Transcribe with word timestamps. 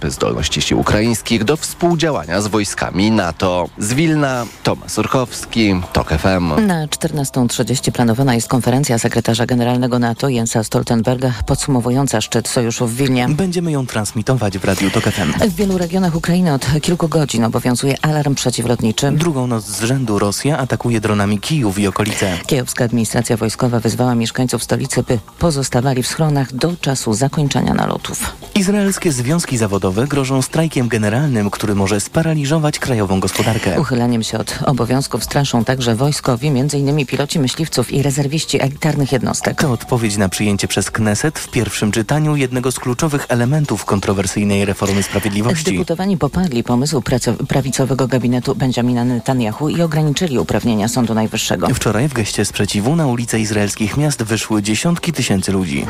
postępy 0.00 0.10
zdolności 0.10 0.62
sił 0.62 0.80
ukraińskich 0.80 1.44
do 1.44 1.56
współdziałania 1.56 2.40
z 2.40 2.46
wojskami 2.46 3.10
NATO. 3.10 3.68
Z 3.78 3.92
Wilna 3.92 4.46
Tomasz 4.62 4.98
Urchowski, 4.98 5.74
TOK 5.92 6.08
FM. 6.08 6.66
Na 6.66 6.86
14.30 6.86 7.92
planowana 7.92 8.34
jest 8.34 8.48
konferencja 8.48 8.98
sekretarza 8.98 9.46
generalnego 9.46 9.98
NATO 9.98 10.28
Jensa 10.28 10.64
Stoltenberga 10.64 11.32
podsumowująca 11.46 12.20
szczyt 12.20 12.48
sojuszu 12.48 12.86
w 12.86 12.94
Wilnie. 12.94 13.28
Będziemy 13.28 13.72
ją 13.72 13.86
transmitować 13.86 14.58
w 14.58 14.64
Radiu 14.64 14.90
TOK 14.90 15.04
FM. 15.04 15.48
W 15.48 15.54
wielu 15.54 15.78
regionach 15.78 16.16
Ukrainy 16.16 16.54
od 16.54 16.66
kilku 16.82 17.08
godzin 17.08 17.44
obowiązuje 17.44 17.94
alarm 18.02 18.34
przeciwlotniczy. 18.34 19.12
Drugą 19.12 19.46
noc 19.46 19.64
z 19.64 19.82
rzędu 19.82 20.18
Rosja 20.18 20.58
atakuje 20.58 21.00
dronami 21.00 21.38
Kijów 21.38 21.78
i 21.78 21.86
okolice. 21.86 22.38
Kijowska 22.46 22.84
administracja 22.84 23.36
wojskowa 23.36 23.80
wyzwała 23.80 24.14
mieszkańców 24.14 24.62
stolicy, 24.62 25.02
by 25.02 25.18
pozostawali 25.38 26.02
w 26.02 26.06
schronach 26.06 26.52
do 26.52 26.72
czasu 26.80 27.14
zakończenia 27.14 27.74
nalotów. 27.74 28.36
Izraelskie 28.54 29.12
związki 29.12 29.56
zawodowe 29.56 29.89
grożą 29.92 30.42
strajkiem 30.42 30.88
generalnym, 30.88 31.50
który 31.50 31.74
może 31.74 32.00
sparaliżować 32.00 32.78
krajową 32.78 33.20
gospodarkę. 33.20 33.80
Uchyleniem 33.80 34.22
się 34.22 34.38
od 34.38 34.58
obowiązków 34.66 35.24
straszą 35.24 35.64
także 35.64 35.94
wojskowi, 35.94 36.48
m.in. 36.48 37.06
piloci 37.06 37.38
myśliwców 37.38 37.92
i 37.92 38.02
rezerwiści 38.02 38.62
elitarnych 38.62 39.12
jednostek. 39.12 39.60
To 39.60 39.72
odpowiedź 39.72 40.16
na 40.16 40.28
przyjęcie 40.28 40.68
przez 40.68 40.90
Kneset 40.90 41.38
w 41.38 41.50
pierwszym 41.50 41.92
czytaniu 41.92 42.36
jednego 42.36 42.72
z 42.72 42.78
kluczowych 42.78 43.26
elementów 43.28 43.84
kontrowersyjnej 43.84 44.64
reformy 44.64 45.02
sprawiedliwości. 45.02 45.72
Deputowani 45.72 46.18
poparli 46.18 46.64
pomysł 46.64 47.02
prawicowego 47.48 48.08
gabinetu 48.08 48.54
Benjamina 48.54 49.04
Netanyahu 49.04 49.68
i 49.68 49.82
ograniczyli 49.82 50.38
uprawnienia 50.38 50.88
Sądu 50.88 51.14
Najwyższego. 51.14 51.68
Wczoraj 51.74 52.08
w 52.08 52.12
geście 52.12 52.44
sprzeciwu 52.44 52.96
na 52.96 53.06
ulice 53.06 53.40
izraelskich 53.40 53.96
miast 53.96 54.22
wyszły 54.22 54.62
dziesiątki 54.62 55.12
tysięcy 55.12 55.52
ludzi. 55.52 55.86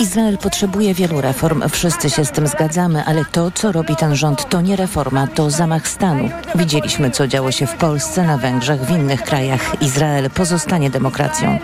Izrael 0.00 0.38
potrzebuje 0.38 0.94
wielu 0.94 1.20
reform, 1.20 1.62
wszyscy 1.70 2.10
się 2.10 2.24
z 2.24 2.30
tym 2.30 2.46
zgadzamy, 2.46 3.04
ale 3.08 3.24
to, 3.24 3.50
co 3.50 3.72
robi 3.72 3.96
ten 3.96 4.16
rząd, 4.16 4.48
to 4.48 4.60
nie 4.60 4.76
reforma, 4.76 5.26
to 5.26 5.50
zamach 5.50 5.88
stanu. 5.88 6.30
Widzieliśmy, 6.54 7.10
co 7.10 7.26
działo 7.26 7.52
się 7.52 7.66
w 7.66 7.74
Polsce, 7.74 8.22
na 8.22 8.38
Węgrzech, 8.38 8.80
w 8.80 8.90
innych 8.90 9.22
krajach. 9.22 9.82
Izrael 9.82 10.30
pozostanie 10.30 10.90
demokracją. 10.90 11.58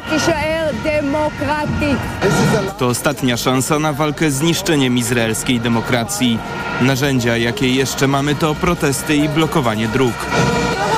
To 2.78 2.86
ostatnia 2.86 3.36
szansa 3.36 3.78
na 3.78 3.92
walkę 3.92 4.30
z 4.30 4.42
niszczeniem 4.42 4.98
izraelskiej 4.98 5.60
demokracji. 5.60 6.38
Narzędzia, 6.80 7.36
jakie 7.36 7.74
jeszcze 7.74 8.08
mamy, 8.08 8.34
to 8.34 8.54
protesty 8.54 9.16
i 9.16 9.28
blokowanie 9.28 9.88
dróg. 9.88 10.14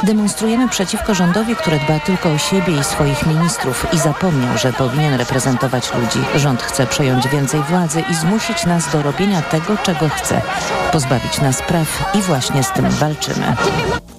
Demonstrujemy 0.03 0.69
przeciwko 0.69 1.15
rządowi, 1.15 1.57
który 1.57 1.79
dba 1.79 2.01
tylko 2.01 2.33
o 2.33 2.39
siebie 2.39 2.81
i 2.81 2.85
swoich 2.85 3.27
ministrów 3.27 3.87
i 3.93 3.99
zapomniał, 3.99 4.59
że 4.59 4.73
powinien 4.73 5.15
reprezentować 5.15 5.95
ludzi. 5.95 6.27
Rząd 6.37 6.63
chce 6.63 6.87
przejąć 6.87 7.29
więcej 7.29 7.63
władzy 7.63 8.03
i 8.11 8.15
zmusić 8.15 8.67
nas 8.67 8.93
do 8.93 9.03
robienia 9.03 9.43
tego, 9.43 9.77
czego 9.77 10.09
chce. 10.09 10.43
Pozbawić 10.93 11.41
nas 11.41 11.63
praw 11.63 12.11
i 12.15 12.23
właśnie 12.23 12.63
z 12.63 12.73
tym 12.73 12.91
walczymy. 12.91 13.57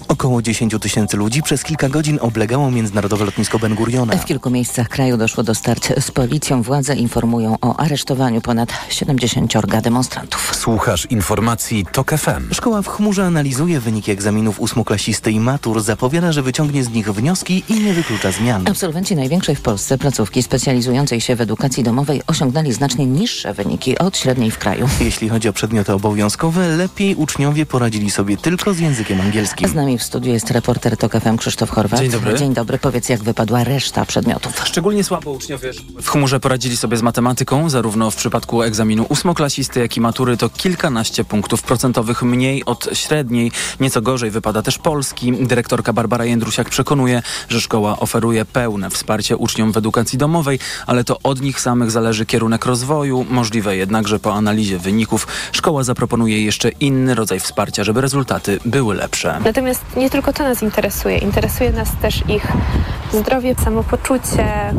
Około 0.07 0.41
10 0.41 0.75
tysięcy 0.81 1.17
ludzi 1.17 1.41
przez 1.41 1.63
kilka 1.63 1.89
godzin 1.89 2.17
oblegało 2.21 2.71
międzynarodowe 2.71 3.25
lotnisko 3.25 3.59
Ben 3.59 3.75
Guriona. 3.75 4.15
W 4.15 4.25
kilku 4.25 4.49
miejscach 4.49 4.89
kraju 4.89 5.17
doszło 5.17 5.43
do 5.43 5.55
starć 5.55 5.93
z 5.99 6.11
policją. 6.11 6.61
Władze 6.61 6.95
informują 6.95 7.55
o 7.61 7.79
aresztowaniu 7.79 8.41
ponad 8.41 8.69
70 8.89 9.53
demonstrantów. 9.81 10.55
Słuchasz 10.55 11.05
informacji 11.05 11.85
TOK 11.91 12.11
FM. 12.11 12.53
Szkoła 12.53 12.81
w 12.81 12.87
chmurze 12.87 13.25
analizuje 13.25 13.79
wyniki 13.79 14.11
egzaminów 14.11 14.59
ósmoklasisty 14.59 15.31
i 15.31 15.39
matur. 15.67 15.81
Zapowiada, 15.81 16.31
że 16.31 16.41
wyciągnie 16.41 16.83
z 16.83 16.89
nich 16.89 17.11
wnioski 17.13 17.63
i 17.69 17.73
nie 17.73 17.93
wyklucza 17.93 18.31
zmian. 18.31 18.67
Absolwenci 18.67 19.15
największej 19.15 19.55
w 19.55 19.61
Polsce 19.61 19.97
placówki 19.97 20.43
specjalizującej 20.43 21.21
się 21.21 21.35
w 21.35 21.41
edukacji 21.41 21.83
domowej 21.83 22.21
osiągnęli 22.27 22.73
znacznie 22.73 23.05
niższe 23.05 23.53
wyniki 23.53 23.97
od 23.97 24.17
średniej 24.17 24.51
w 24.51 24.57
kraju. 24.57 24.89
Jeśli 24.99 25.29
chodzi 25.29 25.49
o 25.49 25.53
przedmioty 25.53 25.93
obowiązkowe, 25.93 26.67
lepiej 26.77 27.15
uczniowie 27.15 27.65
poradzili 27.65 28.11
sobie 28.11 28.37
tylko 28.37 28.73
z 28.73 28.79
językiem 28.79 29.21
angielskim. 29.21 29.69
Z 29.69 29.73
nami 29.73 29.97
w 29.97 30.03
studiu 30.03 30.33
jest 30.33 30.51
reporter 30.51 30.97
TOK 30.97 31.11
FM 31.11 31.37
Krzysztof 31.37 31.69
Horwat. 31.69 31.99
Dzień 31.99 32.11
dobry. 32.11 32.37
Dzień 32.37 32.53
dobry. 32.53 32.77
Powiedz, 32.77 33.09
jak 33.09 33.23
wypadła 33.23 33.63
reszta 33.63 34.05
przedmiotów. 34.05 34.61
Szczególnie 34.65 35.03
słabo 35.03 35.31
uczniowie 35.31 35.71
w 36.01 36.09
chmurze 36.09 36.39
poradzili 36.39 36.77
sobie 36.77 36.97
z 36.97 37.01
matematyką, 37.01 37.69
zarówno 37.69 38.11
w 38.11 38.15
przypadku 38.15 38.63
egzaminu 38.63 39.05
ósmoklasisty, 39.09 39.79
jak 39.79 39.97
i 39.97 40.01
matury 40.01 40.37
to 40.37 40.49
kilkanaście 40.49 41.23
punktów 41.23 41.61
procentowych 41.61 42.23
mniej 42.23 42.65
od 42.65 42.89
średniej. 42.93 43.51
Nieco 43.79 44.01
gorzej 44.01 44.31
wypada 44.31 44.61
też 44.61 44.77
polski. 44.77 45.31
Dyrektorka 45.57 45.93
Barbara 45.93 46.25
Jędrusiak 46.25 46.69
przekonuje, 46.69 47.21
że 47.49 47.61
szkoła 47.61 47.99
oferuje 47.99 48.45
pełne 48.45 48.89
wsparcie 48.89 49.37
uczniom 49.37 49.71
w 49.71 49.77
edukacji 49.77 50.17
domowej, 50.17 50.59
ale 50.87 51.03
to 51.03 51.17
od 51.23 51.41
nich 51.41 51.61
samych 51.61 51.91
zależy 51.91 52.25
kierunek 52.25 52.65
rozwoju. 52.65 53.25
Możliwe 53.29 53.77
jednak, 53.77 54.07
że 54.07 54.19
po 54.19 54.33
analizie 54.33 54.79
wyników 54.79 55.27
szkoła 55.51 55.83
zaproponuje 55.83 56.43
jeszcze 56.43 56.69
inny 56.69 57.15
rodzaj 57.15 57.39
wsparcia, 57.39 57.83
żeby 57.83 58.01
rezultaty 58.01 58.59
były 58.65 58.95
lepsze. 58.95 59.39
Natomiast 59.45 59.81
nie 59.95 60.09
tylko 60.09 60.33
to 60.33 60.43
nas 60.43 60.63
interesuje. 60.63 61.17
Interesuje 61.17 61.71
nas 61.71 61.89
też 62.01 62.23
ich 62.29 62.47
zdrowie, 63.13 63.55
samopoczucie, 63.63 64.73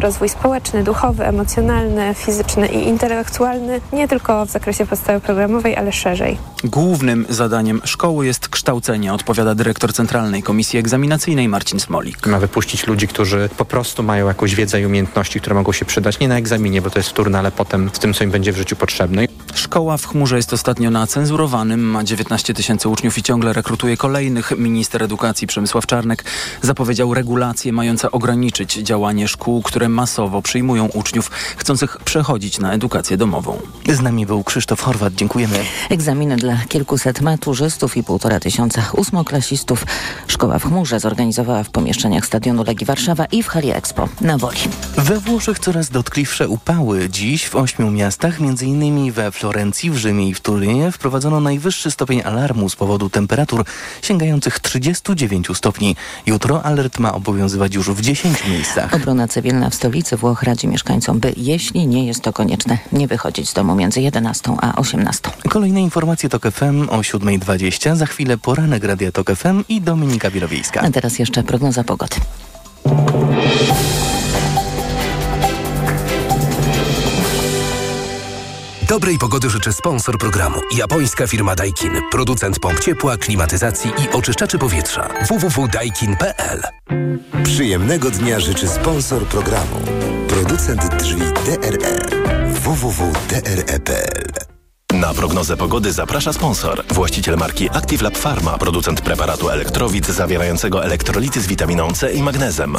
rozwój 0.00 0.28
społeczny, 0.28 0.84
duchowy, 0.84 1.24
emocjonalny, 1.24 2.14
fizyczny 2.14 2.68
i 2.68 2.88
intelektualny, 2.88 3.80
nie 3.92 4.08
tylko 4.08 4.46
w 4.46 4.50
zakresie 4.50 4.86
podstawy 4.86 5.20
programowej, 5.20 5.76
ale 5.76 5.92
szerzej. 5.92 6.38
Głównym 6.64 7.26
zadaniem 7.28 7.80
szkoły 7.84 8.26
jest 8.26 8.48
kształcenie, 8.48 9.12
odpowiada 9.14 9.54
dyrektor 9.54 9.92
Centralnej 10.18 10.42
Komisji 10.42 10.78
Egzaminacyjnej 10.78 11.48
Marcin 11.48 11.80
Smolik. 11.80 12.26
Ma 12.26 12.38
wypuścić 12.38 12.86
ludzi, 12.86 13.08
którzy 13.08 13.48
po 13.56 13.64
prostu 13.64 14.02
mają 14.02 14.28
jakąś 14.28 14.54
wiedzę 14.54 14.80
i 14.80 14.86
umiejętności, 14.86 15.40
które 15.40 15.54
mogą 15.54 15.72
się 15.72 15.84
przydać 15.84 16.18
nie 16.18 16.28
na 16.28 16.36
egzaminie, 16.36 16.82
bo 16.82 16.90
to 16.90 16.98
jest 16.98 17.08
wtórne, 17.08 17.38
ale 17.38 17.50
potem 17.50 17.90
w 17.90 17.98
tym, 17.98 18.14
co 18.14 18.24
im 18.24 18.30
będzie 18.30 18.52
w 18.52 18.56
życiu 18.56 18.76
potrzebne. 18.76 19.26
Szkoła 19.54 19.96
w 19.96 20.06
chmurze 20.06 20.36
jest 20.36 20.52
ostatnio 20.52 20.90
na 20.90 21.06
cenzurowanym, 21.06 21.80
ma 21.80 22.04
19 22.04 22.54
tysięcy 22.54 22.88
uczniów 22.88 23.18
i 23.18 23.22
ciągle 23.22 23.52
rekrutuje 23.52 23.96
kolejnych. 23.96 24.52
Minister 24.58 25.02
edukacji 25.02 25.46
Przemysław 25.46 25.86
Czarnek 25.86 26.24
zapowiedział 26.62 27.14
regulacje 27.14 27.72
mające 27.72 28.10
ograniczyć 28.10 28.74
działanie 28.74 29.28
szkół, 29.28 29.62
które 29.62 29.88
masowo 29.88 30.42
przyjmują 30.42 30.86
uczniów 30.86 31.30
chcących 31.56 31.96
przechodzić 32.04 32.58
na 32.58 32.72
edukację 32.72 33.16
domową. 33.16 33.58
Z 33.88 34.00
nami 34.00 34.26
był 34.26 34.44
Krzysztof 34.44 34.80
Horwat. 34.80 35.14
Dziękujemy. 35.14 35.58
Egzaminy 35.90 36.36
dla 36.36 36.56
kilkuset 36.68 37.20
maturzystów 37.20 37.96
i 37.96 38.04
półtora 38.04 38.40
tysiąca 38.40 38.82
ósmoklasistów 38.96 39.84
szkoła 40.26 40.58
w 40.58 40.64
chmurze 40.64 41.00
zorganizowała 41.00 41.62
w 41.62 41.70
pomieszczeniach 41.70 42.26
stadionu 42.26 42.64
Legii 42.64 42.86
Warszawa 42.86 43.24
i 43.24 43.42
w 43.42 43.48
hali 43.48 43.70
Expo 43.70 44.08
na 44.20 44.38
Woli. 44.38 44.58
We 44.96 45.20
Włoszech 45.20 45.58
coraz 45.58 45.90
dotkliwsze 45.90 46.48
upały. 46.48 47.08
Dziś 47.08 47.48
w 47.48 47.56
ośmiu 47.56 47.90
miastach, 47.90 48.40
m.in. 48.40 49.12
we 49.12 49.32
Florencji, 49.32 49.90
w 49.90 49.96
Rzymie 49.96 50.28
i 50.28 50.34
w 50.34 50.40
Turynie 50.40 50.92
wprowadzono 50.92 51.40
najwyższy 51.40 51.90
stopień 51.90 52.22
alarmu 52.24 52.68
z 52.68 52.76
powodu 52.76 53.10
temperatur 53.10 53.64
sięgających 54.02 54.60
39 54.60 55.48
stopni. 55.54 55.96
Jutro 56.26 56.62
alert 56.62 56.98
ma 56.98 57.14
obowiązywać 57.14 57.74
już 57.74 57.90
w 57.90 58.00
10 58.00 58.46
miejscach. 58.46 58.94
Obrona 58.94 59.28
cywilna 59.28 59.70
w 59.70 59.74
stolicy 59.74 60.16
Włoch 60.16 60.42
radzi 60.42 60.68
mieszkańcom, 60.68 61.20
by 61.20 61.32
jeśli 61.36 61.86
nie 61.86 62.06
jest 62.06 62.22
to 62.22 62.32
konieczne, 62.32 62.78
nie 62.92 63.08
wychodzić 63.08 63.48
z 63.48 63.54
domu 63.54 63.74
między 63.74 64.00
11 64.00 64.56
a 64.62 64.76
18. 64.76 65.30
Kolejne 65.48 65.82
informacje 65.82 66.28
TOK 66.28 66.50
FM 66.50 66.88
o 66.88 66.98
7.20. 66.98 67.96
Za 67.96 68.06
chwilę 68.06 68.38
poranek 68.38 68.84
Radia 68.84 69.12
TOK 69.12 69.30
FM 69.30 69.64
i 69.68 69.80
Dominika 69.98 70.30
Birowiejska. 70.30 70.80
A 70.80 70.90
teraz 70.90 71.18
jeszcze 71.18 71.42
prognoza 71.42 71.84
pogody. 71.84 72.16
Dobrej 78.88 79.18
pogody 79.18 79.50
życzy 79.50 79.72
sponsor 79.72 80.18
programu. 80.18 80.60
Japońska 80.76 81.26
firma 81.26 81.54
Daikin. 81.54 81.92
Producent 82.10 82.60
pomp 82.60 82.80
ciepła, 82.80 83.16
klimatyzacji 83.16 83.90
i 83.90 84.16
oczyszczaczy 84.16 84.58
powietrza. 84.58 85.08
www.daikin.pl 85.28 86.62
Przyjemnego 87.44 88.10
dnia 88.10 88.40
życzy 88.40 88.68
sponsor 88.68 89.26
programu. 89.26 89.76
Producent 90.28 90.96
drzwi 90.96 91.20
DRE. 91.20 91.98
www.dre.pl 92.48 94.57
Na 95.00 95.14
prognozę 95.14 95.56
pogody 95.56 95.92
zaprasza 95.92 96.32
sponsor. 96.32 96.84
Właściciel 96.90 97.36
marki 97.36 97.70
Active 97.70 98.02
Lab 98.02 98.18
Pharma. 98.18 98.58
Producent 98.58 99.00
preparatu 99.00 99.50
elektrowid 99.50 100.06
zawierającego 100.06 100.84
elektrolity 100.84 101.40
z 101.40 101.46
witaminą 101.46 101.92
C 101.92 102.12
i 102.12 102.22
magnezem. 102.22 102.76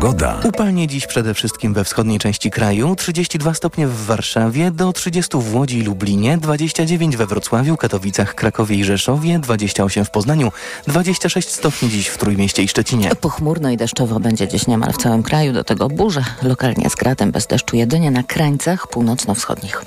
Pogoda. 0.00 0.40
Upalnie 0.44 0.86
dziś 0.86 1.06
przede 1.06 1.34
wszystkim 1.34 1.74
we 1.74 1.84
wschodniej 1.84 2.18
części 2.18 2.50
kraju, 2.50 2.96
32 2.96 3.54
stopnie 3.54 3.86
w 3.86 4.06
Warszawie, 4.06 4.70
do 4.70 4.92
30 4.92 5.38
w 5.38 5.54
Łodzi 5.54 5.78
i 5.78 5.82
Lublinie, 5.82 6.38
29 6.38 7.16
we 7.16 7.26
Wrocławiu, 7.26 7.76
Katowicach, 7.76 8.34
Krakowie 8.34 8.76
i 8.76 8.84
Rzeszowie, 8.84 9.38
28 9.38 10.04
w 10.04 10.10
Poznaniu, 10.10 10.52
26 10.86 11.48
stopni 11.48 11.88
dziś 11.88 12.06
w 12.06 12.18
Trójmieście 12.18 12.62
i 12.62 12.68
Szczecinie. 12.68 13.10
Pochmurno 13.20 13.70
i 13.70 13.76
deszczowo 13.76 14.20
będzie 14.20 14.48
dziś 14.48 14.66
niemal 14.66 14.92
w 14.92 14.96
całym 14.96 15.22
kraju, 15.22 15.52
do 15.52 15.64
tego 15.64 15.88
burze, 15.88 16.24
lokalnie 16.42 16.90
z 16.90 16.94
gradem 16.94 17.30
bez 17.30 17.46
deszczu 17.46 17.76
jedynie 17.76 18.10
na 18.10 18.22
krańcach 18.22 18.88
północno-wschodnich. 18.88 19.84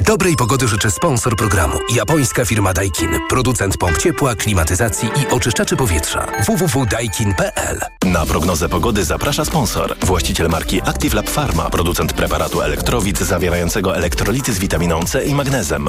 Dobrej 0.00 0.36
pogody 0.36 0.68
życzy 0.68 0.90
sponsor 0.90 1.36
programu. 1.36 1.78
Japońska 1.94 2.44
firma 2.44 2.72
Daikin. 2.72 3.10
Producent 3.28 3.76
pomp 3.76 3.98
ciepła, 3.98 4.34
klimatyzacji 4.34 5.08
i 5.08 5.26
oczyszczaczy 5.34 5.76
powietrza. 5.76 6.26
www.daikin.pl 6.46 7.80
Na 8.04 8.26
prognozę 8.26 8.68
pogody 8.68 9.04
zaprasza 9.04 9.44
sponsor. 9.44 9.96
Właściciel 10.02 10.48
marki 10.48 10.82
Active 10.82 11.14
Lab 11.14 11.30
Pharma, 11.30 11.70
producent 11.70 12.12
preparatu 12.12 12.62
elektrowid 12.62 13.18
zawierającego 13.18 13.96
elektrolity 13.96 14.52
z 14.52 14.58
witaminą 14.58 15.04
C 15.04 15.24
i 15.24 15.34
magnezem. 15.34 15.88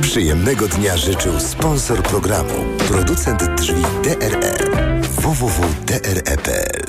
Przyjemnego 0.00 0.68
dnia 0.68 0.96
życzył 0.96 1.40
sponsor 1.40 2.02
programu, 2.02 2.54
producent 2.88 3.44
drzwi 3.44 3.82
DRE 4.02 4.58
www.dre.pl 5.20 6.82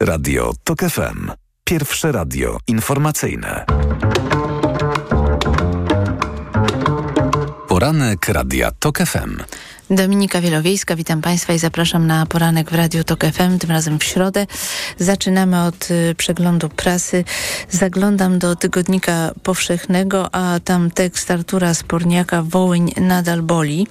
Radio 0.00 0.52
TOK 0.64 0.80
FM. 0.80 1.30
Pierwsze 1.64 2.12
radio 2.12 2.58
informacyjne. 2.66 3.66
Poranek 7.86 8.28
Radia 8.28 8.70
TOK 8.70 8.98
FM. 8.98 9.42
Dominika 9.90 10.40
Wielowiejska, 10.40 10.96
witam 10.96 11.22
Państwa 11.22 11.52
i 11.52 11.58
zapraszam 11.58 12.06
na 12.06 12.26
poranek 12.26 12.70
w 12.70 12.74
Radiu 12.74 13.04
Tok 13.04 13.24
FM, 13.24 13.58
tym 13.58 13.70
razem 13.70 13.98
w 13.98 14.04
środę. 14.04 14.46
Zaczynamy 14.98 15.62
od 15.62 15.90
y, 15.90 16.14
przeglądu 16.16 16.68
prasy. 16.68 17.24
Zaglądam 17.70 18.38
do 18.38 18.56
Tygodnika 18.56 19.30
Powszechnego, 19.42 20.34
a 20.34 20.60
tam 20.64 20.90
tekst 20.90 21.30
Artura 21.30 21.74
Sporniaka 21.74 22.42
Wołyń 22.42 22.92
nadal 22.96 23.42
boli. 23.42 23.86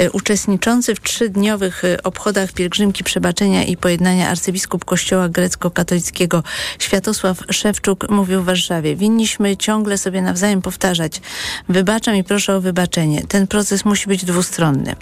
Y, 0.00 0.10
uczestniczący 0.10 0.94
w 0.94 1.00
trzydniowych 1.00 1.84
y, 1.84 2.02
obchodach 2.02 2.52
pielgrzymki 2.52 3.04
przebaczenia 3.04 3.64
i 3.64 3.76
pojednania 3.76 4.28
arcybiskup 4.28 4.84
kościoła 4.84 5.28
grecko-katolickiego 5.28 6.42
Światosław 6.78 7.38
Szewczuk 7.50 8.08
mówił 8.08 8.42
w 8.42 8.44
Warszawie. 8.44 8.96
Winniśmy 8.96 9.56
ciągle 9.56 9.98
sobie 9.98 10.22
nawzajem 10.22 10.62
powtarzać 10.62 11.20
wybaczam 11.68 12.16
i 12.16 12.24
proszę 12.24 12.56
o 12.56 12.60
wybaczenie. 12.60 13.19
Ten 13.28 13.46
proces 13.46 13.84
musi 13.84 14.08
być 14.08 14.24
dwustronny. 14.24 14.96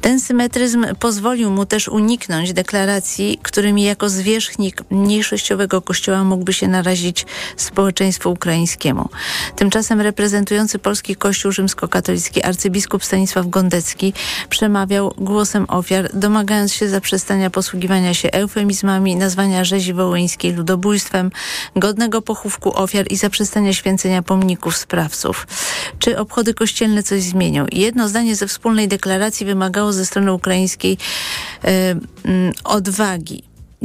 Ten 0.00 0.20
symetryzm 0.20 0.86
pozwolił 1.00 1.50
mu 1.50 1.66
też 1.66 1.88
uniknąć 1.88 2.52
deklaracji, 2.52 3.38
którymi 3.42 3.82
jako 3.82 4.08
zwierzchnik 4.08 4.82
mniejszościowego 4.90 5.82
kościoła 5.82 6.24
mógłby 6.24 6.52
się 6.52 6.68
narazić 6.68 7.26
społeczeństwu 7.56 8.30
ukraińskiemu. 8.30 9.08
Tymczasem 9.56 10.00
reprezentujący 10.00 10.78
polski 10.78 11.16
kościół 11.16 11.52
rzymskokatolicki 11.52 12.42
arcybiskup 12.42 13.04
Stanisław 13.04 13.48
Gondecki 13.48 14.12
przemawiał 14.48 15.14
głosem 15.18 15.64
ofiar, 15.68 16.10
domagając 16.14 16.74
się 16.74 16.88
zaprzestania 16.88 17.50
posługiwania 17.50 18.14
się 18.14 18.30
eufemizmami, 18.30 19.16
nazwania 19.16 19.64
rzezi 19.64 19.92
wołyńskiej 19.92 20.52
ludobójstwem, 20.52 21.30
godnego 21.76 22.22
pochówku 22.22 22.78
ofiar 22.78 23.06
i 23.10 23.16
zaprzestania 23.16 23.72
święcenia 23.72 24.22
pomników 24.22 24.76
sprawców. 24.76 25.46
Czy 25.98 26.18
obchody 26.18 26.54
kościelne 26.54 27.02
coś 27.02 27.22
zmienią? 27.34 27.66
Jedno 27.72 28.08
zdanie 28.08 28.36
ze 28.36 28.46
wspólnej 28.46 28.88
deklaracji 28.88 29.46
wymagało 29.46 29.92
ze 29.92 30.06
strony 30.06 30.32
ukraińskiej 30.32 30.98
e, 31.64 31.94
odwagi 32.64 33.42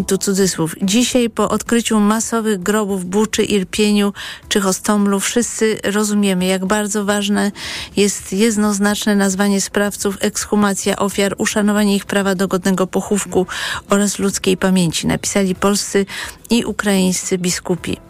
tu 0.08 0.18
cudzysłów. 0.18 0.76
Dzisiaj 0.82 1.30
po 1.30 1.50
odkryciu 1.50 2.00
masowych 2.00 2.60
grobów 2.60 3.06
Buczy, 3.06 3.44
Irpieniu 3.44 4.14
czy 4.50 4.62
Hostomlu 4.62 5.20
wszyscy 5.20 5.80
rozumiemy, 5.84 6.46
jak 6.46 6.66
bardzo 6.66 7.06
ważne 7.06 7.52
jest 7.96 8.34
jednoznaczne 8.34 9.16
nazwanie 9.16 9.62
sprawców, 9.62 10.18
ekshumacja 10.20 10.96
ofiar, 10.98 11.36
uszanowanie 11.38 11.96
ich 11.96 12.06
prawa 12.06 12.36
do 12.36 12.48
godnego 12.48 12.88
pochówku 12.88 13.48
oraz 13.90 14.20
ludzkiej 14.20 14.58
pamięci. 14.58 15.08
Napisali 15.08 15.56
polscy 15.56 16.06
i 16.50 16.66
ukraińscy 16.66 17.38
biskupi. 17.38 18.09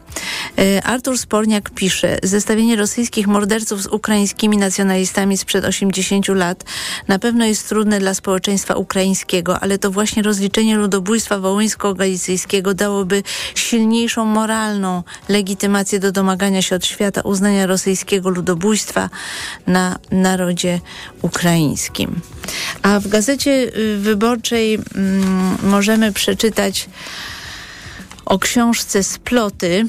E, 0.58 0.84
Artur 0.84 1.18
Sporniak 1.18 1.70
pisze, 1.70 2.18
zestawienie 2.24 2.76
rosyjskich 2.76 3.28
morderców 3.28 3.84
z 3.84 3.88
ukraińskimi 3.88 4.58
nacjonalistami 4.58 5.38
sprzed 5.38 5.66
80 5.66 6.28
lat 6.28 6.64
na 7.08 7.20
pewno 7.20 7.46
jest 7.46 7.70
trudne 7.70 8.00
dla 8.00 8.14
społeczeństwa 8.14 8.76
ukraińskiego, 8.76 9.60
ale 9.60 9.78
to 9.78 9.92
właśnie 9.92 10.24
rozliczenie 10.24 10.76
ludobójstwa 10.76 11.40
wołyńsko-galicyjskiego 11.40 12.74
dałoby 12.74 13.24
silniejszą 13.56 14.26
moralną 14.26 15.04
legitymację 15.30 16.00
do 16.00 16.12
domagania 16.12 16.62
się 16.62 16.76
od 16.76 16.86
świata 16.86 17.22
uznania 17.22 17.66
rosyjskiego 17.66 18.30
ludobójstwa 18.30 19.10
na 19.68 20.00
narodzie 20.12 20.80
ukraińskim. 21.22 22.22
A 22.82 23.00
w 23.00 23.08
gazecie 23.08 23.52
y, 23.52 23.98
wyborczej 23.98 24.74
mm, 24.76 25.58
możemy 25.64 26.14
przeczytać 26.14 26.90
o 28.30 28.40
książce 28.40 29.04
Sploty. 29.04 29.86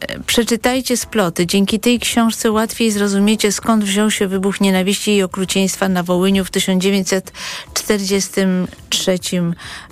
Mm, 0.00 0.24
przeczytajcie 0.24 0.96
sploty. 0.96 1.46
Dzięki 1.46 1.80
tej 1.80 1.98
książce 1.98 2.50
łatwiej 2.50 2.90
zrozumiecie, 2.90 3.52
skąd 3.52 3.84
wziął 3.84 4.10
się 4.10 4.26
wybuch 4.26 4.60
nienawiści 4.60 5.16
i 5.16 5.22
okrucieństwa 5.22 5.88
na 5.88 6.02
Wołyniu 6.02 6.44
w 6.44 6.50
1943 6.50 9.18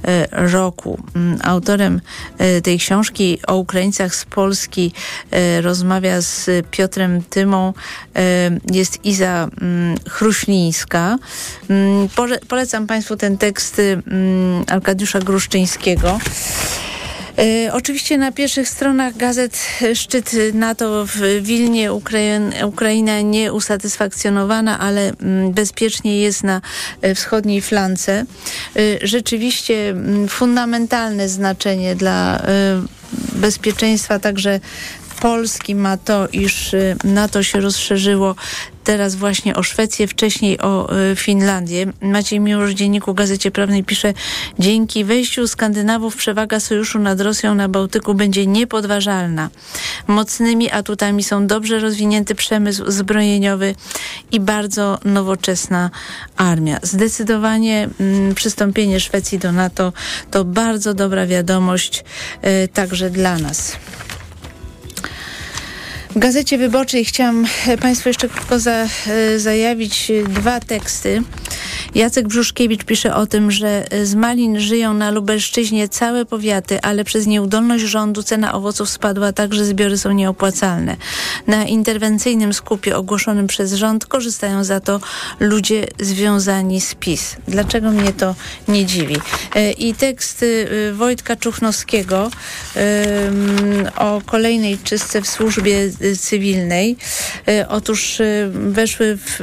e, 0.05 0.28
roku. 0.31 1.02
Mm, 1.16 1.38
autorem 1.43 2.00
e, 2.38 2.60
tej 2.60 2.78
książki 2.78 3.38
o 3.46 3.56
Ukraińcach 3.56 4.14
z 4.14 4.25
Polski 4.25 4.93
e, 5.31 5.60
rozmawia 5.60 6.20
z 6.20 6.50
Piotrem 6.70 7.22
Tymą. 7.22 7.72
Jest 8.72 9.05
Iza 9.05 9.49
mm, 9.60 9.99
Chruślińska. 10.08 11.19
Mm, 11.70 12.08
polecam 12.49 12.87
Państwu 12.87 13.16
ten 13.16 13.38
tekst 13.38 13.81
Arkadiusza 14.66 15.19
Gruszczyńskiego. 15.19 16.19
E, 17.38 17.73
oczywiście 17.73 18.19
na 18.19 18.32
pierwszych 18.32 18.69
stronach 18.69 19.17
gazet 19.17 19.67
szczyt 19.94 20.32
NATO 20.55 21.06
w 21.06 21.20
Wilnie, 21.43 21.93
Ukraina 22.64 23.20
nieusatysfakcjonowana, 23.20 24.79
ale 24.79 25.12
mm, 25.20 25.52
bezpiecznie 25.52 26.20
jest 26.20 26.44
na 26.44 26.61
e, 27.02 27.14
wschodniej 27.14 27.62
flance. 27.62 28.12
E, 28.12 28.26
rzeczywiście 29.02 29.90
mm, 29.90 30.29
fundamentalne 30.29 31.29
znaczenie 31.29 31.96
dla 31.96 32.43
bezpieczeństwa 33.32 34.19
także 34.19 34.61
Polski 35.20 35.75
ma 35.75 35.97
to, 35.97 36.29
iż 36.29 36.75
NATO 37.05 37.43
się 37.43 37.61
rozszerzyło 37.61 38.35
teraz 38.88 39.15
właśnie 39.15 39.56
o 39.56 39.62
Szwecję, 39.62 40.06
wcześniej 40.06 40.61
o 40.61 40.99
y, 41.12 41.17
Finlandię. 41.17 41.87
Maciej 42.00 42.41
Miłosz 42.41 42.70
w 42.70 42.75
Dzienniku 42.75 43.15
Gazecie 43.15 43.50
Prawnej 43.50 43.85
pisze 43.85 44.15
dzięki 44.59 45.05
wejściu 45.05 45.49
Skandynawów 45.49 46.17
przewaga 46.17 46.61
sojuszu 46.61 46.99
nad 46.99 47.20
Rosją 47.20 47.55
na 47.55 47.69
Bałtyku 47.69 48.15
będzie 48.15 48.47
niepodważalna. 48.47 49.50
Mocnymi 50.06 50.70
atutami 50.70 51.25
są 51.25 51.47
dobrze 51.47 51.79
rozwinięty 51.79 52.35
przemysł 52.35 52.91
zbrojeniowy 52.91 53.75
i 54.32 54.41
bardzo 54.41 54.99
nowoczesna 55.05 55.91
armia. 56.37 56.79
Zdecydowanie 56.82 57.88
mm, 58.00 58.35
przystąpienie 58.35 59.00
Szwecji 59.00 59.38
do 59.38 59.53
NATO 59.53 59.93
to 60.31 60.44
bardzo 60.44 60.94
dobra 60.94 61.26
wiadomość 61.26 62.05
y, 62.65 62.69
także 62.69 63.11
dla 63.11 63.38
nas. 63.38 63.76
W 66.19 66.20
Gazecie 66.20 66.59
Wyborczej 66.59 67.05
chciałam 67.05 67.47
Państwu 67.81 68.09
jeszcze 68.09 68.29
krótko 68.29 68.59
za, 68.59 68.87
e, 69.06 69.39
zajawić 69.39 70.13
dwa 70.29 70.60
teksty. 70.60 71.22
Jacek 71.94 72.29
Brzuszkiewicz 72.29 72.84
pisze 72.84 73.15
o 73.15 73.27
tym, 73.27 73.51
że 73.51 73.84
z 74.03 74.15
malin 74.15 74.60
żyją 74.60 74.94
na 74.94 75.10
Lubelszczyźnie 75.10 75.89
całe 75.89 76.25
powiaty, 76.25 76.81
ale 76.82 77.05
przez 77.05 77.27
nieudolność 77.27 77.84
rządu 77.84 78.22
cena 78.22 78.55
owoców 78.55 78.91
spadła 78.91 79.32
tak, 79.32 79.55
że 79.55 79.65
zbiory 79.65 79.98
są 79.98 80.13
nieopłacalne. 80.13 80.96
Na 81.46 81.65
interwencyjnym 81.65 82.53
skupie 82.53 82.96
ogłoszonym 82.96 83.46
przez 83.46 83.72
rząd 83.72 84.06
korzystają 84.06 84.65
za 84.65 84.81
to 84.81 85.01
ludzie 85.41 85.87
związani 86.01 86.81
z 86.81 86.94
PiS. 86.94 87.37
Dlaczego 87.48 87.91
mnie 87.91 88.13
to 88.13 88.34
nie 88.69 88.87
dziwi? 88.87 89.17
E, 89.55 89.72
I 89.72 89.94
tekst 89.94 90.44
e, 90.89 90.93
Wojtka 90.93 91.37
Czuchnowskiego 91.37 92.31
o 93.96 94.22
kolejnej 94.27 94.79
czystce 94.79 95.22
w 95.22 95.29
służbie 95.29 95.91
cywilnej. 96.17 96.96
E, 97.48 97.69
otóż 97.69 98.22
weszły 98.50 99.17
w, 99.17 99.38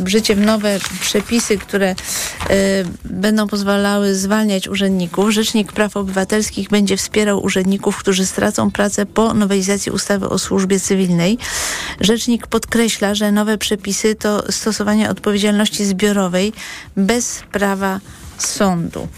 w 0.00 0.08
życie 0.08 0.36
nowe 0.36 0.78
przepisy, 1.00 1.58
które 1.58 1.90
y, 1.90 1.94
będą 3.04 3.48
pozwalały 3.48 4.14
zwalniać 4.14 4.68
urzędników. 4.68 5.30
Rzecznik 5.30 5.72
Praw 5.72 5.96
Obywatelskich 5.96 6.68
będzie 6.68 6.96
wspierał 6.96 7.44
urzędników, 7.44 7.96
którzy 7.96 8.26
stracą 8.26 8.70
pracę 8.70 9.06
po 9.06 9.34
nowelizacji 9.34 9.92
ustawy 9.92 10.28
o 10.28 10.38
służbie 10.38 10.80
cywilnej. 10.80 11.38
Rzecznik 12.00 12.46
podkreśla, 12.46 13.14
że 13.14 13.32
nowe 13.32 13.58
przepisy 13.58 14.14
to 14.14 14.52
stosowanie 14.52 15.10
odpowiedzialności 15.10 15.84
zbiorowej 15.84 16.52
bez 16.96 17.42
prawa 17.52 18.00
sądu. 18.38 19.08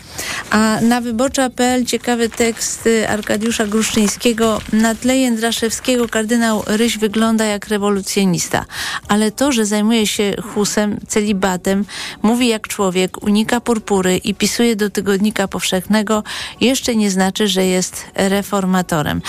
A 0.50 0.80
na 0.80 1.00
wyborcza.pl 1.00 1.84
ciekawy 1.84 2.28
tekst 2.28 2.88
Arkadiusza 3.08 3.66
Gruszczyńskiego. 3.66 4.60
Na 4.72 4.94
tle 4.94 5.16
Jędraszewskiego 5.16 6.08
kardynał 6.08 6.62
Ryś 6.66 6.98
wygląda 6.98 7.44
jak 7.44 7.68
rewolucjonista. 7.68 8.64
Ale 9.08 9.30
to, 9.30 9.52
że 9.52 9.66
zajmuje 9.66 10.06
się 10.06 10.34
chusem, 10.54 10.98
celibatem, 11.08 11.84
mówi 12.22 12.48
jak 12.48 12.68
człowiek, 12.68 13.22
unika 13.22 13.60
purpury 13.60 14.16
i 14.16 14.34
pisuje 14.34 14.76
do 14.76 14.90
tygodnika 14.90 15.48
powszechnego, 15.48 16.22
jeszcze 16.60 16.96
nie 16.96 17.10
znaczy, 17.10 17.48
że 17.48 17.66
jest 17.66 18.04
reformatorem. 18.14 19.22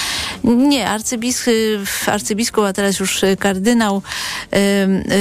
Nie, 0.44 0.90
arcybiskup, 0.90 1.52
arcybiskup 2.06 2.64
a 2.64 2.74
teraz 2.74 3.00
już 3.00 3.22
kardynał 3.40 4.02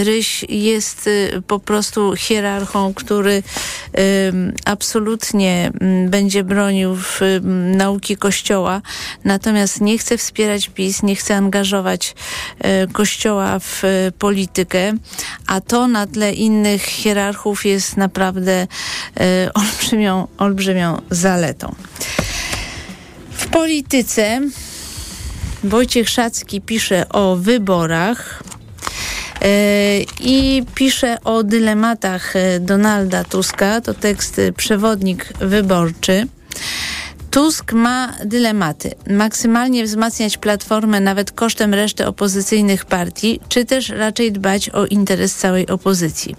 Ryś 0.04 0.44
jest 0.48 1.06
y, 1.06 1.42
po 1.46 1.58
prostu 1.58 2.16
hierarchą, 2.16 2.94
który 2.94 3.42
absolutnie 4.64 5.55
mm, 5.64 6.10
będzie 6.10 6.44
bronił 6.44 6.96
w 6.96 7.20
nauki 7.76 8.16
Kościoła, 8.16 8.82
natomiast 9.24 9.80
nie 9.80 9.98
chce 9.98 10.18
wspierać 10.18 10.68
PiS, 10.68 11.02
nie 11.02 11.16
chce 11.16 11.36
angażować 11.36 12.14
y, 12.84 12.92
Kościoła 12.92 13.58
w 13.58 13.84
y, 13.84 14.12
politykę, 14.18 14.92
a 15.46 15.60
to 15.60 15.88
na 15.88 16.06
tle 16.06 16.32
innych 16.32 16.82
hierarchów 16.82 17.66
jest 17.66 17.96
naprawdę 17.96 18.66
olbrzymią, 19.54 20.28
olbrzymią 20.38 21.02
zaletą. 21.10 21.74
W 23.30 23.46
polityce 23.46 24.40
Wojciech 25.64 26.08
Szacki 26.08 26.60
pisze 26.60 27.08
o 27.08 27.36
wyborach 27.36 28.42
e, 28.42 28.55
i 30.20 30.64
pisze 30.74 31.16
o 31.24 31.42
dylematach 31.42 32.36
e, 32.36 32.60
Donalda 32.60 33.24
Tuska. 33.24 33.80
To 33.80 33.94
tekst 33.94 34.38
e, 34.38 34.52
przewodnik 34.52 35.32
wyborczy. 35.40 36.26
Tusk 37.30 37.72
ma 37.72 38.12
dylematy. 38.24 38.94
Maksymalnie 39.10 39.84
wzmacniać 39.84 40.38
platformę 40.38 41.00
nawet 41.00 41.32
kosztem 41.32 41.74
reszty 41.74 42.06
opozycyjnych 42.06 42.84
partii, 42.84 43.40
czy 43.48 43.64
też 43.64 43.88
raczej 43.88 44.32
dbać 44.32 44.68
o 44.68 44.86
interes 44.86 45.34
całej 45.34 45.66
opozycji. 45.66 46.36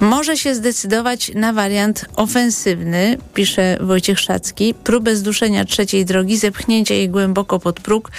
Może 0.00 0.36
się 0.36 0.54
zdecydować 0.54 1.32
na 1.34 1.52
wariant 1.52 2.04
ofensywny, 2.16 3.18
pisze 3.34 3.78
Wojciech 3.80 4.20
Szacki, 4.20 4.74
próbę 4.84 5.16
zduszenia 5.16 5.64
trzeciej 5.64 6.04
drogi, 6.04 6.38
zepchnięcia 6.38 6.94
jej 6.94 7.08
głęboko 7.08 7.58
pod 7.58 7.80
próg 7.80 8.10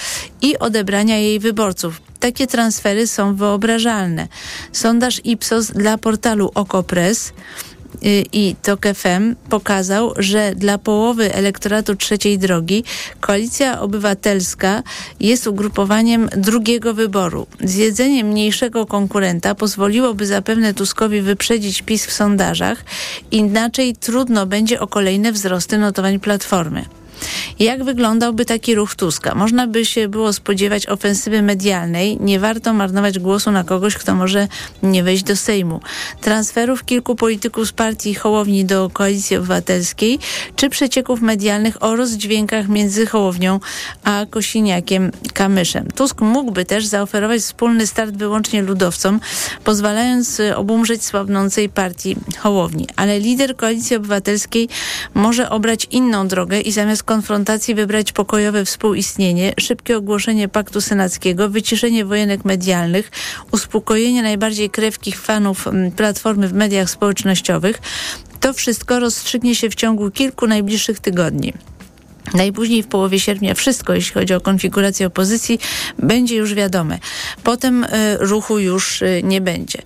i 0.41 0.57
odebrania 0.59 1.17
jej 1.17 1.39
wyborców. 1.39 2.04
Takie 2.19 2.47
transfery 2.47 3.07
są 3.07 3.35
wyobrażalne. 3.35 4.27
Sondaż 4.71 5.21
Ipsos 5.23 5.71
dla 5.71 5.97
portalu 5.97 6.51
Okopres 6.55 7.33
Y, 8.03 8.25
i 8.33 8.55
TOK 8.61 8.85
FM 8.95 9.35
pokazał, 9.49 10.13
że 10.17 10.55
dla 10.55 10.77
połowy 10.77 11.33
elektoratu 11.33 11.95
trzeciej 11.95 12.39
drogi 12.39 12.83
Koalicja 13.19 13.81
Obywatelska 13.81 14.83
jest 15.19 15.47
ugrupowaniem 15.47 16.29
drugiego 16.37 16.93
wyboru. 16.93 17.47
Zjedzenie 17.61 18.23
mniejszego 18.23 18.85
konkurenta 18.85 19.55
pozwoliłoby 19.55 20.25
zapewne 20.25 20.73
Tuskowi 20.73 21.21
wyprzedzić 21.21 21.81
PiS 21.81 22.05
w 22.05 22.11
sondażach, 22.11 22.85
inaczej 23.31 23.95
trudno 23.95 24.45
będzie 24.45 24.79
o 24.79 24.87
kolejne 24.87 25.31
wzrosty 25.31 25.77
notowań 25.77 26.19
Platformy. 26.19 26.85
Jak 27.59 27.83
wyglądałby 27.83 28.45
taki 28.45 28.75
ruch 28.75 28.95
Tuska? 28.95 29.35
Można 29.35 29.67
by 29.67 29.85
się 29.85 30.07
było 30.07 30.33
spodziewać 30.33 30.87
ofensywy 30.87 31.41
medialnej. 31.41 32.17
Nie 32.21 32.39
warto 32.39 32.73
marnować 32.73 33.19
głosu 33.19 33.51
na 33.51 33.63
kogoś, 33.63 33.95
kto 33.95 34.15
może 34.15 34.47
nie 34.83 35.03
wejść 35.03 35.23
do 35.23 35.35
Sejmu. 35.35 35.79
Transferów 36.21 36.85
kilku 36.85 37.15
polityków 37.15 37.67
z 37.67 37.71
partii 37.71 38.15
Hołowni 38.15 38.65
do 38.65 38.89
Koalicji 38.89 39.37
Obywatelskiej, 39.37 40.19
czy 40.55 40.69
przecieków 40.69 41.21
medialnych 41.21 41.83
o 41.83 41.95
rozdźwiękach 41.95 42.67
między 42.67 43.05
Hołownią 43.05 43.59
a 44.03 44.25
Kosiniakiem 44.29 45.11
Kamyszem. 45.33 45.87
Tusk 45.91 46.21
mógłby 46.21 46.65
też 46.65 46.85
zaoferować 46.85 47.41
wspólny 47.41 47.87
start 47.87 48.15
wyłącznie 48.15 48.61
ludowcom, 48.61 49.19
pozwalając 49.63 50.41
obumrzeć 50.55 51.05
słabnącej 51.05 51.69
partii 51.69 52.15
Hołowni. 52.37 52.87
Ale 52.95 53.19
lider 53.19 53.55
Koalicji 53.55 53.95
Obywatelskiej 53.95 54.69
może 55.13 55.49
obrać 55.49 55.87
inną 55.91 56.27
drogę 56.27 56.61
i 56.61 56.71
zamiast 56.71 57.03
konfrontacji 57.05 57.75
wybrać 57.75 58.11
pokojowe 58.11 58.65
współistnienie, 58.65 59.53
szybkie 59.59 59.97
ogłoszenie 59.97 60.47
paktu 60.47 60.81
senackiego, 60.81 61.49
wyciszenie 61.49 62.05
wojenek 62.05 62.45
medialnych, 62.45 63.11
uspokojenie 63.51 64.23
najbardziej 64.23 64.69
krewkich 64.69 65.21
fanów 65.21 65.67
mm, 65.67 65.91
Platformy 65.91 66.47
w 66.47 66.53
mediach 66.53 66.89
społecznościowych. 66.89 67.81
To 68.39 68.53
wszystko 68.53 68.99
rozstrzygnie 68.99 69.55
się 69.55 69.69
w 69.69 69.75
ciągu 69.75 70.11
kilku 70.11 70.47
najbliższych 70.47 70.99
tygodni. 70.99 71.53
Najpóźniej 72.33 72.83
w 72.83 72.87
połowie 72.87 73.19
sierpnia 73.19 73.53
wszystko, 73.53 73.93
jeśli 73.93 74.13
chodzi 74.13 74.33
o 74.33 74.41
konfigurację 74.41 75.07
opozycji, 75.07 75.59
będzie 75.99 76.35
już 76.35 76.53
wiadome. 76.53 76.99
Potem 77.43 77.83
y, 77.83 77.87
ruchu 78.19 78.59
już 78.59 79.01
y, 79.01 79.21
nie 79.23 79.41
będzie. 79.41 79.81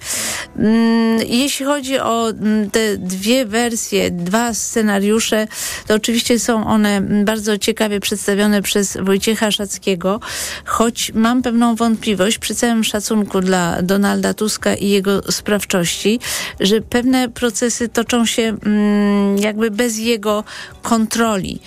Mm, 0.57 1.19
jeśli 1.27 1.65
chodzi 1.65 1.99
o 1.99 2.29
mm, 2.29 2.71
te 2.71 2.97
dwie 2.97 3.45
wersje, 3.45 4.11
dwa 4.11 4.53
scenariusze, 4.53 5.47
to 5.87 5.95
oczywiście 5.95 6.39
są 6.39 6.67
one 6.67 7.01
bardzo 7.01 7.57
ciekawie 7.57 7.99
przedstawione 7.99 8.61
przez 8.61 8.97
Wojciecha 9.01 9.51
Szackiego, 9.51 10.19
choć 10.65 11.11
mam 11.15 11.41
pewną 11.41 11.75
wątpliwość 11.75 12.37
przy 12.37 12.55
całym 12.55 12.83
szacunku 12.83 13.41
dla 13.41 13.81
Donalda 13.81 14.33
Tuska 14.33 14.75
i 14.75 14.89
jego 14.89 15.31
sprawczości, 15.31 16.19
że 16.59 16.81
pewne 16.81 17.29
procesy 17.29 17.89
toczą 17.89 18.25
się 18.25 18.41
mm, 18.65 19.37
jakby 19.37 19.71
bez 19.71 19.97
jego 19.97 20.43
kontroli. 20.81 21.59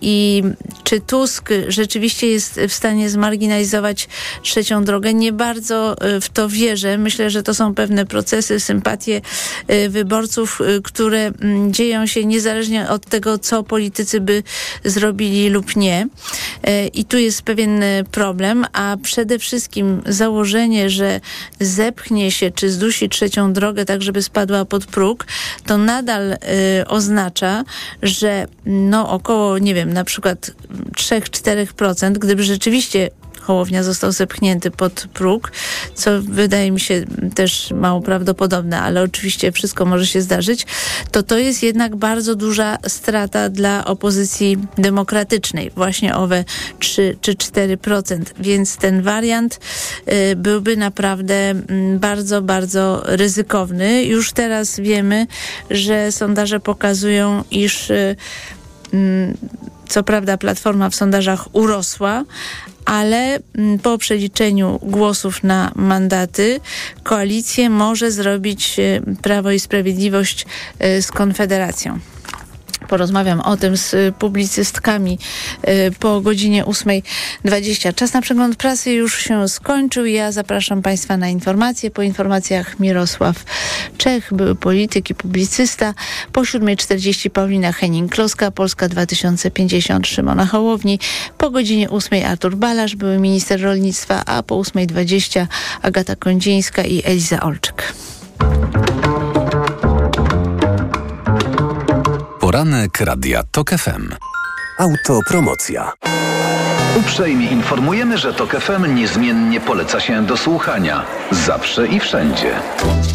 I 0.00 0.42
czy 0.84 1.00
Tusk 1.00 1.48
rzeczywiście 1.68 2.26
jest 2.26 2.60
w 2.68 2.72
stanie 2.72 3.10
zmarginalizować 3.10 4.08
trzecią 4.42 4.84
drogę? 4.84 5.14
Nie 5.14 5.32
bardzo 5.32 5.96
e, 6.00 6.20
w 6.20 6.28
to 6.28 6.48
wierzę. 6.48 6.98
Myślę, 6.98 7.30
że 7.30 7.42
to 7.42 7.54
są 7.54 7.74
pewne 7.74 8.06
procesy, 8.06 8.60
sympatie 8.60 9.20
e, 9.68 9.88
wyborców, 9.88 10.60
e, 10.60 10.80
które 10.82 11.26
mm, 11.26 11.72
dzieją 11.72 12.06
się 12.06 12.24
niezależnie 12.24 12.88
od 12.88 13.06
tego, 13.06 13.38
co 13.38 13.62
politycy 13.62 14.20
by 14.20 14.42
zrobili 14.84 15.48
lub 15.48 15.76
nie. 15.76 16.08
I 16.94 17.04
tu 17.04 17.18
jest 17.18 17.42
pewien 17.42 17.82
problem, 18.10 18.66
a 18.72 18.96
przede 19.02 19.38
wszystkim 19.38 20.02
założenie, 20.06 20.90
że 20.90 21.20
zepchnie 21.60 22.30
się 22.30 22.50
czy 22.50 22.70
zdusi 22.70 23.08
trzecią 23.08 23.52
drogę 23.52 23.84
tak, 23.84 24.02
żeby 24.02 24.22
spadła 24.22 24.64
pod 24.64 24.86
próg, 24.86 25.26
to 25.66 25.78
nadal 25.78 26.36
oznacza, 26.86 27.64
że 28.02 28.46
no 28.66 29.10
około 29.10 29.55
nie 29.58 29.74
wiem, 29.74 29.92
na 29.92 30.04
przykład 30.04 30.50
3-4%, 30.96 32.12
gdyby 32.12 32.44
rzeczywiście 32.44 33.10
Hołownia 33.46 33.82
został 33.82 34.12
zepchnięty 34.12 34.70
pod 34.70 35.06
próg, 35.14 35.52
co 35.94 36.10
wydaje 36.22 36.70
mi 36.70 36.80
się 36.80 37.04
też 37.34 37.70
mało 37.70 38.00
prawdopodobne, 38.00 38.80
ale 38.80 39.02
oczywiście 39.02 39.52
wszystko 39.52 39.84
może 39.84 40.06
się 40.06 40.20
zdarzyć, 40.20 40.66
to 41.10 41.22
to 41.22 41.38
jest 41.38 41.62
jednak 41.62 41.96
bardzo 41.96 42.34
duża 42.34 42.78
strata 42.88 43.48
dla 43.48 43.84
opozycji 43.84 44.58
demokratycznej, 44.78 45.70
właśnie 45.70 46.16
owe 46.16 46.44
3 46.78 47.16
czy 47.20 47.32
4%, 47.34 48.22
więc 48.40 48.76
ten 48.76 49.02
wariant 49.02 49.60
y, 50.32 50.36
byłby 50.36 50.76
naprawdę 50.76 51.50
y, 51.50 51.98
bardzo, 51.98 52.42
bardzo 52.42 53.02
ryzykowny. 53.04 54.04
Już 54.04 54.32
teraz 54.32 54.80
wiemy, 54.80 55.26
że 55.70 56.12
sondaże 56.12 56.60
pokazują, 56.60 57.44
iż 57.50 57.90
y, 57.90 58.16
Mm, 58.16 58.55
co 59.88 60.02
prawda 60.02 60.36
Platforma 60.36 60.90
w 60.90 60.94
sondażach 60.94 61.54
urosła, 61.54 62.24
ale 62.84 63.38
mm, 63.54 63.78
po 63.78 63.98
przeliczeniu 63.98 64.78
głosów 64.82 65.42
na 65.42 65.72
mandaty 65.74 66.60
koalicję 67.02 67.70
może 67.70 68.10
zrobić 68.10 68.78
y, 68.78 69.02
Prawo 69.22 69.50
i 69.50 69.60
Sprawiedliwość 69.60 70.46
y, 70.84 71.02
z 71.02 71.12
Konfederacją 71.12 71.98
porozmawiam 72.88 73.40
o 73.40 73.56
tym 73.56 73.76
z 73.76 74.16
publicystkami 74.16 75.18
y, 75.68 75.92
po 75.98 76.20
godzinie 76.20 76.64
8.20. 76.64 77.94
Czas 77.94 78.12
na 78.12 78.22
przegląd 78.22 78.56
prasy 78.56 78.92
już 78.92 79.18
się 79.18 79.48
skończył. 79.48 80.06
Ja 80.06 80.32
zapraszam 80.32 80.82
Państwa 80.82 81.16
na 81.16 81.28
informacje. 81.28 81.90
Po 81.90 82.02
informacjach 82.02 82.80
Mirosław 82.80 83.44
Czech, 83.98 84.34
były 84.34 84.54
polityk 84.54 85.10
i 85.10 85.14
publicysta. 85.14 85.94
Po 86.32 86.40
7.40 86.40 87.30
Paulina 87.30 87.72
Henning-Kloska, 87.72 88.50
Polska 88.50 88.88
2050 88.88 90.06
Szymona 90.06 90.46
Hołowni. 90.46 90.98
Po 91.38 91.50
godzinie 91.50 91.90
8 91.90 92.26
Artur 92.26 92.56
Balasz, 92.56 92.96
były 92.96 93.18
minister 93.18 93.62
rolnictwa, 93.62 94.24
a 94.26 94.42
po 94.42 94.54
8.20 94.54 95.46
Agata 95.82 96.16
Kondzińska 96.16 96.84
i 96.84 97.02
Eliza 97.04 97.40
Olczyk. 97.40 97.92
Poranek 102.76 103.00
Radia 103.00 103.42
TOK 103.42 103.70
FM. 103.70 104.14
Autopromocja. 104.78 105.92
Uprzejmie 106.96 107.46
informujemy, 107.46 108.18
że 108.18 108.34
TOK 108.34 108.56
FM 108.60 108.94
niezmiennie 108.94 109.60
poleca 109.60 110.00
się 110.00 110.26
do 110.26 110.36
słuchania. 110.36 111.02
Zawsze 111.30 111.86
i 111.86 112.00
wszędzie. 112.00 112.54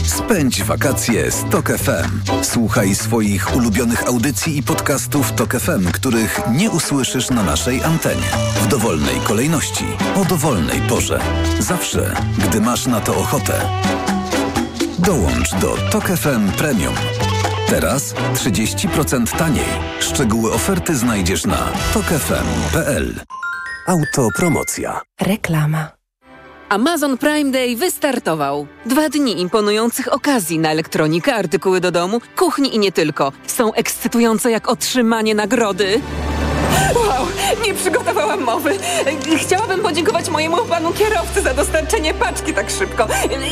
Spędź 0.05 0.63
wakacje 0.63 1.31
z 1.31 1.43
TOK 1.49 1.69
FM. 1.69 2.33
Słuchaj 2.41 2.95
swoich 2.95 3.55
ulubionych 3.55 4.07
audycji 4.07 4.57
i 4.57 4.63
podcastów 4.63 5.31
TOK 5.31 5.59
FM, 5.59 5.91
których 5.91 6.39
nie 6.51 6.69
usłyszysz 6.69 7.29
na 7.29 7.43
naszej 7.43 7.83
antenie. 7.83 8.29
W 8.61 8.67
dowolnej 8.67 9.19
kolejności, 9.23 9.85
o 10.15 10.25
dowolnej 10.25 10.81
porze. 10.81 11.19
Zawsze, 11.59 12.15
gdy 12.37 12.61
masz 12.61 12.87
na 12.87 13.01
to 13.01 13.15
ochotę. 13.15 13.53
Dołącz 14.99 15.55
do 15.55 15.77
TOK 15.91 16.07
FM 16.07 16.51
Premium. 16.51 16.93
Teraz 17.71 18.13
30% 18.33 19.37
taniej. 19.37 19.65
Szczegóły 19.99 20.53
oferty 20.53 20.95
znajdziesz 20.95 21.45
na 21.45 21.67
tokefm.pl. 21.93 23.19
Autopromocja. 23.87 25.01
Reklama. 25.21 25.91
Amazon 26.69 27.17
Prime 27.17 27.51
Day 27.51 27.75
wystartował. 27.75 28.67
Dwa 28.85 29.09
dni 29.09 29.41
imponujących 29.41 30.13
okazji 30.13 30.59
na 30.59 30.71
elektronikę, 30.71 31.35
artykuły 31.35 31.81
do 31.81 31.91
domu, 31.91 32.21
kuchni 32.35 32.75
i 32.75 32.79
nie 32.79 32.91
tylko. 32.91 33.31
Są 33.47 33.73
ekscytujące 33.73 34.51
jak 34.51 34.69
otrzymanie 34.69 35.35
nagrody. 35.35 36.01
Wow, 36.95 37.27
nie 37.65 37.73
przygotowałam 37.73 38.41
mowy. 38.43 38.77
Chciałabym 39.37 39.79
podziękować 39.79 40.29
mojemu 40.29 40.57
panu 40.57 40.91
kierowcy 40.93 41.41
za 41.41 41.53
dostarczenie 41.53 42.13
paczki 42.13 42.53
tak 42.53 42.69
szybko. 42.69 43.07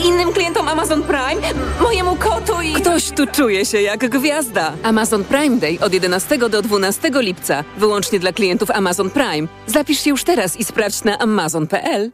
Innym 0.06 0.34
klientom 0.34 0.68
Amazon 0.68 1.04
Prime, 1.04 1.42
mojemu 1.82 2.16
kotu 2.16 2.62
i... 2.62 2.74
Ktoś 2.74 3.10
tu 3.10 3.28
czuje 3.28 3.66
się 3.66 3.82
jak 3.82 4.10
gwiazda. 4.10 4.74
Amazon 4.84 5.24
Prime 5.24 5.58
Day 5.58 5.78
od 5.82 5.94
11 5.94 6.38
do 6.38 6.62
12 6.62 7.12
lipca. 7.14 7.64
Wyłącznie 7.78 8.20
dla 8.20 8.32
klientów 8.34 8.72
Amazon 8.72 9.10
Prime. 9.10 9.48
Zapisz 9.68 10.00
się 10.04 10.10
już 10.10 10.24
teraz 10.24 10.58
i 10.58 10.64
sprawdź 10.64 11.04
na 11.04 11.18
amazon.pl. 11.18 12.12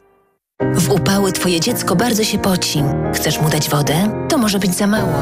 W 0.60 0.92
upały 0.92 1.32
twoje 1.32 1.60
dziecko 1.60 1.96
bardzo 1.96 2.24
się 2.24 2.38
poci. 2.38 2.84
Chcesz 3.16 3.42
mu 3.42 3.50
dać 3.50 3.70
wodę? 3.70 4.26
To 4.30 4.38
może 4.38 4.60
być 4.60 4.76
za 4.76 4.88
mało. 4.88 5.14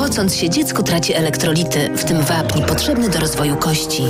Pocąc 0.00 0.36
się, 0.36 0.50
dziecko 0.50 0.82
traci 0.82 1.14
elektrolity, 1.14 1.90
w 1.96 2.04
tym 2.04 2.22
wapń 2.22 2.62
potrzebny 2.62 3.08
do 3.08 3.20
rozwoju 3.20 3.56
kości. 3.56 4.02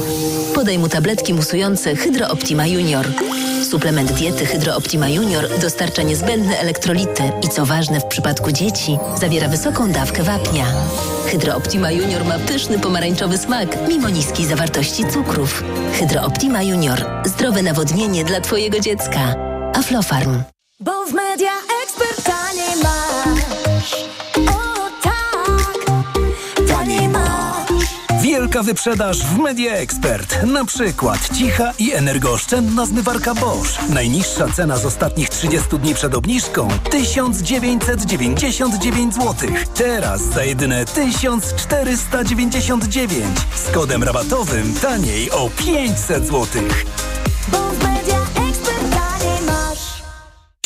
Podaj 0.55 0.79
mu 0.79 0.89
tabletki 0.89 1.35
musujące 1.35 1.97
Hydro 1.97 2.29
Optima 2.29 2.67
Junior. 2.67 3.07
Suplement 3.71 4.13
diety 4.13 4.47
Hydro 4.47 4.77
Optima 4.77 5.09
Junior 5.09 5.49
dostarcza 5.61 6.03
niezbędne 6.03 6.59
elektrolity 6.59 7.23
i 7.43 7.49
co 7.49 7.67
ważne 7.67 8.01
w 8.01 8.05
przypadku 8.05 8.53
dzieci, 8.53 8.99
zawiera 9.21 9.49
wysoką 9.49 9.93
dawkę 9.93 10.23
wapnia. 10.23 10.67
Hydro 11.27 11.57
Optima 11.57 11.91
Junior 11.91 12.25
ma 12.25 12.39
pyszny 12.39 12.79
pomarańczowy 12.79 13.39
smak, 13.39 13.89
mimo 13.89 14.09
niskiej 14.09 14.47
zawartości 14.47 15.05
cukrów. 15.05 15.65
Hydro 15.99 16.23
Optima 16.23 16.63
Junior. 16.63 17.07
Zdrowe 17.25 17.63
nawodnienie 17.63 18.25
dla 18.25 18.41
Twojego 18.41 18.81
dziecka. 18.81 19.35
Aflofarm. 19.75 20.43
Bo 20.81 21.07
w 21.07 21.13
media 21.13 21.51
Wielka 28.61 28.73
wyprzedaż 28.73 29.19
w 29.19 29.39
Media 29.39 29.73
Expert. 29.73 30.43
Na 30.43 30.65
przykład 30.65 31.39
cicha 31.39 31.73
i 31.79 31.93
energooszczędna 31.93 32.87
zmywarka 32.87 33.35
Bosch. 33.35 33.89
Najniższa 33.89 34.49
cena 34.49 34.77
z 34.77 34.87
ostatnich 34.87 35.29
30 35.29 35.79
dni 35.79 35.95
przed 35.95 36.15
obniżką 36.15 36.69
1999 36.91 39.15
zł. 39.15 39.35
Teraz 39.75 40.23
za 40.23 40.45
jedyne 40.45 40.85
1499. 40.85 43.39
Z 43.55 43.71
kodem 43.71 44.03
rabatowym 44.03 44.75
taniej 44.75 45.31
o 45.31 45.51
500 45.57 46.27
zł. 46.27 46.47
Bo 47.49 47.59
w 47.59 47.83
media 47.83 48.19
ekspert 48.49 48.91
taniej 48.91 49.43
masz. 49.47 50.03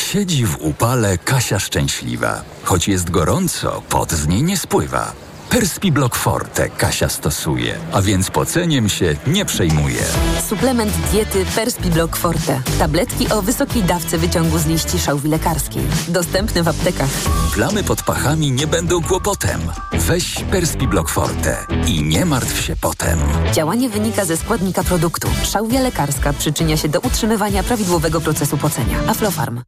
Siedzi 0.01 0.45
w 0.45 0.57
upale 0.61 1.17
Kasia 1.17 1.59
szczęśliwa. 1.59 2.41
Choć 2.63 2.87
jest 2.87 3.09
gorąco, 3.09 3.81
pot 3.89 4.11
z 4.11 4.27
niej 4.27 4.43
nie 4.43 4.57
spływa. 4.57 5.11
Perspi 5.49 5.91
Block 5.91 6.15
Forte 6.15 6.69
Kasia 6.69 7.09
stosuje, 7.09 7.75
a 7.91 8.01
więc 8.01 8.31
poceniem 8.31 8.89
się 8.89 9.15
nie 9.27 9.45
przejmuje. 9.45 10.03
Suplement 10.49 10.93
diety 11.11 11.45
Perspi 11.55 11.89
Block 11.89 12.15
Forte. 12.15 12.61
Tabletki 12.79 13.29
o 13.29 13.41
wysokiej 13.41 13.83
dawce 13.83 14.17
wyciągu 14.17 14.57
z 14.57 14.65
liści 14.65 14.99
szałwi 14.99 15.29
lekarskiej. 15.29 15.81
Dostępne 16.07 16.63
w 16.63 16.67
aptekach. 16.67 17.09
Plamy 17.53 17.83
pod 17.83 18.03
pachami 18.03 18.51
nie 18.51 18.67
będą 18.67 19.03
kłopotem. 19.03 19.59
Weź 19.93 20.35
Perspi 20.51 20.87
Block 20.87 21.09
Forte 21.09 21.57
i 21.87 22.03
nie 22.03 22.25
martw 22.25 22.61
się 22.61 22.75
potem. 22.81 23.19
Działanie 23.53 23.89
wynika 23.89 24.25
ze 24.25 24.37
składnika 24.37 24.83
produktu. 24.83 25.27
Szałwia 25.43 25.81
lekarska 25.81 26.33
przyczynia 26.33 26.77
się 26.77 26.89
do 26.89 26.99
utrzymywania 26.99 27.63
prawidłowego 27.63 28.21
procesu 28.21 28.57
pocenia. 28.57 28.99
Aflofarm. 29.07 29.61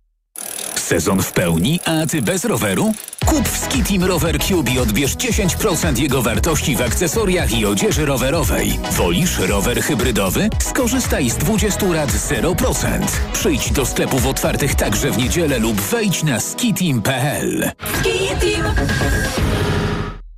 Sezon 0.75 1.23
w 1.23 1.31
pełni, 1.31 1.79
a 1.85 2.05
ty 2.05 2.21
bez 2.21 2.45
roweru? 2.45 2.93
Kup 3.27 3.49
w 3.49 3.57
Skitim 3.57 4.03
Rower 4.03 4.39
Cube 4.39 4.71
i 4.71 4.79
odbierz 4.79 5.15
10% 5.15 5.99
jego 5.99 6.21
wartości 6.21 6.75
w 6.75 6.81
akcesoriach 6.81 7.51
i 7.51 7.65
odzieży 7.65 8.05
rowerowej. 8.05 8.79
Wolisz 8.91 9.39
rower 9.39 9.81
hybrydowy? 9.81 10.49
Skorzystaj 10.59 11.29
z 11.29 11.37
20 11.37 11.85
lat 11.85 12.09
0%. 12.09 13.07
Przyjdź 13.33 13.71
do 13.71 13.85
sklepów 13.85 14.25
otwartych 14.25 14.75
także 14.75 15.11
w 15.11 15.17
niedzielę 15.17 15.59
lub 15.59 15.81
wejdź 15.81 16.23
na 16.23 16.39
skitim.pl. 16.39 17.71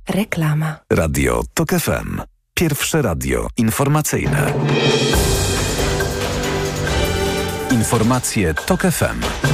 Reklama. 0.08 0.76
Radio 0.92 1.42
TOK 1.54 1.70
FM. 1.70 2.20
Pierwsze 2.54 3.02
radio 3.02 3.46
informacyjne. 3.56 4.52
Informacje 7.70 8.54
TOK 8.54 8.82
FM. 8.82 9.49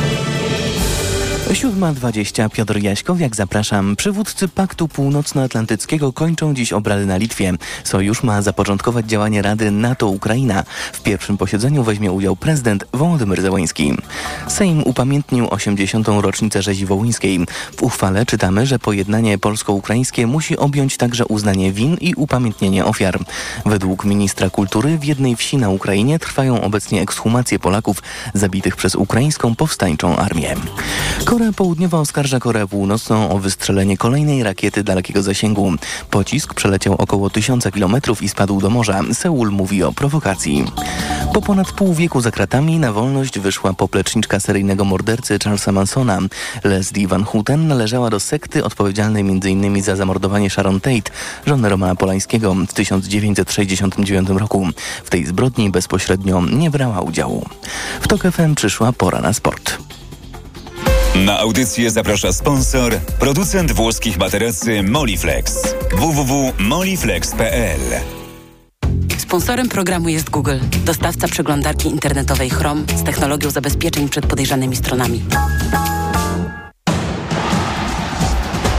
7.20 1.47 2.51
Piotr 2.51 2.79
Jaśkowiak, 2.83 3.37
zapraszam. 3.37 3.97
Przywódcy 3.97 4.49
Paktu 4.49 4.89
Północnoatlantyckiego 4.89 6.13
kończą 6.13 6.55
dziś 6.55 6.73
obrady 6.73 7.07
na 7.07 7.17
Litwie. 7.17 7.53
Sojusz 7.85 8.23
ma 8.23 8.43
zapoczątkować 8.43 9.07
działanie 9.07 9.43
Rady 9.43 9.71
NATO-Ukraina. 9.71 10.65
W 10.93 11.03
pierwszym 11.03 11.39
posiedzeniu 11.39 11.83
weźmie 11.83 12.13
udział 12.13 12.37
prezydent 12.37 12.85
Wołodymyr 12.93 13.43
Zełański. 13.43 13.95
Sejm 14.49 14.83
upamiętnił 14.83 15.49
80. 15.51 16.09
rocznicę 16.09 16.63
rzezi 16.63 16.87
wołyńskiej. 16.87 17.47
W 17.77 17.83
uchwale 17.83 18.27
czytamy, 18.27 18.67
że 18.67 18.79
pojednanie 18.79 19.39
polsko-ukraińskie 19.39 20.27
musi 20.27 20.57
objąć 20.57 20.97
także 20.97 21.27
uznanie 21.27 21.73
win 21.73 21.97
i 22.01 22.15
upamiętnienie 22.15 22.85
ofiar. 22.85 23.19
Według 23.67 24.05
ministra 24.05 24.51
kultury 24.51 24.99
w 24.99 25.05
jednej 25.05 25.37
wsi 25.37 25.57
na 25.57 25.71
Ukrainie 25.71 26.19
trwają 26.19 26.61
obecnie 26.61 27.03
ekshumacje 27.03 27.59
Polaków 27.59 28.03
zabitych 28.35 28.77
przez 28.77 28.95
ukraińską 28.95 29.55
powstańczą 29.55 30.17
armię. 30.17 30.57
Korea 31.37 31.53
Południowa 31.53 32.01
oskarża 32.01 32.41
Koreę 32.41 32.67
Północną 32.67 33.31
o 33.31 33.39
wystrzelenie 33.39 33.97
kolejnej 33.97 34.43
rakiety 34.43 34.85
dalekiego 34.85 35.23
zasięgu. 35.23 35.73
Pocisk 36.11 36.55
przeleciał 36.55 36.95
około 36.95 37.31
1000 37.31 37.65
km 37.65 37.97
i 38.21 38.29
spadł 38.29 38.61
do 38.61 38.71
morza. 38.71 39.01
Seul 39.13 39.51
mówi 39.51 39.83
o 39.83 39.93
prowokacji. 39.93 40.65
Po 41.35 41.43
ponad 41.43 41.73
pół 41.73 41.95
wieku 41.95 42.21
za 42.21 42.31
kratami 42.31 42.79
na 42.79 42.93
wolność 42.93 43.39
wyszła 43.39 43.73
popleczniczka 43.73 44.41
seryjnego 44.41 44.85
mordercy 44.85 45.39
Charlesa 45.45 45.73
Mansona. 45.73 46.19
Leslie 46.65 47.09
Van 47.09 47.25
Houten 47.25 47.69
należała 47.69 48.11
do 48.11 48.21
sekty 48.21 48.65
odpowiedzialnej 48.65 49.21
m.in. 49.21 49.83
za 49.83 49.97
zamordowanie 49.97 50.51
Sharon 50.51 50.81
Tate, 50.81 51.11
żony 51.47 51.69
Romana 51.69 51.95
Polańskiego 51.95 52.55
w 52.55 52.73
1969 52.73 54.29
roku. 54.29 54.69
W 55.05 55.11
tej 55.11 55.27
zbrodni 55.27 55.71
bezpośrednio 55.71 56.43
nie 56.53 56.71
brała 56.71 57.01
udziału. 57.01 57.47
W 58.01 58.09
TOK 58.09 58.23
FM 58.23 58.55
przyszła 58.55 58.93
pora 58.93 59.21
na 59.21 59.33
sport. 59.33 59.79
Na 61.25 61.39
audycję 61.39 61.91
zaprasza 61.91 62.33
sponsor, 62.33 62.99
producent 63.19 63.73
włoskich 63.73 64.19
materacy 64.19 64.83
Moliflex. 64.83 65.75
www.moliflex.pl 65.93 67.81
Sponsorem 69.19 69.69
programu 69.69 70.09
jest 70.09 70.31
Google, 70.31 70.59
dostawca 70.85 71.29
przeglądarki 71.29 71.89
internetowej 71.89 72.51
Chrome 72.51 72.83
z 72.97 73.05
technologią 73.05 73.51
zabezpieczeń 73.51 74.09
przed 74.09 74.27
podejrzanymi 74.27 74.77
stronami. 74.77 75.23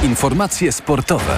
Informacje 0.03 0.71
sportowe. 0.71 1.37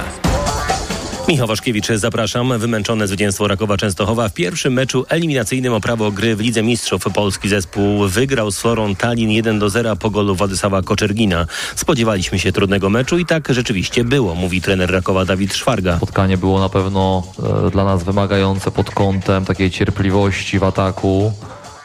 Michał 1.29 1.47
Waszkiewicz, 1.47 1.87
zapraszam. 1.95 2.59
Wymęczone 2.59 3.07
zwycięstwo 3.07 3.47
Rakowa 3.47 3.77
Częstochowa 3.77 4.29
w 4.29 4.33
pierwszym 4.33 4.73
meczu 4.73 5.05
eliminacyjnym 5.09 5.73
o 5.73 5.81
prawo 5.81 6.11
gry 6.11 6.35
w 6.35 6.39
Lidze 6.39 6.63
Mistrzów. 6.63 7.03
Polski 7.13 7.49
zespół 7.49 8.07
wygrał 8.07 8.51
z 8.51 8.59
Florą 8.59 8.95
Tallin 8.95 9.29
1 9.29 9.59
do 9.59 9.69
0 9.69 9.95
po 9.95 10.09
golu 10.09 10.35
Władysława 10.35 10.81
Koczergina. 10.81 11.45
Spodziewaliśmy 11.75 12.39
się 12.39 12.51
trudnego 12.51 12.89
meczu 12.89 13.17
i 13.17 13.25
tak 13.25 13.47
rzeczywiście 13.49 14.03
było, 14.03 14.35
mówi 14.35 14.61
trener 14.61 14.91
Rakowa 14.91 15.25
Dawid 15.25 15.55
Szwarga. 15.55 15.97
Spotkanie 15.97 16.37
było 16.37 16.59
na 16.59 16.69
pewno 16.69 17.23
e, 17.67 17.71
dla 17.71 17.85
nas 17.85 18.03
wymagające 18.03 18.71
pod 18.71 18.91
kątem 18.91 19.45
takiej 19.45 19.71
cierpliwości 19.71 20.59
w 20.59 20.63
ataku, 20.63 21.33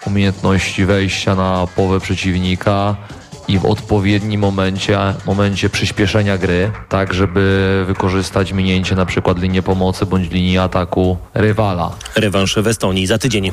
umiejętności 0.06 0.84
wejścia 0.84 1.34
na 1.34 1.66
połowę 1.76 2.00
przeciwnika 2.00 2.96
i 3.48 3.58
w 3.58 3.64
odpowiednim 3.66 4.40
momencie, 4.40 4.98
momencie 5.26 5.70
przyspieszenia 5.70 6.38
gry, 6.38 6.70
tak 6.88 7.14
żeby 7.14 7.84
wykorzystać 7.86 8.52
minięcie 8.52 8.94
na 8.94 9.06
przykład 9.06 9.38
linii 9.38 9.62
pomocy 9.62 10.06
bądź 10.06 10.30
linii 10.30 10.58
ataku 10.58 11.16
rywala. 11.34 11.96
Rewanż 12.16 12.54
w 12.54 12.66
Estonii 12.66 13.06
za 13.06 13.18
tydzień. 13.18 13.52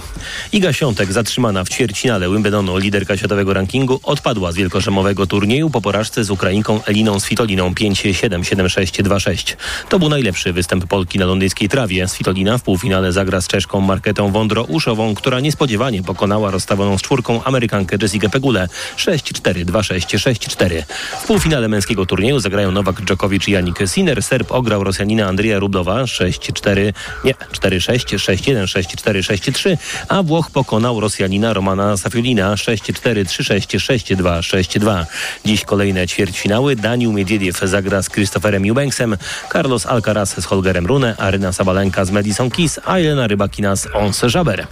Iga 0.51 0.73
Świątek 0.73 1.11
zatrzymana 1.11 1.63
w 1.63 1.69
ćwierćfinale 1.69 2.29
Wimbledonu, 2.29 2.77
liderka 2.77 3.17
światowego 3.17 3.53
rankingu, 3.53 3.99
odpadła 4.03 4.51
z 4.51 4.55
wielkoszemowego 4.55 5.27
turnieju 5.27 5.69
po 5.69 5.81
porażce 5.81 6.23
z 6.23 6.31
Ukrainką 6.31 6.83
Eliną 6.85 7.19
Svitoliną 7.19 7.73
5-7, 7.73 8.29
7-6, 8.29 9.03
2-6. 9.03 9.55
To 9.89 9.99
był 9.99 10.09
najlepszy 10.09 10.53
występ 10.53 10.87
Polki 10.87 11.19
na 11.19 11.25
londyńskiej 11.25 11.69
trawie. 11.69 12.07
Svitolina 12.07 12.57
w 12.57 12.63
półfinale 12.63 13.11
zagra 13.11 13.41
z 13.41 13.47
Czeszką 13.47 13.81
Marketą 13.81 14.31
Wondro-Uszową, 14.31 15.15
która 15.15 15.39
niespodziewanie 15.39 16.03
pokonała 16.03 16.51
rozstawioną 16.51 16.97
z 16.97 17.01
czwórką 17.01 17.43
Amerykankę 17.43 17.97
Jessica 18.01 18.29
Pegulę 18.29 18.67
6-4, 18.97 19.65
2 19.81 19.91
2-6, 19.91 20.17
6-4. 20.17 20.83
W 21.21 21.27
półfinale 21.27 21.67
męskiego 21.67 22.05
turnieju 22.05 22.39
zagrają 22.39 22.71
Nowak 22.71 23.01
Dżokowicz 23.01 23.47
i 23.47 23.51
Janik 23.51 23.79
Sinner. 23.85 24.23
Serb 24.23 24.51
ograł 24.51 24.83
Rosjanina 24.83 25.27
Andrija 25.27 25.59
Rublowa 25.59 26.03
6-4, 26.03 26.93
nie, 27.23 27.33
4-6, 27.33 28.17
6-1, 28.17 28.63
6-4, 28.63 29.21
6-3, 29.21 29.77
a 30.07 30.23
Włoch 30.23 30.51
pokonał 30.51 30.99
Rosjanina 30.99 31.53
Romana 31.53 31.97
Safiulina 31.97 32.55
6-4, 32.55 33.25
3-6, 33.25 34.15
6-2, 34.15 34.39
6-2. 34.39 35.05
Dziś 35.45 35.65
kolejne 35.65 36.07
ćwierćfinały. 36.07 36.75
Daniel 36.75 37.11
Miedwiediew 37.11 37.59
zagra 37.59 38.01
z 38.01 38.09
Christopherem 38.09 38.69
Eubanksem, 38.69 39.17
Carlos 39.53 39.85
Alcaraz 39.85 40.41
z 40.41 40.45
Holgerem 40.45 40.85
Rune, 40.85 41.15
Aryna 41.17 41.53
Sabalenka 41.53 42.05
z 42.05 42.11
Madison 42.11 42.49
Keys, 42.49 42.79
a 42.85 42.97
Elena 42.97 43.27
Rybakina 43.27 43.75
z 43.75 43.87
Ons 43.95 44.21
Jaber. 44.35 44.67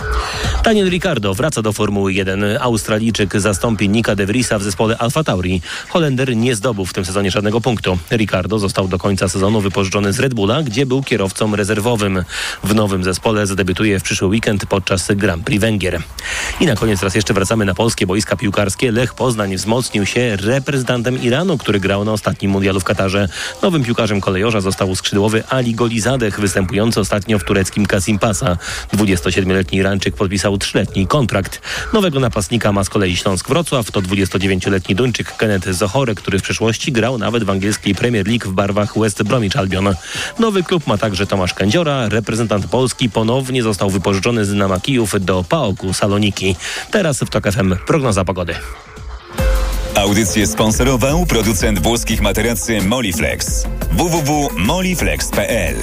Daniel 0.64 0.90
Ricardo 0.90 1.34
wraca 1.34 1.62
do 1.62 1.74
Formuły 1.74 2.14
1. 2.14 2.58
Australijczyk 2.62 3.40
zastąpi 3.40 3.90
Nika 3.90 4.16
De 4.16 4.26
Vriesa 4.26 4.60
w 4.60 4.64
zespole 4.64 4.98
Alfa 5.00 5.24
Tauri. 5.24 5.62
Holender 5.90 6.38
nie 6.38 6.56
zdobył 6.56 6.86
w 6.86 6.94
tym 6.94 7.06
sezonie 7.06 7.32
żadnego 7.32 7.62
punktu. 7.62 7.98
Ricardo 8.12 8.60
został 8.60 8.88
do 8.88 8.98
końca 8.98 9.30
sezonu 9.30 9.62
wypożyczony 9.62 10.14
z 10.14 10.20
Red 10.20 10.34
Bulla, 10.34 10.64
gdzie 10.64 10.86
był 10.86 11.04
kierowcą 11.04 11.56
rezerwowym. 11.56 12.24
W 12.64 12.76
nowym 12.76 13.04
zespole 13.04 13.48
zadebiutuje 13.48 14.00
w 14.00 14.04
przyszły 14.04 14.28
weekend 14.28 14.66
podczas 14.66 15.08
Grand 15.16 15.44
Prix 15.44 15.62
Węgier. 15.62 16.02
I 16.60 16.66
na 16.66 16.76
koniec 16.76 17.04
raz 17.04 17.16
jeszcze 17.16 17.34
wracamy 17.34 17.66
na 17.66 17.76
polskie 17.76 18.08
boiska 18.08 18.36
piłkarskie. 18.36 18.92
Lech 18.92 19.14
Poznań 19.14 19.56
wzmocnił 19.56 20.06
się 20.06 20.36
reprezentantem 20.36 21.22
Iranu, 21.22 21.58
który 21.58 21.80
grał 21.80 22.06
na 22.06 22.12
ostatnim 22.12 22.52
mundialu 22.52 22.80
w 22.80 22.84
Katarze. 22.84 23.30
Nowym 23.62 23.84
piłkarzem 23.84 24.22
kolejorza 24.22 24.62
został 24.62 24.96
skrzydłowy 24.96 25.44
Ali 25.50 25.76
Golizadeh, 25.76 26.40
występujący 26.40 27.00
ostatnio 27.00 27.40
w 27.40 27.44
tureckim 27.44 27.86
Kasim 27.86 28.20
Pasa. 28.20 28.58
27-letni 28.94 29.78
Irańczyk 29.78 30.16
podpisał 30.16 30.58
trzyletni 30.58 31.08
kontrakt. 31.08 31.62
Nowego 31.94 32.20
napastnika 32.20 32.72
ma 32.72 32.84
z 32.84 32.90
kolei 32.90 33.16
Śląsk 33.16 33.50
Wrocław. 33.50 33.92
To 33.92 34.02
29-letni 34.02 34.89
Duńczyk 34.96 35.38
Kenneth 35.38 35.70
Zohore, 35.72 36.16
który 36.16 36.40
w 36.40 36.42
przeszłości 36.42 36.92
grał 36.92 37.18
nawet 37.18 37.44
w 37.44 37.50
angielskiej 37.50 37.96
Premier 37.96 38.28
League 38.28 38.50
w 38.50 38.54
barwach 38.54 39.00
West 39.00 39.24
Bromwich 39.24 39.58
Albion. 39.58 39.96
Nowy 40.40 40.64
klub 40.64 40.88
ma 40.88 40.98
także 40.98 41.28
Tomasz 41.28 41.54
Kędziora. 41.54 42.10
Reprezentant 42.10 42.68
Polski 42.68 43.10
ponownie 43.10 43.64
został 43.64 43.90
wypożyczony 43.90 44.46
z 44.46 44.50
Dynama 44.50 44.80
Kijów 44.80 45.16
do 45.20 45.44
PAOK-u 45.44 45.94
Saloniki. 45.94 46.56
Teraz 46.92 47.20
w 47.20 47.30
TOK 47.30 47.52
FM 47.52 47.76
prognoza 47.88 48.26
pogody. 48.26 48.56
Audycję 49.96 50.48
sponsorował 50.48 51.26
producent 51.26 51.80
włoskich 51.80 52.22
materacy 52.22 52.82
Moliflex. 52.82 53.66
www.moliflex.pl 53.92 55.76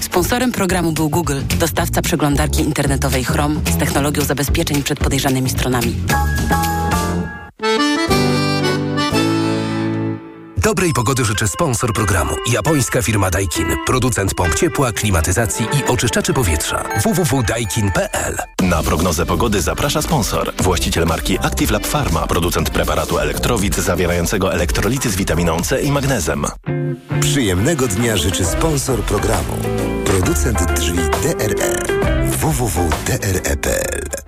Sponsorem 0.00 0.52
programu 0.52 0.92
był 0.92 1.10
Google, 1.10 1.40
dostawca 1.58 2.02
przeglądarki 2.02 2.62
internetowej 2.62 3.24
Chrome 3.24 3.60
z 3.70 3.76
technologią 3.76 4.22
zabezpieczeń 4.24 4.82
przed 4.82 4.98
podejrzanymi 4.98 5.50
stronami. 5.50 5.94
Dobrej 10.66 10.92
pogody 10.92 11.24
życzę 11.24 11.48
sponsor 11.48 11.92
programu. 11.92 12.34
Japońska 12.52 13.02
firma 13.02 13.30
Daikin. 13.30 13.66
Producent 13.86 14.34
pomp 14.34 14.54
ciepła, 14.54 14.92
klimatyzacji 14.92 15.66
i 15.72 15.84
oczyszczaczy 15.84 16.32
powietrza. 16.32 16.84
www.daikin.pl 17.02 18.36
Na 18.62 18.82
prognozę 18.82 19.26
pogody 19.26 19.60
zaprasza 19.60 20.02
sponsor. 20.02 20.52
Właściciel 20.62 21.06
marki 21.06 21.38
Active 21.38 21.70
Lab 21.70 21.86
Pharma, 21.86 22.26
producent 22.26 22.70
preparatu 22.70 23.18
elektrowid 23.18 23.76
zawierającego 23.76 24.54
elektrolity 24.54 25.10
z 25.10 25.16
witaminą 25.16 25.60
C 25.60 25.82
i 25.82 25.92
magnezem. 25.92 26.46
Przyjemnego 27.20 27.88
dnia 27.88 28.16
życzy 28.16 28.44
sponsor 28.44 29.02
programu. 29.02 29.56
Producent 30.04 30.72
drzwi 30.72 30.98
DRE. 30.98 31.76
www.dre.pl 32.26 34.25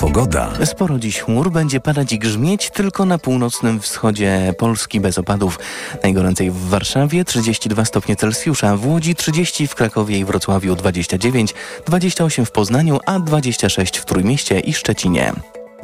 Pogoda. 0.00 0.50
Sporo 0.64 0.98
dziś 0.98 1.18
chmur, 1.18 1.50
będzie 1.50 1.80
padać 1.80 2.12
i 2.12 2.18
grzmieć 2.18 2.70
tylko 2.70 3.04
na 3.04 3.18
północnym 3.18 3.80
wschodzie 3.80 4.54
Polski 4.58 5.00
bez 5.00 5.18
opadów. 5.18 5.58
Najgoręcej 6.02 6.50
w 6.50 6.68
Warszawie 6.68 7.24
32 7.24 7.84
stopnie 7.84 8.16
Celsjusza, 8.16 8.76
w 8.76 8.86
Łodzi 8.86 9.14
30, 9.14 9.66
w 9.66 9.74
Krakowie 9.74 10.18
i 10.18 10.24
Wrocławiu 10.24 10.76
29, 10.76 11.54
28 11.86 12.46
w 12.46 12.50
Poznaniu, 12.50 13.00
a 13.06 13.18
26 13.18 13.98
w 13.98 14.04
Trójmieście 14.04 14.60
i 14.60 14.72
Szczecinie. 14.72 15.32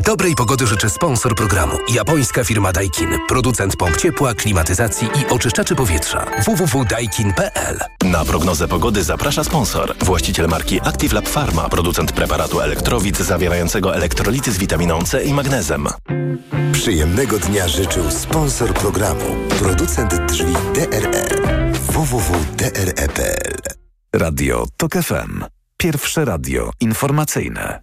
Dobrej 0.01 0.35
pogody 0.35 0.67
życzę 0.67 0.91
sponsor 0.91 1.35
programu. 1.35 1.79
Japońska 1.95 2.45
firma 2.45 2.73
Daikin. 2.73 3.19
Producent 3.29 3.77
pomp 3.77 3.97
ciepła, 3.97 4.35
klimatyzacji 4.35 5.09
i 5.09 5.27
oczyszczaczy 5.33 5.75
powietrza. 5.75 6.27
www.daikin.pl 6.47 7.79
Na 8.05 8.25
prognozę 8.25 8.69
pogody 8.69 9.05
zaprasza 9.05 9.45
sponsor. 9.45 9.95
Właściciel 9.99 10.49
marki 10.49 10.81
Active 10.81 11.13
Lab 11.13 11.29
Pharma, 11.29 11.69
producent 11.69 12.13
preparatu 12.13 12.61
elektrowid 12.61 13.19
zawierającego 13.19 13.97
elektrolity 13.97 14.53
z 14.53 14.59
witaminą 14.59 15.03
C 15.03 15.25
i 15.25 15.35
magnezem. 15.35 15.89
Przyjemnego 16.73 17.39
dnia 17.39 17.69
życzył 17.69 18.11
sponsor 18.11 18.75
programu. 18.75 19.37
Producent 19.59 20.15
drzwi 20.15 20.55
DRE. 20.75 21.29
www.dre.pl 21.93 23.57
Radio 24.13 24.67
TOK 24.77 24.93
FM. 24.93 25.45
Pierwsze 25.77 26.25
radio 26.25 26.71
informacyjne. 26.81 27.79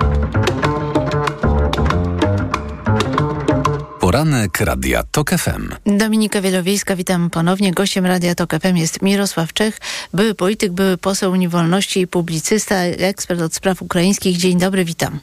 Poranek 4.13 4.59
Radia 4.61 5.03
TOK 5.11 5.29
FM. 5.29 5.69
Dominika 5.97 6.41
Wielowiejska, 6.41 6.95
witam 6.95 7.29
ponownie. 7.29 7.71
Gościem 7.71 8.05
Radia 8.05 8.35
Tok 8.35 8.53
FM 8.61 8.77
jest 8.77 9.01
Mirosław 9.01 9.53
Czech, 9.53 9.79
były 10.13 10.35
polityk, 10.35 10.71
były 10.71 10.97
poseł 10.97 11.31
Unii 11.31 11.47
Wolności 11.47 11.99
i 11.99 12.07
publicysta, 12.07 12.75
ekspert 12.83 13.41
od 13.41 13.55
spraw 13.55 13.81
ukraińskich. 13.81 14.37
Dzień 14.37 14.59
dobry, 14.59 14.85
witam. 14.85 15.19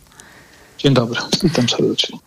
Dzień 0.79 0.95
dobry, 0.95 1.21
witam 1.43 1.69
serdecznie. 1.69 2.19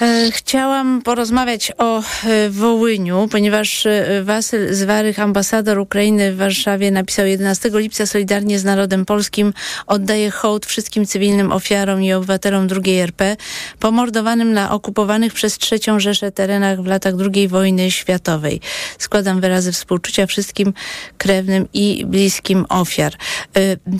E, 0.00 0.30
Chciałam 0.30 1.02
porozmawiać 1.02 1.72
o 1.78 2.02
e, 2.24 2.50
Wołyniu, 2.50 3.28
ponieważ 3.30 3.86
e, 3.86 4.22
Wasyl 4.24 4.74
Zwarych, 4.74 5.18
ambasador 5.18 5.78
Ukrainy 5.78 6.32
w 6.32 6.36
Warszawie, 6.36 6.90
napisał 6.90 7.26
11 7.26 7.70
lipca 7.74 8.06
solidarnie 8.06 8.58
z 8.58 8.64
narodem 8.64 9.04
polskim 9.04 9.52
oddaje 9.86 10.30
hołd 10.30 10.66
wszystkim 10.66 11.06
cywilnym 11.06 11.52
ofiarom 11.52 12.02
i 12.02 12.12
obywatelom 12.12 12.68
II 12.84 12.98
RP 12.98 13.36
pomordowanym 13.80 14.52
na 14.52 14.72
okupowanych 14.72 15.32
przez 15.32 15.58
III 15.72 16.00
Rzeszę 16.00 16.32
terenach 16.32 16.82
w 16.82 16.86
latach 16.86 17.14
II 17.34 17.48
wojny 17.48 17.90
światowej. 17.90 18.60
Składam 18.98 19.40
wyrazy 19.40 19.72
współczucia 19.72 20.26
wszystkim 20.26 20.72
krewnym 21.18 21.68
i 21.72 22.06
bliskim 22.06 22.66
ofiar. 22.68 23.12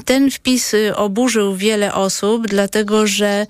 Ten 0.04 0.30
wpis 0.30 0.72
oburzył 0.94 1.56
wiele 1.56 1.94
osób, 1.94 2.46
dlatego 2.46 3.06
że 3.06 3.46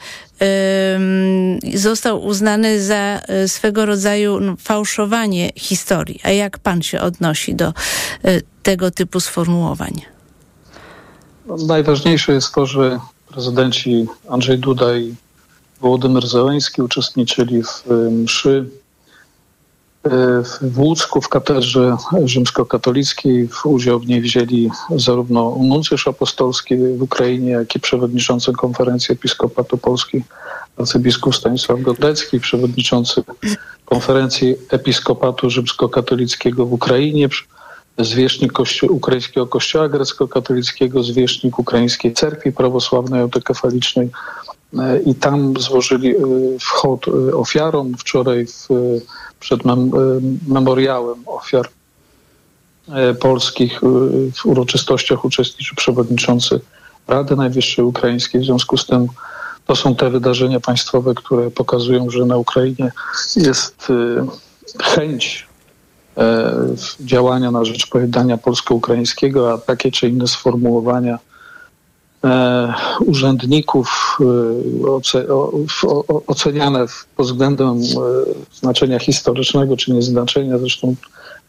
został 1.75 2.25
uznany 2.25 2.83
za 2.83 3.21
y, 3.45 3.49
swego 3.49 3.87
rodzaju 3.87 4.41
no, 4.41 4.57
fałszowanie 4.59 5.53
historii. 5.57 6.21
A 6.23 6.31
jak 6.31 6.59
pan 6.59 6.83
się 6.83 7.01
odnosi 7.01 7.55
do 7.55 7.69
y, 7.69 8.43
tego 8.63 8.91
typu 8.91 9.21
sformułowań? 9.21 10.03
No, 11.47 11.57
Najważniejsze 11.57 12.33
jest 12.33 12.55
to, 12.55 12.67
że 12.67 13.01
prezydenci 13.29 14.07
Andrzej 14.29 14.59
Duda 14.59 14.97
i 14.97 15.15
Wołodymyr 15.81 16.27
Zełenski 16.27 16.83
uczestniczyli 16.83 17.63
w 17.63 17.91
y, 17.91 18.11
mszy 18.11 18.65
w 20.63 20.79
Łódzku 20.79 21.21
w 21.21 21.29
katedrze 21.29 21.97
rzymskokatolickiej. 22.25 23.49
W 23.49 23.67
udział 23.67 24.01
w 24.01 24.07
niej 24.07 24.21
wzięli 24.21 24.71
zarówno 24.97 25.57
nuncjusz 25.61 26.09
apostolski 26.09 26.77
w 26.77 27.03
Ukrainie, 27.03 27.51
jak 27.51 27.77
i 27.77 27.81
przewodniczący 27.81 28.53
konferencji 28.53 29.13
Episkopatu 29.13 29.79
Polski 29.79 30.23
arcybiskup 30.79 31.37
Stanisław 31.37 31.81
Godecki, 31.81 32.41
przewodniczący 32.41 33.23
konferencji 33.85 34.55
Episkopatu 34.71 35.51
Rzymskokatolickiego 35.51 36.67
w 36.67 36.73
Ukrainie, 36.73 37.29
zwierzchnik 37.99 38.53
kościo- 38.53 38.91
ukraińskiego 38.91 39.47
kościoła 39.47 39.89
grecko-katolickiego, 39.89 41.03
zwierzchnik 41.03 41.59
ukraińskiej 41.59 42.15
cerkwi 42.15 42.53
prawosławnej 42.53 43.21
autokefalicznej 43.21 44.11
i 45.07 45.15
tam 45.15 45.55
złożyli 45.61 46.17
e, 46.17 46.21
w 46.61 46.65
hołd 46.65 47.07
e, 47.09 47.37
ofiarom. 47.37 47.95
Wczoraj 47.99 48.47
w, 48.47 48.69
przed 49.41 49.65
mem, 49.65 49.91
memoriałem 50.49 51.15
ofiar 51.27 51.69
polskich 53.21 53.81
w 54.35 54.47
uroczystościach 54.47 55.25
uczestniczył 55.25 55.77
przewodniczący 55.77 56.61
Rady 57.09 57.37
Najwyższej 57.37 57.85
Ukraińskiej. 57.85 58.41
W 58.41 58.45
związku 58.45 58.77
z 58.77 58.87
tym 58.87 59.09
to 59.67 59.77
są 59.77 59.95
te 59.95 60.11
wydarzenia 60.11 60.61
państwowe, 60.61 61.15
które 61.15 61.51
pokazują, 61.51 62.11
że 62.11 62.27
na 62.27 62.37
Ukrainie 62.37 62.93
jest 63.37 63.89
chęć 64.83 65.47
działania 67.01 67.51
na 67.51 67.65
rzecz 67.65 67.87
pojednania 67.87 68.39
polsko-ukraińskiego, 68.39 69.53
a 69.53 69.59
takie 69.59 69.91
czy 69.91 70.09
inne 70.09 70.27
sformułowania 70.27 71.15
e, 71.15 71.19
urzędników 73.01 74.19
e, 74.85 75.33
o, 75.33 75.51
o, 75.87 76.23
oceniane 76.27 76.87
pod 77.17 77.27
względem 77.27 77.69
e, 77.69 77.83
znaczenia 78.55 78.99
historycznego 78.99 79.77
czy 79.77 79.93
nieznaczenia. 79.93 80.59
Zresztą 80.59 80.95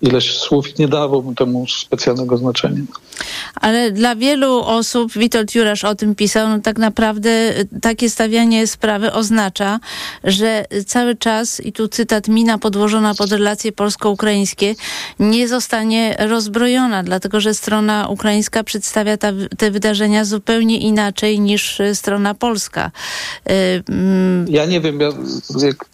ileś 0.02 0.38
słów 0.38 0.78
nie 0.80 0.88
dawałbym 0.88 1.36
temu 1.36 1.68
specjalnego 1.68 2.38
znaczenia. 2.38 2.82
Ale 3.56 3.92
dla 3.92 4.16
wielu 4.16 4.60
osób, 4.60 5.14
Witold 5.14 5.56
Jurasz 5.56 5.84
o 5.84 5.96
tym 5.96 6.16
pisał, 6.16 6.50
no 6.50 6.60
tak 6.60 6.78
naprawdę 6.78 7.30
y, 7.60 7.68
takie 7.82 8.10
stawianie 8.10 8.68
sprawy 8.68 9.14
oznacza, 9.14 9.80
że 10.24 10.66
cały 10.86 11.16
czas, 11.16 11.60
i 11.60 11.74
tu 11.74 11.88
cytat, 11.88 12.28
mina 12.28 12.58
podłożona 12.58 13.16
pod 13.16 13.32
relacje 13.32 13.72
polsko-ukraińskie 13.72 14.76
nie 15.20 15.48
zostanie 15.48 16.16
rozbrojona, 16.20 17.04
dlatego 17.04 17.42
że 17.42 17.54
strona 17.54 18.08
ukraińska 18.08 18.64
przedstawia 18.64 19.18
ta, 19.18 19.32
te 19.58 19.72
wydarzenia 19.72 20.26
zupełnie 20.26 20.80
inaczej 20.80 21.40
niż 21.40 21.80
y, 21.80 21.96
strona 21.96 22.34
polska. 22.34 22.92
Y, 23.50 23.84
mm, 23.90 24.46
Ja 24.50 24.66
nie 24.66 24.82
wiem, 24.82 25.00
ja, 25.00 25.10
jak 25.60 25.86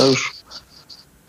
już 0.00 0.39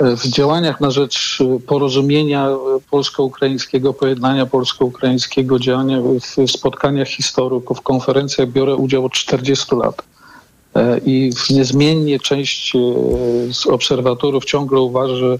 w 0.01 0.27
działaniach 0.27 0.81
na 0.81 0.91
rzecz 0.91 1.39
e, 1.41 1.59
porozumienia 1.59 2.47
e, 2.49 2.57
polsko-ukraińskiego, 2.89 3.93
pojednania 3.93 4.45
polsko-ukraińskiego, 4.45 5.59
działania 5.59 6.01
w, 6.01 6.19
w 6.47 6.51
spotkaniach 6.51 7.07
historyków, 7.07 7.81
konferencjach 7.81 8.49
biorę 8.51 8.75
udział 8.75 9.05
od 9.05 9.13
40 9.13 9.75
lat. 9.75 10.01
E, 10.75 10.97
I 10.97 11.31
w- 11.33 11.49
niezmiennie 11.49 12.19
część 12.19 12.73
z 13.51 13.67
obserwatorów 13.67 14.45
ciągle 14.45 14.79
uważa, 14.79 15.15
że 15.15 15.39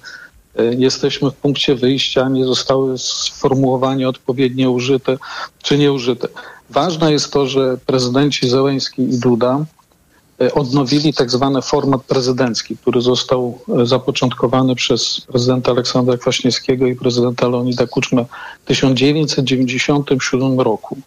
jesteśmy 0.78 1.32
w 1.32 1.34
punkcie 1.34 1.76
wyjścia, 1.76 2.30
nie 2.30 2.46
zostały 2.46 2.98
sformułowania 2.98 4.10
odpowiednio 4.10 4.72
użyte 4.72 5.18
czy 5.64 5.78
nieużyte. 5.78 6.28
Ważne 6.70 7.12
jest 7.12 7.34
to, 7.34 7.48
że 7.48 7.78
prezydenci 7.86 8.50
Zełenski 8.50 9.02
i 9.02 9.20
Duda 9.20 9.66
odnowili 10.54 11.14
tak 11.14 11.32
zwany 11.32 11.62
format 11.62 12.04
prezydencki, 12.04 12.78
który 12.78 13.02
został 13.02 13.60
e, 13.82 13.86
zapoczątkowany 13.86 14.76
przez 14.76 15.22
prezydenta 15.22 15.72
Aleksandra 15.72 16.18
Kwaśniewskiego 16.18 16.88
i 16.88 16.96
prezydenta 16.96 17.48
Leonida 17.48 17.88
Kuczmę 17.88 18.26
w 18.64 18.66
1997 18.66 20.60
roku. 20.60 20.98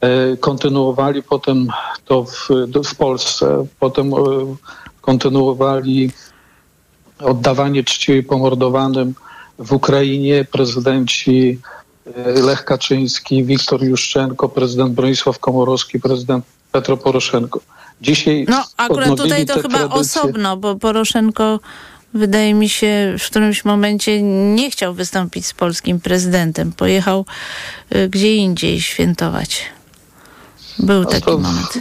E, 0.00 0.36
Kontynuowali 0.36 1.22
potem 1.22 1.68
to 2.04 2.24
w, 2.24 2.48
w 2.84 2.96
Polsce, 2.96 3.66
potem 3.80 4.14
e, 4.14 4.16
kontynuowali 5.00 6.10
oddawanie 7.20 7.84
czci 7.84 8.22
pomordowanym 8.22 9.14
w 9.58 9.72
Ukrainie 9.72 10.44
prezydenci 10.44 11.58
e, 12.06 12.32
Lech 12.32 12.64
Kaczyński, 12.64 13.44
Wiktor 13.44 13.84
Juszczenko, 13.84 14.48
prezydent 14.48 14.92
Bronisław 14.92 15.38
Komorowski, 15.38 16.00
prezydent 16.00 16.44
Petro 16.72 16.96
Poroszenko. 16.96 17.60
Dzisiaj 18.00 18.46
No, 18.48 18.64
akurat 18.76 19.16
tutaj 19.16 19.46
to 19.46 19.54
chyba 19.54 19.78
tradycje. 19.78 20.00
osobno, 20.00 20.56
bo 20.56 20.76
Poroszenko 20.76 21.60
wydaje 22.14 22.54
mi 22.54 22.68
się 22.68 23.14
w 23.18 23.26
którymś 23.26 23.64
momencie 23.64 24.22
nie 24.54 24.70
chciał 24.70 24.94
wystąpić 24.94 25.46
z 25.46 25.54
polskim 25.54 26.00
prezydentem. 26.00 26.72
Pojechał 26.72 27.24
y, 27.94 28.08
gdzie 28.08 28.36
indziej 28.36 28.80
świętować. 28.80 29.62
Był 30.78 31.04
taki 31.04 31.30
moment. 31.30 31.78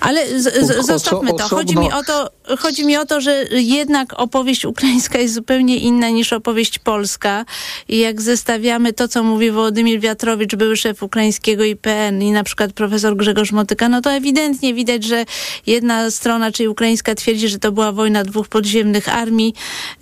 Ale 0.00 0.40
z, 0.40 0.66
z, 0.66 0.86
zostawmy 0.86 1.34
to. 1.34 1.48
Chodzi 1.48 1.78
mi, 1.78 1.92
o 1.92 2.02
to. 2.02 2.30
Chodzi 2.58 2.86
mi 2.86 2.96
o 2.96 3.06
to, 3.06 3.20
że 3.20 3.44
jednak 3.50 4.20
opowieść 4.20 4.64
ukraińska 4.64 5.18
jest 5.18 5.34
zupełnie 5.34 5.76
inna 5.76 6.08
niż 6.08 6.32
opowieść 6.32 6.78
polska. 6.78 7.44
I 7.88 7.98
jak 7.98 8.22
zestawiamy 8.22 8.92
to, 8.92 9.08
co 9.08 9.22
mówi 9.22 9.50
Wołodymir 9.50 10.00
Wiatrowicz, 10.00 10.54
były 10.54 10.76
szef 10.76 11.02
ukraińskiego 11.02 11.64
IPN 11.64 12.22
i 12.22 12.32
na 12.32 12.44
przykład 12.44 12.72
profesor 12.72 13.16
Grzegorz 13.16 13.52
Motyka, 13.52 13.88
no 13.88 14.00
to 14.00 14.12
ewidentnie 14.12 14.74
widać, 14.74 15.04
że 15.04 15.24
jedna 15.66 16.10
strona, 16.10 16.52
czyli 16.52 16.68
ukraińska, 16.68 17.14
twierdzi, 17.14 17.48
że 17.48 17.58
to 17.58 17.72
była 17.72 17.92
wojna 17.92 18.24
dwóch 18.24 18.48
podziemnych 18.48 19.08
armii, 19.08 19.54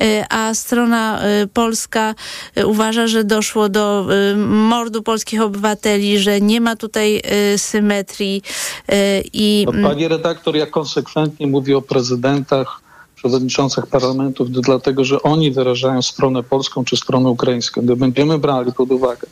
y, 0.02 0.24
a 0.30 0.54
strona 0.54 1.22
y, 1.42 1.46
polska 1.46 2.14
y, 2.59 2.66
uważa, 2.66 3.07
że 3.07 3.24
doszło 3.24 3.68
do 3.68 4.07
mordu 4.46 5.02
polskich 5.02 5.40
obywateli, 5.40 6.18
że 6.18 6.40
nie 6.40 6.61
ma 6.61 6.76
tutaj 6.76 7.22
symetrii 7.57 8.42
i 9.33 9.66
No, 9.72 9.88
pani 9.88 10.09
redaktor, 10.09 10.57
ja 10.57 10.66
konsekwentnie 10.66 11.46
mówię 11.46 11.76
o 11.76 11.83
prezydentach, 12.42 12.81
przewodniczących 13.16 13.87
parlamentów, 13.87 14.51
dlatego 14.51 15.05
że 15.05 15.23
oni 15.23 15.51
wyrażają 15.51 16.03
stronę 16.03 16.42
polską 16.42 16.85
czy 16.85 16.97
stronę 16.97 17.29
ukraińską. 17.29 17.83
Gdy 17.83 17.97
będziemy 17.97 18.38
brali 18.38 18.73
pod 18.73 18.90
uwagę 18.90 19.27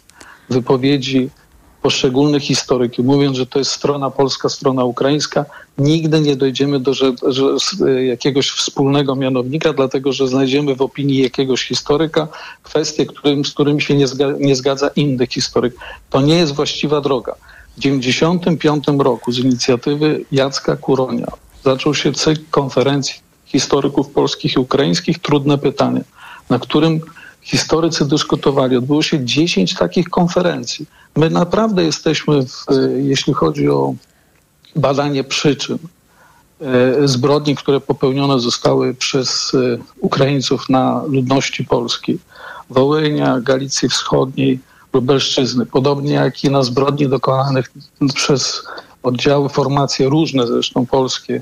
wypowiedzi 0.50 1.30
poszczególnych 1.82 2.42
historyków, 2.42 3.04
mówiąc, 3.06 3.36
że 3.36 3.46
to 3.46 3.58
jest 3.58 3.70
strona 3.70 4.10
polska, 4.10 4.48
strona 4.48 4.84
ukraińska, 4.84 5.44
nigdy 5.78 6.20
nie 6.20 6.36
dojdziemy 6.36 6.80
do 6.80 6.94
że, 6.94 7.12
że, 7.26 7.44
s- 7.46 7.76
jakiegoś 8.06 8.50
wspólnego 8.50 9.16
mianownika, 9.16 9.72
dlatego 9.72 10.12
że 10.12 10.28
znajdziemy 10.28 10.74
w 10.76 10.82
opinii 10.82 11.22
jakiegoś 11.22 11.62
historyka 11.68 12.28
kwestie, 12.62 13.06
którym, 13.06 13.44
z 13.44 13.50
którymi 13.52 13.82
się 13.82 13.94
nie, 13.96 14.06
zga, 14.06 14.26
nie 14.40 14.56
zgadza 14.56 14.88
inny 14.96 15.26
historyk. 15.26 15.74
To 16.10 16.20
nie 16.20 16.36
jest 16.36 16.54
właściwa 16.54 17.00
droga. 17.00 17.34
W 17.76 17.80
1995 17.80 19.00
roku 19.04 19.32
z 19.32 19.38
inicjatywy 19.38 20.24
Jacka 20.32 20.76
Kuronia 20.76 21.26
zaczął 21.64 21.94
się 21.94 22.12
cykl 22.12 22.40
konferencji 22.50 23.14
historyków 23.44 24.08
polskich 24.08 24.56
i 24.56 24.58
ukraińskich 24.58 25.18
Trudne 25.18 25.58
Pytanie, 25.58 26.04
na 26.50 26.58
którym 26.58 27.00
historycy 27.42 28.04
dyskutowali. 28.04 28.76
Odbyło 28.76 29.02
się 29.02 29.24
10 29.24 29.74
takich 29.74 30.10
konferencji. 30.10 30.86
My 31.16 31.30
naprawdę 31.30 31.84
jesteśmy, 31.84 32.46
w, 32.46 32.66
e, 32.68 32.74
jeśli 33.02 33.32
chodzi 33.32 33.68
o 33.68 33.94
badanie 34.76 35.24
przyczyn 35.24 35.78
e, 36.60 37.08
zbrodni, 37.08 37.56
które 37.56 37.80
popełnione 37.80 38.40
zostały 38.40 38.94
przez 38.94 39.52
e, 39.54 39.78
Ukraińców 40.00 40.68
na 40.68 41.02
ludności 41.08 41.64
polskiej, 41.64 42.18
Wołynia, 42.70 43.40
Galicji 43.40 43.88
Wschodniej, 43.88 44.60
Lubelszczyzny, 44.92 45.66
podobnie 45.66 46.12
jak 46.12 46.44
i 46.44 46.50
na 46.50 46.62
zbrodni 46.62 47.08
dokonanych 47.08 47.72
przez 48.14 48.62
oddziały, 49.02 49.48
formacje 49.48 50.08
różne 50.08 50.46
zresztą 50.46 50.86
polskie 50.86 51.34
e, 51.34 51.40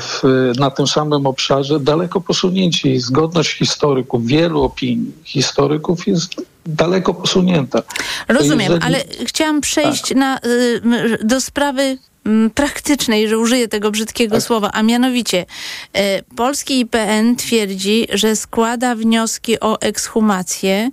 w, 0.00 0.22
na 0.58 0.70
tym 0.70 0.86
samym 0.86 1.26
obszarze, 1.26 1.80
daleko 1.80 2.20
posunięci. 2.20 2.88
I 2.88 3.00
Zgodność 3.00 3.58
historyków, 3.58 4.26
wielu 4.26 4.62
opinii 4.62 5.12
historyków 5.24 6.06
jest 6.06 6.34
daleko 6.66 7.14
posunięta. 7.14 7.82
Rozumiem, 8.28 8.60
jeżeli- 8.72 8.82
ale 8.82 9.04
chciałam 9.24 9.60
przejść 9.60 10.14
na, 10.14 10.38
y, 10.38 11.24
do 11.24 11.40
sprawy 11.40 11.98
mm, 12.26 12.50
praktycznej, 12.50 13.28
że 13.28 13.38
użyję 13.38 13.68
tego 13.68 13.90
brzydkiego 13.90 14.40
słowa, 14.40 14.70
a 14.72 14.82
mianowicie 14.82 15.46
e, 15.92 16.22
polski 16.22 16.80
IPN 16.80 17.36
twierdzi, 17.36 18.06
że 18.12 18.36
składa 18.36 18.94
wnioski 18.94 19.60
o 19.60 19.80
ekshumację 19.80 20.90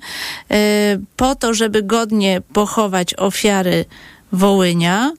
e, 0.52 1.00
po 1.16 1.36
to, 1.36 1.54
żeby 1.54 1.84
godnie 1.84 2.42
pochować 2.54 3.14
ofiary 3.18 3.86
Wołynia. 4.32 5.12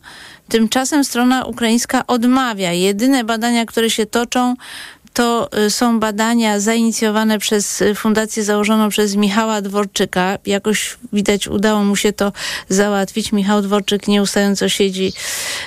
Tymczasem 0.53 1.05
strona 1.05 1.45
ukraińska 1.45 2.07
odmawia. 2.07 2.73
Jedyne 2.73 3.25
badania, 3.25 3.67
które 3.67 3.91
się 3.91 4.07
toczą, 4.07 4.55
to 5.12 5.49
y, 5.67 5.71
są 5.71 6.01
badania 6.01 6.61
zainicjowane 6.61 7.38
przez 7.38 7.83
y, 7.83 7.95
fundację 7.95 8.45
założoną 8.45 8.88
przez 8.88 9.17
Michała 9.17 9.62
Dworczyka. 9.62 10.38
Jakoś 10.47 10.97
widać 11.12 11.49
udało 11.49 11.85
mu 11.85 11.97
się 11.97 12.12
to 12.12 12.33
załatwić. 12.69 13.33
Michał 13.33 13.62
Dworczyk 13.62 14.09
nieustająco 14.09 14.69
siedzi, 14.69 15.12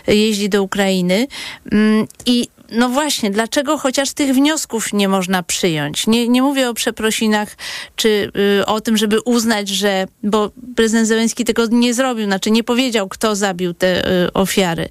jeździ 0.07 0.49
do 0.49 0.63
Ukrainy. 0.63 1.27
Mm, 1.71 2.07
I 2.25 2.47
no 2.71 2.89
właśnie, 2.89 3.31
dlaczego 3.31 3.77
chociaż 3.77 4.13
tych 4.13 4.35
wniosków 4.35 4.93
nie 4.93 5.07
można 5.07 5.43
przyjąć? 5.43 6.07
Nie, 6.07 6.27
nie 6.27 6.41
mówię 6.41 6.69
o 6.69 6.73
przeprosinach, 6.73 7.57
czy 7.95 8.31
y, 8.59 8.65
o 8.65 8.81
tym, 8.81 8.97
żeby 8.97 9.21
uznać, 9.21 9.69
że, 9.69 10.07
bo 10.23 10.51
prezydent 10.75 11.07
Zełenski 11.07 11.45
tego 11.45 11.65
nie 11.65 11.93
zrobił, 11.93 12.25
znaczy 12.25 12.51
nie 12.51 12.63
powiedział, 12.63 13.09
kto 13.09 13.35
zabił 13.35 13.73
te 13.73 14.11
y, 14.25 14.33
ofiary 14.33 14.89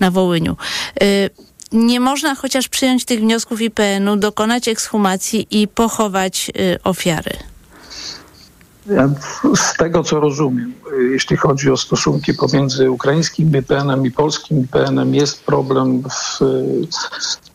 na 0.00 0.10
Wołyniu. 0.10 0.56
Y, 1.02 1.30
nie 1.72 2.00
można 2.00 2.34
chociaż 2.34 2.68
przyjąć 2.68 3.04
tych 3.04 3.20
wniosków 3.20 3.60
IPN-u, 3.60 4.16
dokonać 4.16 4.68
ekshumacji 4.68 5.46
i 5.50 5.68
pochować 5.68 6.50
y, 6.60 6.82
ofiary. 6.84 7.55
Z 9.54 9.76
tego, 9.76 10.04
co 10.04 10.20
rozumiem, 10.20 10.72
jeśli 11.10 11.36
chodzi 11.36 11.70
o 11.70 11.76
stosunki 11.76 12.34
pomiędzy 12.34 12.90
ukraińskim 12.90 13.56
IPN-em 13.56 14.06
i 14.06 14.10
polskim 14.10 14.60
IPN-em, 14.60 15.14
jest 15.14 15.44
problem 15.44 16.02
w 16.02 16.40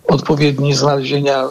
odpowiedni 0.07 0.75
znalezienia 0.75 1.49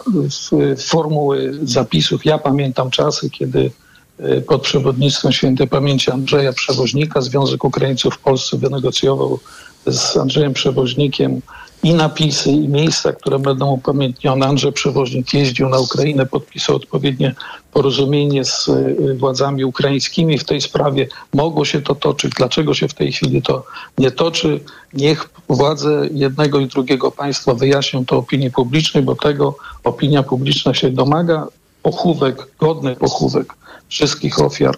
formuły 0.87 1.59
zapisów. 1.63 2.25
Ja 2.25 2.37
pamiętam 2.37 2.91
czasy, 2.91 3.29
kiedy 3.29 3.71
y, 4.19 4.41
pod 4.41 4.61
przewodnictwem 4.61 5.31
świętej 5.31 5.67
pamięci 5.67 6.11
Andrzeja 6.11 6.53
Przewoźnika 6.53 7.21
Związek 7.21 7.63
Ukraińców 7.63 8.13
w 8.15 8.19
Polsce 8.19 8.57
wynegocjował 8.57 9.39
z 9.87 10.17
Andrzejem 10.17 10.53
Przewoźnikiem 10.53 11.41
i 11.83 11.93
napisy, 11.93 12.51
i 12.51 12.67
miejsca, 12.67 13.13
które 13.13 13.39
będą 13.39 13.71
upamiętnione. 13.71 14.45
Andrzej 14.45 14.73
Przewoźnik 14.73 15.33
jeździł 15.33 15.69
na 15.69 15.79
Ukrainę, 15.79 16.25
podpisał 16.25 16.75
odpowiednie 16.75 17.35
porozumienie 17.73 18.45
z 18.45 18.67
y, 18.67 19.15
władzami 19.19 19.65
ukraińskimi 19.65 20.37
w 20.37 20.43
tej 20.43 20.61
sprawie. 20.61 21.07
Mogło 21.33 21.65
się 21.65 21.81
to 21.81 21.95
toczyć. 21.95 22.31
Dlaczego 22.37 22.73
się 22.73 22.87
w 22.87 22.93
tej 22.93 23.11
chwili 23.11 23.41
to 23.41 23.65
nie 23.97 24.11
toczy? 24.11 24.59
Niech 24.93 25.29
władze 25.49 26.07
jednego 26.11 26.59
i 26.59 26.67
drugiego 26.67 27.11
państwa 27.11 27.53
wyjaśnią 27.53 28.05
to 28.05 28.17
opinii 28.17 28.51
publicznej, 28.51 29.03
bo 29.03 29.15
tego 29.15 29.55
opinia 29.83 30.23
publiczna 30.23 30.73
się 30.73 30.89
domaga. 30.89 31.47
pochówek, 31.83 32.47
godny 32.59 32.95
pochówek 32.95 33.53
wszystkich 33.89 34.39
ofiar, 34.39 34.77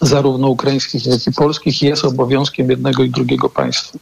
zarówno 0.00 0.48
ukraińskich, 0.48 1.06
jak 1.06 1.26
i 1.26 1.32
polskich, 1.32 1.82
jest 1.82 2.04
obowiązkiem 2.04 2.70
jednego 2.70 3.02
i 3.02 3.10
drugiego 3.10 3.48
państwa. 3.48 3.98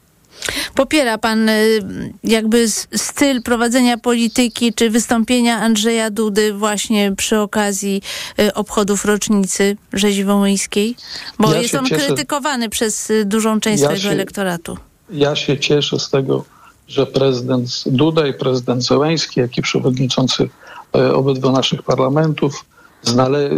Popiera 0.74 1.18
pan 1.18 1.48
y, 1.48 1.80
jakby 2.24 2.66
styl 2.96 3.42
prowadzenia 3.42 3.98
polityki 3.98 4.72
czy 4.74 4.90
wystąpienia 4.90 5.60
Andrzeja 5.60 6.10
Dudy 6.10 6.52
właśnie 6.52 7.12
przy 7.16 7.38
okazji 7.38 8.02
y, 8.40 8.54
obchodów 8.54 9.04
rocznicy 9.04 9.76
rzezi 9.92 10.24
wołyńskiej? 10.24 10.96
Bo 11.38 11.52
Ja 11.54 11.60
jest 11.62 11.74
on 11.74 11.86
cieszę- 11.86 12.06
krytykowany 12.06 12.68
przez 12.68 13.10
y, 13.10 13.24
dużą 13.24 13.60
część 13.60 13.82
Ja 13.82 13.86
swojego 13.88 14.02
się- 14.08 14.10
elektoratu. 14.14 14.76
Ja 15.10 15.36
się 15.36 15.58
cieszę 15.58 15.98
z 15.98 16.10
tego, 16.10 16.44
że 16.88 17.06
prezydent 17.06 17.68
Duda 17.86 18.26
i 18.26 18.34
prezydent 18.34 18.84
Zełęński, 18.84 19.40
jak 19.40 19.58
i 19.58 19.62
przewodniczący 19.62 20.48
e, 20.94 21.14
obydwu 21.14 21.50
naszych 21.52 21.82
parlamentów 21.82 22.64
znale- 23.02 23.50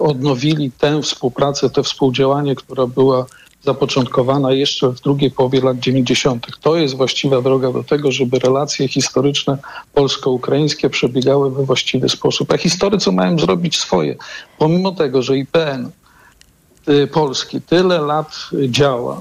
odnowili 0.00 0.70
tę 0.78 1.02
współpracę, 1.02 1.70
tę 1.70 1.82
współdziałanie, 1.82 2.54
która 2.54 2.86
była 2.86 3.26
zapoczątkowana 3.64 4.52
jeszcze 4.52 4.88
w 4.88 5.00
drugiej 5.00 5.30
połowie 5.30 5.60
lat 5.60 5.78
90. 5.78 6.46
To 6.60 6.76
jest 6.76 6.96
właściwa 6.96 7.42
droga 7.42 7.72
do 7.72 7.84
tego, 7.84 8.12
żeby 8.12 8.38
relacje 8.38 8.88
historyczne 8.88 9.58
polsko-ukraińskie 9.94 10.90
przebiegały 10.90 11.50
we 11.50 11.64
właściwy 11.64 12.08
sposób. 12.08 12.52
A 12.52 12.56
historycy 12.58 13.12
mają 13.12 13.38
zrobić 13.38 13.78
swoje. 13.78 14.16
Pomimo 14.58 14.92
tego, 14.92 15.22
że 15.22 15.38
IPN 15.38 15.90
y, 16.88 17.06
Polski 17.06 17.60
tyle 17.60 18.00
lat 18.00 18.32
y, 18.52 18.70
działa, 18.70 19.20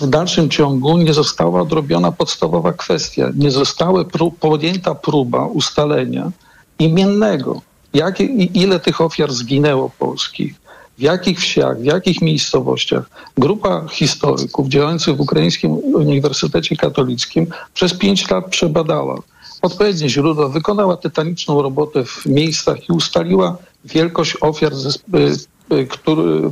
w 0.00 0.06
dalszym 0.06 0.50
ciągu 0.50 0.98
nie 0.98 1.12
została 1.14 1.60
odrobiona 1.60 2.12
podstawowa 2.12 2.72
kwestia. 2.72 3.30
Nie 3.36 3.50
została 3.50 4.02
pró- 4.02 4.32
podjęta 4.40 4.94
próba 4.94 5.46
ustalenia 5.46 6.30
imiennego, 6.78 7.60
jakie, 7.94 8.24
i- 8.24 8.58
ile 8.62 8.80
tych 8.80 9.00
ofiar 9.00 9.32
zginęło 9.32 9.90
polskich, 9.98 10.54
w 10.98 11.02
jakich 11.02 11.40
wsiach, 11.40 11.80
w 11.80 11.84
jakich 11.84 12.22
miejscowościach. 12.22 13.10
Grupa 13.38 13.88
historyków 13.88 14.68
działających 14.68 15.16
w 15.16 15.20
Ukraińskim 15.20 15.70
Uniwersytecie 15.72 16.76
Katolickim 16.76 17.46
przez 17.74 17.94
pięć 17.94 18.30
lat 18.30 18.46
przebadała 18.46 19.22
odpowiednie 19.62 20.08
źródła, 20.08 20.48
wykonała 20.48 20.96
tytaniczną 20.96 21.62
robotę 21.62 22.04
w 22.04 22.26
miejscach 22.26 22.88
i 22.88 22.92
ustaliła 22.92 23.56
wielkość 23.84 24.36
ofiar 24.40 24.74
ze, 24.74 24.88
y, 24.88 25.74
y, 25.74 25.86
który, 25.86 26.50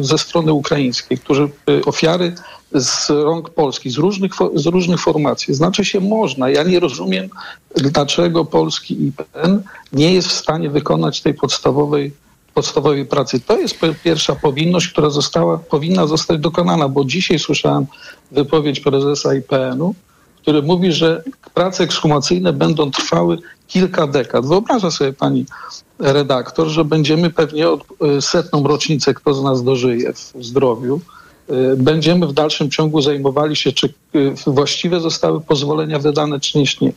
y, 0.00 0.04
ze 0.04 0.18
strony 0.18 0.52
ukraińskiej, 0.52 1.18
którzy 1.18 1.48
ofiary 1.86 2.34
z 2.72 3.10
rąk 3.10 3.50
Polski, 3.50 3.90
z 3.90 3.96
różnych, 3.96 4.32
z 4.54 4.66
różnych 4.66 5.00
formacji. 5.00 5.54
Znaczy 5.54 5.84
się 5.84 6.00
można. 6.00 6.50
Ja 6.50 6.62
nie 6.62 6.80
rozumiem, 6.80 7.28
dlaczego 7.76 8.44
polski 8.44 9.06
IPN 9.06 9.62
nie 9.92 10.14
jest 10.14 10.28
w 10.28 10.32
stanie 10.32 10.70
wykonać 10.70 11.22
tej 11.22 11.34
podstawowej, 11.34 12.12
podstawowej 12.56 13.06
pracy. 13.06 13.40
To 13.40 13.58
jest 13.58 13.78
pierwsza 14.04 14.34
powinność, 14.34 14.88
która 14.88 15.10
została, 15.10 15.58
powinna 15.58 16.06
zostać 16.06 16.40
dokonana, 16.40 16.88
bo 16.88 17.04
dzisiaj 17.04 17.38
słyszałem 17.38 17.86
wypowiedź 18.30 18.80
prezesa 18.80 19.34
IPN-u, 19.34 19.94
który 20.42 20.62
mówi, 20.62 20.92
że 20.92 21.22
prace 21.54 21.84
ekshumacyjne 21.84 22.52
będą 22.52 22.90
trwały 22.90 23.38
kilka 23.66 24.06
dekad. 24.06 24.46
Wyobraża 24.46 24.90
sobie 24.90 25.12
pani 25.12 25.46
redaktor, 25.98 26.68
że 26.68 26.84
będziemy 26.84 27.30
pewnie 27.30 27.68
od 27.70 27.84
y, 28.18 28.22
setną 28.22 28.66
rocznicę, 28.66 29.14
kto 29.14 29.34
z 29.34 29.42
nas 29.42 29.64
dożyje 29.64 30.12
w 30.12 30.44
zdrowiu, 30.44 31.00
y, 31.50 31.76
będziemy 31.76 32.26
w 32.26 32.32
dalszym 32.32 32.70
ciągu 32.70 33.02
zajmowali 33.02 33.56
się, 33.56 33.72
czy 33.72 33.86
y, 34.14 34.34
właściwe 34.46 35.00
zostały 35.00 35.40
pozwolenia 35.40 35.98
wydane, 35.98 36.40
czy 36.40 36.58
nie. 36.58 36.92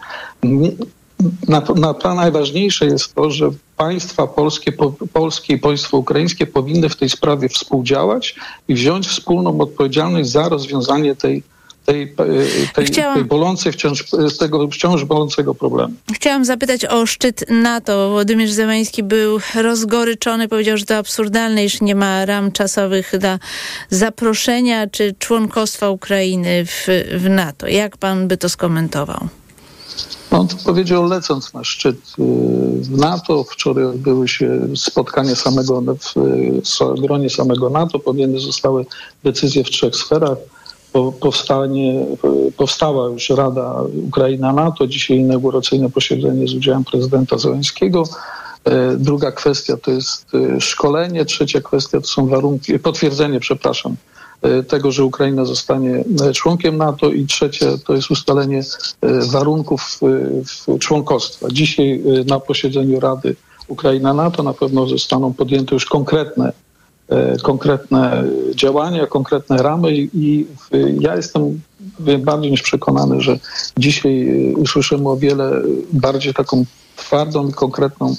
Na, 1.47 1.61
na, 1.75 1.95
na 2.03 2.13
najważniejsze 2.13 2.85
jest 2.85 3.15
to, 3.15 3.31
że 3.31 3.49
państwa 3.77 4.27
polskie, 4.27 4.71
po, 4.71 4.93
polskie 5.13 5.53
i 5.53 5.57
państwo 5.57 5.97
ukraińskie 5.97 6.47
powinny 6.47 6.89
w 6.89 6.95
tej 6.95 7.09
sprawie 7.09 7.49
współdziałać 7.49 8.35
i 8.67 8.73
wziąć 8.73 9.07
wspólną 9.07 9.61
odpowiedzialność 9.61 10.29
za 10.29 10.49
rozwiązanie 10.49 11.15
tej, 11.15 11.43
tej, 11.85 12.03
e, 12.03 12.73
tej, 12.75 12.85
Chciałam- 12.85 13.15
tej 13.15 13.25
bolącej 13.25 13.71
wciąż, 13.71 14.05
tego 14.39 14.67
wciąż 14.67 15.05
bolącego 15.05 15.55
problemu. 15.55 15.93
Chciałam 16.13 16.45
zapytać 16.45 16.85
o 16.85 17.05
szczyt 17.05 17.45
NATO. 17.49 18.09
Władimir 18.09 18.51
Zełański 18.51 19.03
był 19.03 19.39
rozgoryczony, 19.55 20.47
powiedział, 20.47 20.77
że 20.77 20.85
to 20.85 20.97
absurdalne, 20.97 21.65
iż 21.65 21.81
nie 21.81 21.95
ma 21.95 22.25
ram 22.25 22.51
czasowych 22.51 23.11
dla 23.19 23.39
zaproszenia 23.89 24.87
czy 24.87 25.15
członkostwa 25.19 25.89
Ukrainy 25.89 26.65
w, 26.65 26.87
w 27.11 27.29
NATO. 27.29 27.67
Jak 27.67 27.97
pan 27.97 28.27
by 28.27 28.37
to 28.37 28.49
skomentował? 28.49 29.27
On 30.31 30.47
to 30.47 30.55
powiedział 30.65 31.05
lecąc 31.05 31.53
na 31.53 31.63
szczyt 31.63 31.95
y, 31.95 32.21
w 32.81 32.97
NATO. 32.97 33.43
Wczoraj 33.43 33.85
odbyły 33.85 34.27
się 34.27 34.59
spotkania 34.75 35.35
samego 35.35 35.81
w 35.81 36.17
y, 36.97 37.01
gronie 37.01 37.29
samego 37.29 37.69
NATO. 37.69 37.99
Podjęte 37.99 38.39
zostały 38.39 38.85
decyzje 39.23 39.63
w 39.63 39.69
trzech 39.69 39.95
sferach. 39.95 40.37
Po, 40.93 41.11
powstanie, 41.11 42.05
y, 42.47 42.51
powstała 42.51 43.09
już 43.09 43.29
Rada 43.29 43.75
Ukraina-NATO. 44.07 44.87
Dzisiaj 44.87 45.17
inauguracyjne 45.17 45.89
posiedzenie 45.89 46.47
z 46.47 46.53
udziałem 46.53 46.83
prezydenta 46.83 47.37
Zeleńskiego. 47.37 48.03
Druga 48.97 49.31
kwestia 49.31 49.77
to 49.77 49.91
jest 49.91 50.31
szkolenie. 50.59 51.25
Trzecia 51.25 51.61
kwestia 51.61 52.01
to 52.01 52.07
są 52.07 52.27
warunki, 52.27 52.79
potwierdzenie, 52.79 53.39
przepraszam, 53.39 53.95
tego, 54.67 54.91
że 54.91 55.03
Ukraina 55.03 55.45
zostanie 55.45 56.03
y, 56.29 56.33
członkiem 56.33 56.77
NATO 56.77 57.09
i 57.09 57.25
trzecie 57.25 57.77
to 57.85 57.93
jest 57.95 58.11
ustalenie 58.11 58.59
y, 58.59 58.65
warunków 59.31 59.99
członkostwa. 60.79 61.47
Dzisiaj 61.51 62.03
na 62.27 62.39
posiedzeniu 62.39 62.99
Rady 62.99 63.35
Ukraina-NATO 63.67 64.43
na 64.43 64.53
pewno 64.53 64.87
zostaną 64.87 65.33
podjęte 65.33 65.75
już 65.75 65.85
konkretne 65.85 66.51
e, 67.09 67.37
konkretne 67.37 68.23
działania, 68.55 69.07
konkretne 69.07 69.57
ramy 69.57 69.95
i- 69.97 70.45
ja 70.99 71.15
jestem 71.15 71.61
bardziej 72.19 72.51
niż 72.51 72.61
przekonany, 72.61 73.21
że 73.21 73.39
dzisiaj 73.77 74.29
e, 74.51 74.57
usłyszymy 74.57 75.09
o 75.09 75.17
wiele 75.17 75.61
bardziej 75.93 76.33
taką 76.33 76.65
twardą 76.95 77.47
i 77.47 77.53
konkretną 77.53 78.15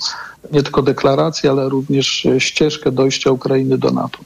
nie 0.52 0.62
tylko 0.62 0.82
deklarację, 0.82 1.50
ale 1.50 1.68
również 1.68 2.26
e, 2.26 2.40
ścieżkę 2.40 2.92
dojścia 2.92 3.30
Ukrainy 3.30 3.78
do 3.78 3.90
NATO. 3.90 4.18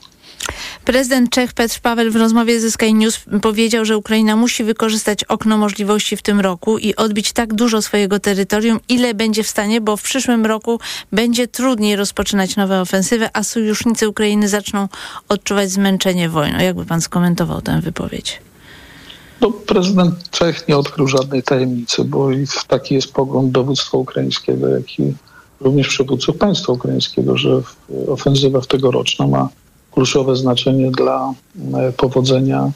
Prezydent 0.84 1.30
Czech 1.30 1.52
Petr 1.52 1.80
Paweł 1.80 2.10
w 2.10 2.16
rozmowie 2.16 2.60
ze 2.60 2.70
Sky 2.70 2.92
News 2.92 3.20
powiedział, 3.42 3.84
że 3.84 3.96
Ukraina 3.96 4.36
musi 4.36 4.64
wykorzystać 4.64 5.24
okno 5.24 5.58
możliwości 5.58 6.16
w 6.16 6.22
tym 6.22 6.40
roku 6.40 6.78
i 6.78 6.96
odbić 6.96 7.32
tak 7.32 7.54
dużo 7.54 7.82
swojego 7.82 8.20
terytorium, 8.20 8.80
ile 8.88 9.14
będzie 9.14 9.42
w 9.42 9.48
stanie, 9.48 9.80
bo 9.80 9.96
w 9.96 10.02
przyszłym 10.02 10.46
roku 10.46 10.80
będzie 11.12 11.48
trudniej 11.48 11.96
rozpoczynać 11.96 12.56
nowe 12.56 12.80
ofensywy, 12.80 13.28
a 13.32 13.42
sojusznicy 13.42 14.08
Ukrainy 14.08 14.48
zaczną 14.48 14.88
odczuwać 15.28 15.70
zmęczenie 15.70 16.28
wojną. 16.28 16.58
Jakby 16.58 16.84
pan 16.84 17.00
skomentował 17.00 17.62
tę 17.62 17.80
wypowiedź? 17.80 18.40
No, 19.40 19.50
prezydent 19.50 20.30
Czech 20.30 20.68
nie 20.68 20.76
odkrył 20.76 21.08
żadnej 21.08 21.42
tajemnicy, 21.42 22.04
bo 22.04 22.28
taki 22.68 22.94
jest 22.94 23.12
pogląd 23.12 23.52
dowództwa 23.52 23.98
ukraińskiego, 23.98 24.68
jak 24.68 24.98
i 24.98 25.14
również 25.60 25.88
przywódców 25.88 26.36
państwa 26.36 26.72
ukraińskiego, 26.72 27.36
że 27.36 27.62
ofensywa 28.08 28.60
w 28.60 28.66
tegoroczna 28.66 29.26
ma 29.26 29.48
kluczowe 29.94 30.36
znaczenie 30.36 30.90
dla 30.90 31.34
e, 31.74 31.92
powodzenia 31.92 32.70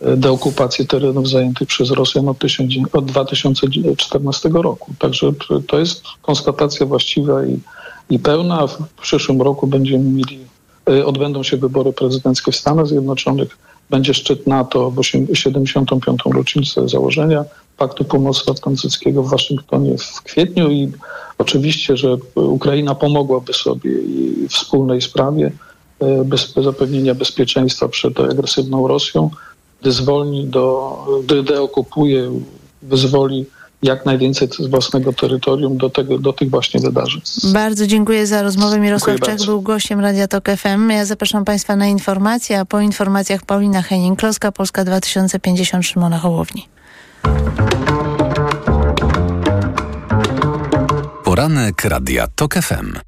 e, 0.00 0.16
deokupacji 0.16 0.86
terenów 0.86 1.28
zajętych 1.28 1.68
przez 1.68 1.90
Rosjan 1.90 2.28
od, 2.28 2.38
1000 2.38 2.80
od 2.92 3.04
2014 3.04 4.48
roku. 4.48 4.92
Także 4.98 5.32
to 5.66 5.78
jest 5.78 6.02
konstatacja 6.22 6.86
właściwa 6.86 7.46
i, 7.46 7.58
i 8.10 8.18
pełna. 8.18 8.66
W 8.66 8.78
przyszłym 9.02 9.42
roku 9.42 9.66
będziemy 9.66 10.04
mieli, 10.04 10.38
e, 10.90 11.06
odbędą 11.06 11.42
się 11.42 11.56
wybory 11.56 11.92
prezydenckie 11.92 12.52
w 12.52 12.56
Stanach 12.56 12.86
Zjednoczonych. 12.86 13.58
Będzie 13.90 14.14
szczyt 14.14 14.46
NATO 14.46 14.90
w 14.90 14.98
osiem- 14.98 15.26
75. 15.34 16.20
rocznicę 16.34 16.88
założenia 16.88 17.44
Paktu 17.76 18.04
Północnoatlantyckiego 18.04 19.22
w 19.22 19.30
Waszyngtonie 19.30 19.98
w 19.98 20.22
kwietniu 20.22 20.70
i 20.70 20.92
oczywiście, 21.38 21.96
że 21.96 22.16
Ukraina 22.34 22.94
pomogłaby 22.94 23.52
sobie 23.52 23.90
i 23.90 24.48
wspólnej 24.48 25.02
sprawie 25.02 25.52
bez, 26.24 26.52
bez 26.52 26.64
zapewnienia 26.64 27.14
bezpieczeństwa 27.14 27.88
przed 27.88 28.20
agresywną 28.20 28.88
Rosją, 28.88 29.30
gdy 29.80 29.92
zwolni 29.92 30.46
do, 30.46 30.96
gdy 31.24 31.42
deokupuje, 31.42 32.30
wyzwoli 32.82 33.46
jak 33.82 34.06
najwięcej 34.06 34.48
z 34.58 34.66
własnego 34.66 35.12
terytorium 35.12 35.76
do, 35.76 35.90
tego, 35.90 36.18
do 36.18 36.32
tych 36.32 36.50
właśnie 36.50 36.80
wydarzeń. 36.80 37.20
Bardzo 37.52 37.86
dziękuję 37.86 38.26
za 38.26 38.42
rozmowę. 38.42 38.80
Mirosław 38.80 39.16
Dziękuję 39.16 39.26
Czech 39.26 39.38
bardzo. 39.38 39.52
był 39.52 39.62
gościem 39.62 40.00
Radia 40.00 40.28
Tok 40.28 40.48
FM. 40.56 40.90
Ja 40.90 41.04
zapraszam 41.04 41.44
Państwa 41.44 41.76
na 41.76 41.86
informacje, 41.86 42.60
a 42.60 42.64
po 42.64 42.80
informacjach 42.80 43.44
Paulina 43.44 43.82
Henning-Kloska, 43.82 44.52
Polska 44.52 44.84
2050, 44.84 45.86
Szymona 45.86 46.18
Hołowni. 46.18 46.68
Poranek 51.24 51.84
Radia 51.84 52.26
TOK 52.36 52.54
FM. 52.54 53.07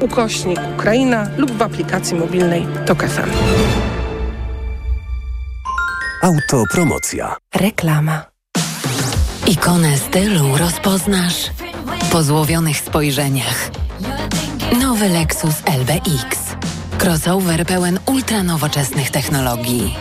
ukośnik 0.00 0.60
Ukraina 0.74 1.28
lub 1.36 1.50
w 1.50 1.62
aplikacji 1.62 2.16
mobilnej 2.16 2.66
Tok 2.86 3.04
FM. 3.04 3.30
Autopromocja. 6.22 7.36
Reklama. 7.54 8.24
Ikonę 9.46 9.98
stylu 9.98 10.56
rozpoznasz 10.56 11.50
po 12.12 12.22
złowionych 12.22 12.78
spojrzeniach. 12.78 13.70
Nowy 14.80 15.08
Lexus 15.08 15.54
LBX. 15.66 16.38
Crossover 16.98 17.66
pełen 17.66 17.98
ultranowoczesnych 18.06 19.10
technologii. 19.10 19.96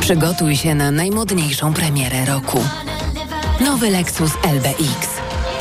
Przygotuj 0.00 0.56
się 0.56 0.74
na 0.74 0.90
najmodniejszą 0.90 1.74
premierę 1.74 2.24
roku. 2.24 2.60
Nowy 3.60 3.90
Lexus 3.90 4.32
LBX. 4.42 5.08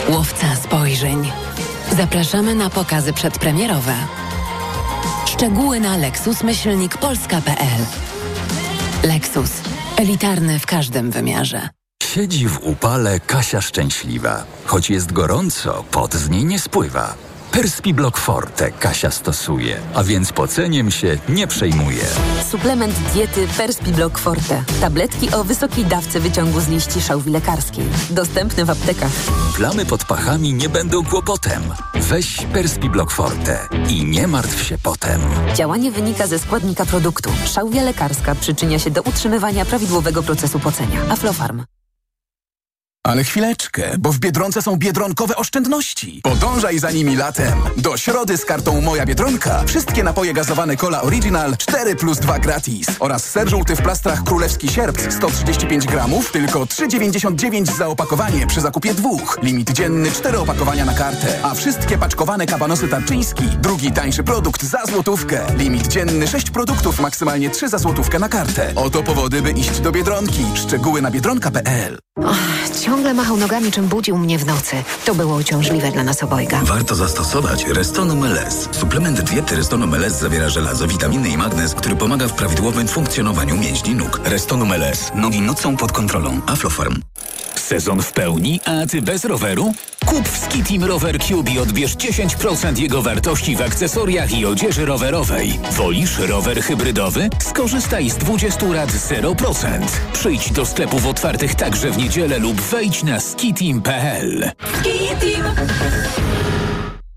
Łowca 0.09 0.55
spojrzeń. 0.55 1.31
Zapraszamy 1.97 2.55
na 2.55 2.69
pokazy 2.69 3.13
przedpremierowe. 3.13 3.93
Szczegóły 5.25 5.79
na 5.79 5.97
lexusmyślnikpolska.pl 5.97 7.85
Lexus. 9.03 9.51
Elitarny 9.97 10.59
w 10.59 10.65
każdym 10.65 11.11
wymiarze. 11.11 11.69
Siedzi 12.03 12.47
w 12.47 12.59
upale 12.63 13.19
Kasia 13.19 13.61
szczęśliwa. 13.61 14.43
Choć 14.65 14.89
jest 14.89 15.11
gorąco, 15.11 15.83
pot 15.91 16.13
z 16.13 16.29
niej 16.29 16.45
nie 16.45 16.59
spływa. 16.59 17.15
Perspiblock 17.53 18.17
Forte 18.17 18.71
Kasia 18.71 19.11
stosuje, 19.11 19.79
a 19.93 20.03
więc 20.03 20.31
poceniem 20.31 20.91
się 20.91 21.17
nie 21.29 21.47
przejmuje. 21.47 22.03
Suplement 22.51 22.95
diety 23.13 23.47
Perspiblock 23.57 24.17
Forte. 24.17 24.63
Tabletki 24.81 25.31
o 25.31 25.43
wysokiej 25.43 25.85
dawce 25.85 26.19
wyciągu 26.19 26.59
z 26.59 26.67
liści 26.67 27.01
szałwi 27.01 27.31
lekarskiej. 27.31 27.85
Dostępny 28.09 28.65
w 28.65 28.69
aptekach. 28.69 29.11
Plamy 29.55 29.85
pod 29.85 30.05
pachami 30.05 30.53
nie 30.53 30.69
będą 30.69 31.05
kłopotem. 31.05 31.63
Weź 31.95 32.37
Perspiblock 32.53 33.11
Forte 33.11 33.67
i 33.89 34.05
nie 34.05 34.27
martw 34.27 34.63
się 34.63 34.77
potem. 34.77 35.21
Działanie 35.55 35.91
wynika 35.91 36.27
ze 36.27 36.39
składnika 36.39 36.85
produktu. 36.85 37.29
Szałwia 37.45 37.83
lekarska 37.83 38.35
przyczynia 38.35 38.79
się 38.79 38.91
do 38.91 39.01
utrzymywania 39.01 39.65
prawidłowego 39.65 40.23
procesu 40.23 40.59
pocenia. 40.59 40.99
Aflofarm. 41.09 41.63
Ale 43.07 43.23
chwileczkę, 43.23 43.91
bo 43.99 44.11
w 44.11 44.19
Biedronce 44.19 44.61
są 44.61 44.75
biedronkowe 44.75 45.35
oszczędności. 45.35 46.21
Podążaj 46.23 46.79
za 46.79 46.91
nimi 46.91 47.15
latem. 47.15 47.59
Do 47.77 47.97
środy 47.97 48.37
z 48.37 48.45
kartą 48.45 48.81
Moja 48.81 49.05
Biedronka 49.05 49.63
wszystkie 49.67 50.03
napoje 50.03 50.33
gazowane 50.33 50.77
Cola 50.77 51.01
Original 51.01 51.57
4 51.57 51.95
plus 51.95 52.19
2 52.19 52.39
gratis. 52.39 52.87
Oraz 52.99 53.29
ser 53.29 53.49
żółty 53.49 53.75
w 53.75 53.81
plastrach 53.81 54.23
Królewski 54.23 54.69
Sierp 54.69 55.01
135 55.11 55.85
gramów, 55.85 56.31
tylko 56.31 56.59
3,99 56.59 57.77
za 57.77 57.87
opakowanie 57.87 58.47
przy 58.47 58.61
zakupie 58.61 58.93
dwóch. 58.93 59.39
Limit 59.41 59.71
dzienny 59.71 60.11
4 60.11 60.39
opakowania 60.39 60.85
na 60.85 60.93
kartę. 60.93 61.39
A 61.43 61.53
wszystkie 61.53 61.97
paczkowane 61.97 62.45
kabanosy 62.45 62.87
Tarczyński, 62.87 63.43
drugi 63.43 63.91
tańszy 63.91 64.23
produkt 64.23 64.63
za 64.63 64.85
złotówkę. 64.85 65.41
Limit 65.57 65.87
dzienny 65.87 66.27
6 66.27 66.51
produktów, 66.51 66.99
maksymalnie 66.99 67.49
3 67.49 67.69
za 67.69 67.77
złotówkę 67.77 68.19
na 68.19 68.29
kartę. 68.29 68.71
Oto 68.75 69.03
powody, 69.03 69.41
by 69.41 69.51
iść 69.51 69.79
do 69.79 69.91
Biedronki. 69.91 70.45
Szczegóły 70.55 71.01
na 71.01 71.11
biedronka.pl 71.11 71.97
Ciągle 72.93 73.13
machał 73.13 73.37
nogami, 73.37 73.71
czym 73.71 73.87
budził 73.87 74.17
mnie 74.17 74.39
w 74.39 74.45
nocy. 74.45 74.75
To 75.05 75.15
było 75.15 75.35
uciążliwe 75.35 75.91
dla 75.91 76.03
nas 76.03 76.23
obojga. 76.23 76.61
Warto 76.63 76.95
zastosować 76.95 77.65
Restonum 77.65 78.23
LS. 78.23 78.69
Suplement 78.71 79.21
diety 79.21 79.55
Restonum 79.55 79.93
LS 79.93 80.19
zawiera 80.19 80.49
żelazo, 80.49 80.87
witaminy 80.87 81.29
i 81.29 81.37
magnez, 81.37 81.75
który 81.75 81.95
pomaga 81.95 82.27
w 82.27 82.33
prawidłowym 82.33 82.87
funkcjonowaniu 82.87 83.57
mięśni 83.57 83.95
nóg. 83.95 84.21
Restonum 84.23 84.71
LS. 84.73 85.11
Nogi 85.15 85.41
nocą 85.41 85.77
pod 85.77 85.91
kontrolą. 85.91 86.41
Aflofarm. 86.47 87.01
Sezon 87.73 88.01
w 88.01 88.11
pełni, 88.11 88.59
a 88.65 88.85
ty 88.85 89.01
bez 89.01 89.25
roweru? 89.25 89.73
Kup 90.05 90.29
w 90.29 90.37
Skitim 90.37 90.83
Rower 90.83 91.19
Cube 91.19 91.51
i 91.51 91.59
odbierz 91.59 91.95
10% 91.95 92.79
jego 92.79 93.01
wartości 93.01 93.55
w 93.55 93.61
akcesoriach 93.61 94.31
i 94.31 94.45
odzieży 94.45 94.85
rowerowej. 94.85 95.59
Wolisz 95.71 96.17
rower 96.17 96.61
hybrydowy? 96.61 97.29
Skorzystaj 97.39 98.09
z 98.09 98.17
20 98.17 98.65
lat 98.65 98.89
0%. 98.89 99.79
Przyjdź 100.13 100.51
do 100.51 100.65
sklepów 100.65 101.05
otwartych 101.05 101.55
także 101.55 101.91
w 101.91 101.97
niedzielę 101.97 102.39
lub 102.39 102.61
wejdź 102.61 103.03
na 103.03 103.19
skitim.pl. 103.19 104.51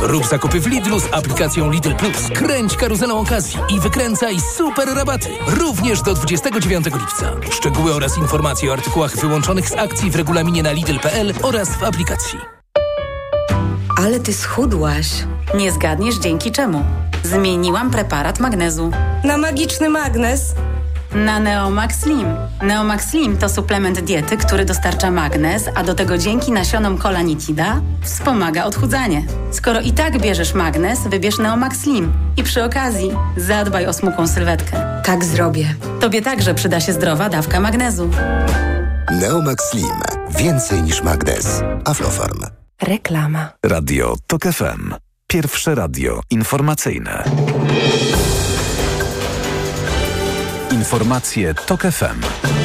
Rób 0.00 0.26
zakupy 0.26 0.60
w 0.60 0.66
Lidlu 0.66 1.00
z 1.00 1.12
aplikacją 1.12 1.70
Lidl 1.70 1.94
Plus. 1.94 2.28
Kręć 2.34 2.76
karuzelą 2.76 3.20
okazji 3.20 3.58
i 3.68 3.80
wykręcaj 3.80 4.36
super 4.56 4.88
rabaty. 4.94 5.28
Również 5.46 6.02
do 6.02 6.14
29 6.14 6.86
lipca. 6.86 7.32
Szczegóły 7.50 7.94
oraz 7.94 8.18
informacje 8.18 8.70
o 8.70 8.72
artykułach 8.72 9.16
wyłączonych 9.16 9.68
z 9.68 9.72
akcji 9.72 10.10
w 10.10 10.16
regulaminie 10.16 10.62
na 10.62 10.72
Lidl.pl 10.72 11.34
oraz 11.42 11.68
w 11.68 11.84
aplikacji. 11.84 12.38
Ale 13.98 14.20
ty 14.20 14.32
schudłaś. 14.34 15.06
Nie 15.54 15.72
zgadniesz 15.72 16.14
dzięki 16.16 16.52
czemu. 16.52 16.84
Zmieniłam 17.22 17.90
preparat 17.90 18.40
magnezu. 18.40 18.90
Na 19.24 19.36
magiczny 19.36 19.88
magnez? 19.88 20.54
Na 21.14 21.38
Neomax 21.38 22.00
Slim. 22.00 22.26
Neomax 22.62 23.10
Slim 23.10 23.36
to 23.36 23.48
suplement 23.48 24.00
diety, 24.00 24.36
który 24.36 24.64
dostarcza 24.64 25.10
magnez, 25.10 25.68
a 25.74 25.84
do 25.84 25.94
tego 25.94 26.18
dzięki 26.18 26.52
nasionom 26.52 26.98
kolanitida 26.98 27.80
wspomaga 28.02 28.64
odchudzanie. 28.64 29.22
Skoro 29.50 29.80
i 29.80 29.92
tak 29.92 30.18
bierzesz 30.18 30.54
magnez, 30.54 31.00
wybierz 31.08 31.38
Neomax 31.38 31.80
Slim. 31.80 32.12
I 32.36 32.42
przy 32.42 32.64
okazji 32.64 33.10
zadbaj 33.36 33.86
o 33.86 33.92
smukłą 33.92 34.26
sylwetkę. 34.26 35.02
Tak 35.04 35.24
zrobię. 35.24 35.74
Tobie 36.00 36.22
także 36.22 36.54
przyda 36.54 36.80
się 36.80 36.92
zdrowa 36.92 37.28
dawka 37.28 37.60
magnezu. 37.60 38.10
Neomax 39.20 39.70
Slim. 39.70 40.00
Więcej 40.38 40.82
niż 40.82 41.02
magnez. 41.02 41.62
Aflofarm. 41.84 42.40
Reklama. 42.82 43.48
Radio 43.62 44.16
TOK 44.26 44.42
FM. 44.42 44.94
Pierwsze 45.26 45.74
radio 45.74 46.20
informacyjne. 46.30 47.24
Informacje 50.70 51.54
TOK 51.54 51.82
FM. 51.82 52.63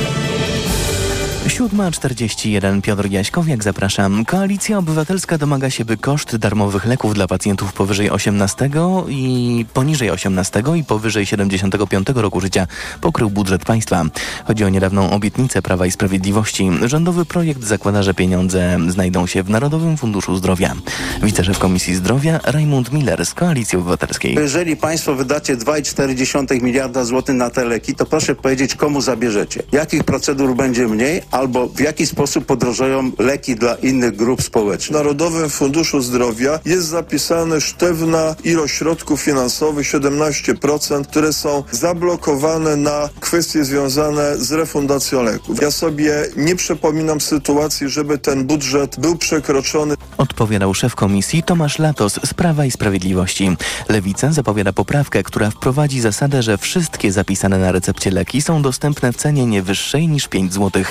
7.41 1.50 2.82
Piotr 2.82 3.12
Jaśkowiak, 3.12 3.64
zapraszam. 3.64 4.26
Koalicja 4.26 4.78
Obywatelska 4.78 5.38
domaga 5.38 5.70
się, 5.70 5.86
by 5.86 5.98
koszt 5.98 6.36
darmowych 6.36 6.86
leków 6.86 7.14
dla 7.14 7.28
pacjentów 7.28 7.74
powyżej 7.74 8.10
18 8.10 8.70
i 9.08 9.66
poniżej 9.74 10.12
18 10.12 10.64
i 10.76 10.84
powyżej 10.84 11.26
75 11.26 12.08
roku 12.16 12.42
życia 12.42 12.68
pokrył 13.02 13.30
budżet 13.30 13.66
państwa. 13.66 14.04
Chodzi 14.46 14.64
o 14.64 14.70
niedawną 14.70 15.12
obietnicę 15.12 15.62
Prawa 15.62 15.86
i 15.86 15.92
Sprawiedliwości. 15.92 16.70
Rządowy 16.86 17.26
projekt 17.26 17.64
zakłada, 17.64 18.04
że 18.04 18.14
pieniądze 18.14 18.78
znajdą 18.88 19.28
się 19.28 19.44
w 19.44 19.50
Narodowym 19.50 19.98
Funduszu 19.98 20.36
Zdrowia. 20.36 20.76
Wiceszef 21.24 21.60
Komisji 21.60 21.96
Zdrowia 21.96 22.40
Rajmund 22.44 22.94
Miller 22.94 23.26
z 23.26 23.34
Koalicji 23.34 23.78
Obywatelskiej. 23.78 24.36
Jeżeli 24.36 24.78
państwo 24.78 25.16
wydacie 25.16 25.58
2,4 25.58 26.62
miliarda 26.62 27.04
złotych 27.04 27.36
na 27.36 27.50
te 27.50 27.66
leki, 27.66 27.96
to 27.96 28.06
proszę 28.06 28.36
powiedzieć, 28.36 28.76
komu 28.76 29.02
zabierzecie. 29.02 29.64
Jakich 29.72 30.04
procedur 30.04 30.56
będzie 30.56 30.88
mniej, 30.88 31.22
a 31.32 31.39
albo 31.40 31.68
w 31.68 31.80
jaki 31.80 32.06
sposób 32.06 32.46
podrożają 32.46 33.12
leki 33.20 33.56
dla 33.56 33.76
innych 33.76 34.16
grup 34.16 34.42
społecznych. 34.42 34.90
W 34.90 35.04
Narodowym 35.04 35.50
Funduszu 35.50 36.02
Zdrowia 36.02 36.60
jest 36.66 36.88
zapisane 36.88 37.62
sztywna 37.62 38.36
ilość 38.44 38.74
środków 38.74 39.22
finansowych, 39.22 39.88
17%, 39.88 41.04
które 41.04 41.34
są 41.34 41.64
zablokowane 41.72 42.76
na 42.76 43.10
kwestie 43.20 43.64
związane 43.64 44.38
z 44.38 44.52
refundacją 44.52 45.24
leków. 45.24 45.62
Ja 45.62 45.72
sobie 45.72 46.26
nie 46.38 46.56
przypominam 46.56 47.22
sytuacji, 47.22 47.90
żeby 47.90 48.18
ten 48.18 48.48
budżet 48.48 49.00
był 49.00 49.16
przekroczony. 49.18 49.96
Odpowiadał 50.18 50.74
szef 50.74 50.96
komisji 50.96 51.44
Tomasz 51.44 51.80
Latos 51.80 52.20
z 52.26 52.34
Prawa 52.34 52.66
i 52.66 52.72
Sprawiedliwości. 52.72 53.56
Lewica 53.90 54.32
zapowiada 54.32 54.74
poprawkę, 54.74 55.24
która 55.24 55.50
wprowadzi 55.50 56.02
zasadę, 56.02 56.44
że 56.44 56.58
wszystkie 56.58 57.12
zapisane 57.12 57.58
na 57.60 57.72
recepcie 57.72 58.12
leki 58.12 58.42
są 58.42 58.62
dostępne 58.62 59.14
w 59.14 59.18
cenie 59.18 59.46
nie 59.46 59.62
wyższej 59.62 60.08
niż 60.08 60.28
5 60.28 60.54
zł. 60.54 60.84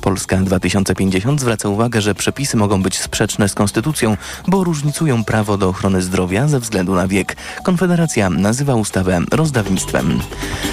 Polska 0.00 0.36
2050 0.36 1.40
zwraca 1.40 1.68
uwagę, 1.68 2.00
że 2.00 2.14
przepisy 2.14 2.56
mogą 2.56 2.82
być 2.82 2.98
sprzeczne 2.98 3.48
z 3.48 3.54
konstytucją, 3.54 4.16
bo 4.48 4.64
różnicują 4.64 5.24
prawo 5.24 5.58
do 5.58 5.68
ochrony 5.68 6.02
zdrowia 6.02 6.48
ze 6.48 6.60
względu 6.60 6.94
na 6.94 7.08
wiek. 7.08 7.36
Konfederacja 7.62 8.30
nazywa 8.30 8.74
ustawę 8.74 9.20
rozdawnictwem. 9.30 10.20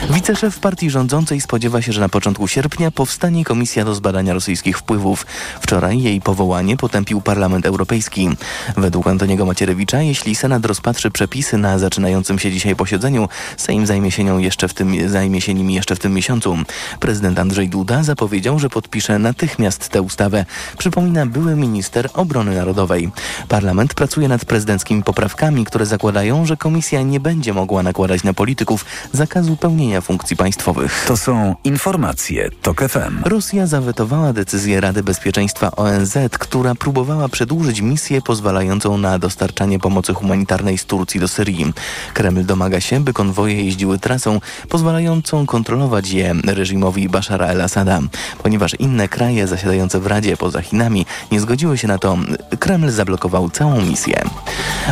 Wiceszef 0.10 0.60
partii 0.60 0.90
rządzącej 0.90 1.42
spodziewa 1.42 1.82
się, 1.82 1.94
że 1.94 2.02
na 2.02 2.10
początku 2.10 2.48
sierpnia 2.48 2.92
powstanie 2.92 3.46
komisja 3.46 3.86
do 3.86 3.96
zbadania 3.96 4.34
rosyjskich 4.34 4.78
wpływów. 4.78 5.26
Wczoraj 5.62 6.02
jej 6.02 6.22
powołanie 6.22 6.78
potępił 6.78 7.22
Parlament 7.22 7.66
Europejski. 7.66 8.30
Według 8.78 9.08
Antoniego 9.08 9.46
Macierewicza, 9.46 10.02
jeśli 10.02 10.36
Senat 10.36 10.66
rozpatrzy 10.66 11.12
przepisy 11.12 11.58
na 11.58 11.80
zaczynającym 11.80 12.40
się 12.40 12.52
dzisiaj 12.52 12.76
posiedzeniu, 12.76 13.30
Sejm 13.58 13.86
zajmie 13.86 14.12
się, 14.12 14.24
nią 14.24 14.38
jeszcze 14.38 14.68
w 14.68 14.74
tym, 14.74 15.10
zajmie 15.10 15.42
się 15.42 15.54
nimi 15.54 15.74
jeszcze 15.74 15.96
w 15.96 16.00
tym 16.00 16.14
miesiącu. 16.14 16.58
Prezydent 17.00 17.40
Andrzej 17.40 17.70
Duda 17.70 18.04
zapowiedział, 18.04 18.60
że 18.60 18.70
podpisze 18.70 19.13
natychmiast 19.20 19.90
tę 19.90 20.02
ustawę. 20.02 20.46
Przypomina 20.78 21.26
były 21.26 21.56
minister 21.56 22.10
obrony 22.14 22.56
narodowej. 22.56 23.12
Parlament 23.48 23.94
pracuje 23.94 24.28
nad 24.28 24.46
prezydenckimi 24.46 25.04
poprawkami, 25.04 25.66
które 25.66 25.86
zakładają, 25.86 26.46
że 26.46 26.58
komisja 26.58 27.02
nie 27.02 27.20
będzie 27.20 27.54
mogła 27.54 27.84
nakładać 27.84 28.24
na 28.24 28.34
polityków 28.34 28.86
zakazu 29.12 29.58
pełnienia 29.58 30.02
funkcji 30.02 30.38
państwowych. 30.38 31.06
To 31.08 31.18
są 31.18 31.56
informacje 31.64 32.50
TOK 32.62 32.82
FM. 32.90 33.24
Rosja 33.26 33.68
zawetowała 33.68 34.34
decyzję 34.34 34.82
Rady 34.82 35.04
Bezpieczeństwa 35.04 35.72
ONZ, 35.76 36.18
która 36.40 36.76
próbowała 36.76 37.30
przedłużyć 37.30 37.82
misję 37.82 38.22
pozwalającą 38.22 38.98
na 38.98 39.20
dostarczanie 39.20 39.80
pomocy 39.80 40.14
humanitarnej 40.14 40.78
z 40.78 40.86
Turcji 40.86 41.20
do 41.20 41.28
Syrii. 41.28 41.74
Kreml 42.14 42.46
domaga 42.46 42.82
się, 42.82 43.00
by 43.00 43.14
konwoje 43.14 43.64
jeździły 43.64 44.00
trasą 44.00 44.40
pozwalającą 44.70 45.46
kontrolować 45.46 46.10
je 46.12 46.36
reżimowi 46.46 47.10
Bashara 47.10 47.48
el-Assada. 47.48 48.02
Ponieważ 48.44 48.74
inne 48.80 49.03
kraje 49.08 49.48
zasiadające 49.48 50.00
w 50.00 50.08
Radzie 50.08 50.38
poza 50.38 50.62
Chinami 50.62 51.06
nie 51.32 51.40
zgodziły 51.40 51.78
się 51.78 51.88
na 51.88 51.98
to, 51.98 52.18
Kreml 52.60 52.90
zablokował 52.90 53.50
całą 53.50 53.82
misję. 53.82 54.24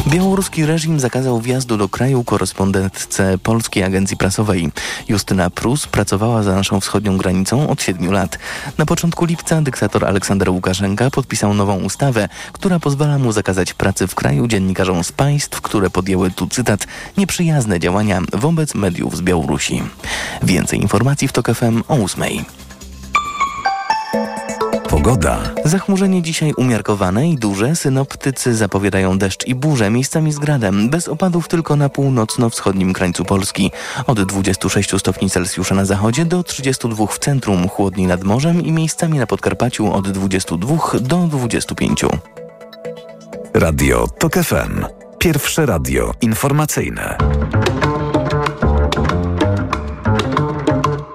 Białoruski 0.07 0.65
reżim 0.65 0.99
zakazał 0.99 1.41
wjazdu 1.41 1.77
do 1.77 1.89
kraju 1.89 2.23
korespondentce 2.23 3.37
Polskiej 3.37 3.83
Agencji 3.83 4.17
Prasowej. 4.17 4.71
Justyna 5.09 5.49
Prus 5.49 5.87
pracowała 5.87 6.43
za 6.43 6.55
naszą 6.55 6.79
wschodnią 6.79 7.17
granicą 7.17 7.69
od 7.69 7.81
siedmiu 7.81 8.11
lat. 8.11 8.39
Na 8.77 8.85
początku 8.85 9.25
lipca 9.25 9.61
dyktator 9.61 10.05
Aleksander 10.05 10.49
Łukaszenka 10.49 11.09
podpisał 11.09 11.53
nową 11.53 11.75
ustawę, 11.83 12.29
która 12.53 12.79
pozwala 12.79 13.17
mu 13.17 13.31
zakazać 13.31 13.73
pracy 13.73 14.07
w 14.07 14.15
kraju 14.15 14.47
dziennikarzom 14.47 15.03
z 15.03 15.11
państw, 15.11 15.61
które 15.61 15.89
podjęły 15.89 16.31
tu 16.31 16.47
cytat 16.47 16.87
nieprzyjazne 17.17 17.79
działania 17.79 18.21
wobec 18.33 18.75
mediów 18.75 19.17
z 19.17 19.21
Białorusi. 19.21 19.83
Więcej 20.43 20.81
informacji 20.81 21.27
w 21.27 21.31
TOK 21.31 21.47
FM 21.55 21.83
o 21.87 21.95
8. 21.95 22.23
Pogoda. 25.03 25.39
Zachmurzenie 25.65 26.21
dzisiaj 26.21 26.53
umiarkowane 26.57 27.29
i 27.29 27.37
duże. 27.37 27.75
Synoptycy 27.75 28.55
zapowiadają 28.55 29.17
deszcz 29.17 29.47
i 29.47 29.55
burze, 29.55 29.89
miejscami 29.89 30.31
z 30.31 30.39
gradem. 30.39 30.89
Bez 30.89 31.07
opadów 31.07 31.47
tylko 31.47 31.75
na 31.75 31.89
północno-wschodnim 31.89 32.93
krańcu 32.93 33.25
Polski. 33.25 33.71
Od 34.07 34.21
26 34.21 34.99
stopni 34.99 35.29
Celsjusza 35.29 35.75
na 35.75 35.85
zachodzie 35.85 36.25
do 36.25 36.43
32 36.43 37.07
w 37.07 37.19
centrum, 37.19 37.69
chłodniej 37.69 38.07
nad 38.07 38.23
morzem 38.23 38.61
i 38.61 38.71
miejscami 38.71 39.19
na 39.19 39.27
Podkarpaciu 39.27 39.93
od 39.93 40.11
22 40.11 40.77
do 40.99 41.17
25. 41.17 42.05
Radio 43.53 44.07
TOK 44.07 44.33
FM. 44.33 44.85
Pierwsze 45.19 45.65
radio 45.65 46.13
informacyjne. 46.21 47.17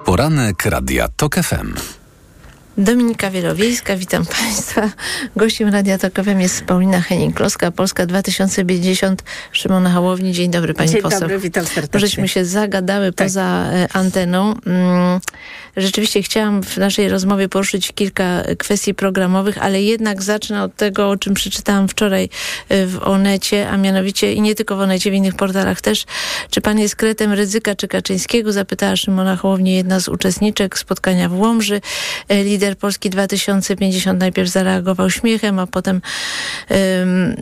Poranek 0.05 0.65
Radia 0.65 1.07
TOK 1.17 1.35
FM. 1.35 1.73
Dominika 2.77 3.31
Wielowiejska, 3.31 3.95
witam 3.97 4.25
Państwa. 4.25 4.89
Gościem 5.35 5.69
Radia 5.69 5.97
jest 6.39 6.65
Paulina 6.65 7.01
Henning-Kloska, 7.01 7.71
Polska 7.71 8.05
2050, 8.05 9.23
Szymona 9.51 9.89
Hałowni. 9.89 10.33
Dzień 10.33 10.51
dobry 10.51 10.73
Pani 10.73 10.89
Dzień 10.89 11.01
poseł. 11.01 11.19
dobry, 11.19 11.39
witam 11.39 11.65
serdecznie. 11.65 11.99
Żeśmy 11.99 12.27
się 12.27 12.45
zagadały 12.45 13.13
tak. 13.13 13.27
poza 13.27 13.65
e, 13.71 13.87
anteną. 13.93 14.55
Rzeczywiście 15.77 16.21
chciałam 16.21 16.63
w 16.63 16.77
naszej 16.77 17.09
rozmowie 17.09 17.49
poruszyć 17.49 17.91
kilka 17.95 18.43
kwestii 18.57 18.93
programowych, 18.93 19.57
ale 19.57 19.81
jednak 19.81 20.23
zacznę 20.23 20.63
od 20.63 20.75
tego, 20.75 21.09
o 21.09 21.17
czym 21.17 21.33
przeczytałam 21.33 21.87
wczoraj 21.87 22.29
e, 22.69 22.85
w 22.85 22.99
Onecie, 23.03 23.69
a 23.69 23.77
mianowicie 23.77 24.33
i 24.33 24.41
nie 24.41 24.55
tylko 24.55 24.77
w 24.77 24.79
Onecie, 24.79 25.11
w 25.11 25.13
innych 25.13 25.35
portalach 25.35 25.81
też. 25.81 26.05
Czy 26.49 26.61
Pan 26.61 26.79
jest 26.79 26.95
kretem 26.95 27.33
Ryzyka 27.33 27.75
czy 27.75 27.87
Kaczyńskiego? 27.87 28.51
Zapytała 28.51 28.95
Szymona 28.95 29.35
Hołowni, 29.35 29.75
jedna 29.75 29.99
z 29.99 30.07
uczestniczek 30.07 30.79
spotkania 30.79 31.29
w 31.29 31.39
Łomży. 31.39 31.81
E, 32.29 32.43
lider 32.43 32.77
Polski 32.77 33.09
2050 33.09 34.19
najpierw 34.19 34.49
zareagował 34.49 35.09
śmiechem, 35.09 35.59
a 35.59 35.67
potem 35.67 36.01
um, 36.69 37.35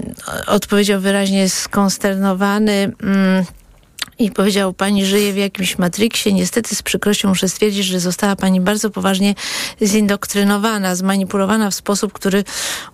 odpowiedział 0.47 1.01
wyraźnie 1.01 1.49
skonsternowany. 1.49 2.91
Um, 3.03 3.64
i 4.19 4.31
powiedział, 4.31 4.73
pani 4.73 5.05
żyje 5.05 5.33
w 5.33 5.37
jakimś 5.37 5.77
matriksie. 5.77 6.33
Niestety 6.33 6.75
z 6.75 6.83
przykrością 6.83 7.29
muszę 7.29 7.49
stwierdzić, 7.49 7.85
że 7.85 7.99
została 7.99 8.35
pani 8.35 8.61
bardzo 8.61 8.89
poważnie 8.89 9.35
zindoktrynowana, 9.81 10.95
zmanipulowana 10.95 11.71
w 11.71 11.75
sposób, 11.75 12.13
który 12.13 12.43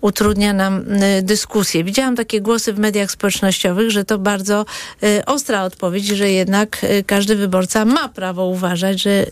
utrudnia 0.01 0.53
nam 0.53 0.93
y, 1.03 1.22
dyskusję. 1.22 1.84
Widziałam 1.84 2.15
takie 2.15 2.41
głosy 2.41 2.74
w 2.74 2.80
mediach 2.80 3.11
społecznościowych, 3.11 3.91
że 3.91 4.05
to 4.05 4.17
bardzo 4.17 4.65
y, 5.03 5.26
ostra 5.26 5.63
odpowiedź, 5.63 6.05
że 6.05 6.32
jednak 6.32 6.84
y, 6.84 7.03
każdy 7.07 7.36
wyborca 7.36 7.86
ma 7.86 8.09
prawo 8.09 8.45
uważać, 8.45 9.01
że 9.01 9.26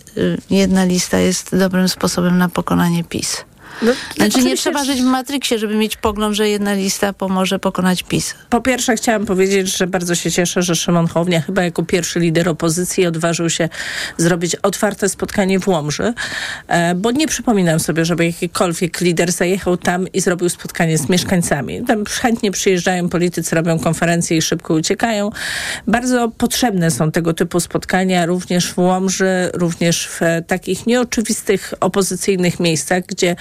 jedna 0.49 0.85
lista 0.85 1.19
jest 1.19 1.57
dobrym 1.57 1.89
sposobem 1.89 2.37
na 2.37 2.49
pokonanie 2.49 3.03
PiS. 3.03 3.48
No, 3.81 3.91
znaczy 4.15 4.43
nie 4.43 4.57
trzeba 4.57 4.83
żyć 4.83 5.01
w 5.01 5.05
Matrixie, 5.05 5.59
żeby 5.59 5.75
mieć 5.75 5.97
pogląd, 5.97 6.35
że 6.35 6.49
jedna 6.49 6.73
lista 6.73 7.13
pomoże 7.13 7.59
pokonać 7.59 8.03
PiS. 8.03 8.35
Po 8.49 8.61
pierwsze 8.61 8.95
chciałam 8.95 9.25
powiedzieć, 9.25 9.77
że 9.77 9.87
bardzo 9.87 10.15
się 10.15 10.31
cieszę, 10.31 10.61
że 10.61 10.75
Szymon 10.75 11.07
Hołownia 11.07 11.41
chyba 11.41 11.63
jako 11.63 11.83
pierwszy 11.83 12.19
lider 12.19 12.49
opozycji 12.49 13.05
odważył 13.05 13.49
się 13.49 13.69
zrobić 14.17 14.55
otwarte 14.55 15.09
spotkanie 15.09 15.59
w 15.59 15.67
Łomży, 15.67 16.13
e, 16.67 16.95
bo 16.95 17.11
nie 17.11 17.27
przypominam 17.27 17.79
sobie, 17.79 18.05
żeby 18.05 18.25
jakikolwiek 18.25 19.01
lider 19.01 19.31
zajechał 19.31 19.77
tam 19.77 20.07
i 20.07 20.21
zrobił 20.21 20.49
spotkanie 20.49 20.97
z 20.97 21.09
mieszkańcami. 21.09 21.85
Tam 21.85 22.05
chętnie 22.05 22.51
przyjeżdżają 22.51 23.09
politycy, 23.09 23.55
robią 23.55 23.79
konferencje 23.79 24.37
i 24.37 24.41
szybko 24.41 24.73
uciekają. 24.73 25.29
Bardzo 25.87 26.31
potrzebne 26.37 26.91
są 26.91 27.11
tego 27.11 27.33
typu 27.33 27.59
spotkania 27.59 28.25
również 28.25 28.73
w 28.73 28.77
Łomży, 28.77 29.49
również 29.53 30.07
w 30.07 30.19
takich 30.47 30.87
nieoczywistych 30.87 31.73
opozycyjnych 31.79 32.59
miejscach, 32.59 33.03
gdzie 33.05 33.35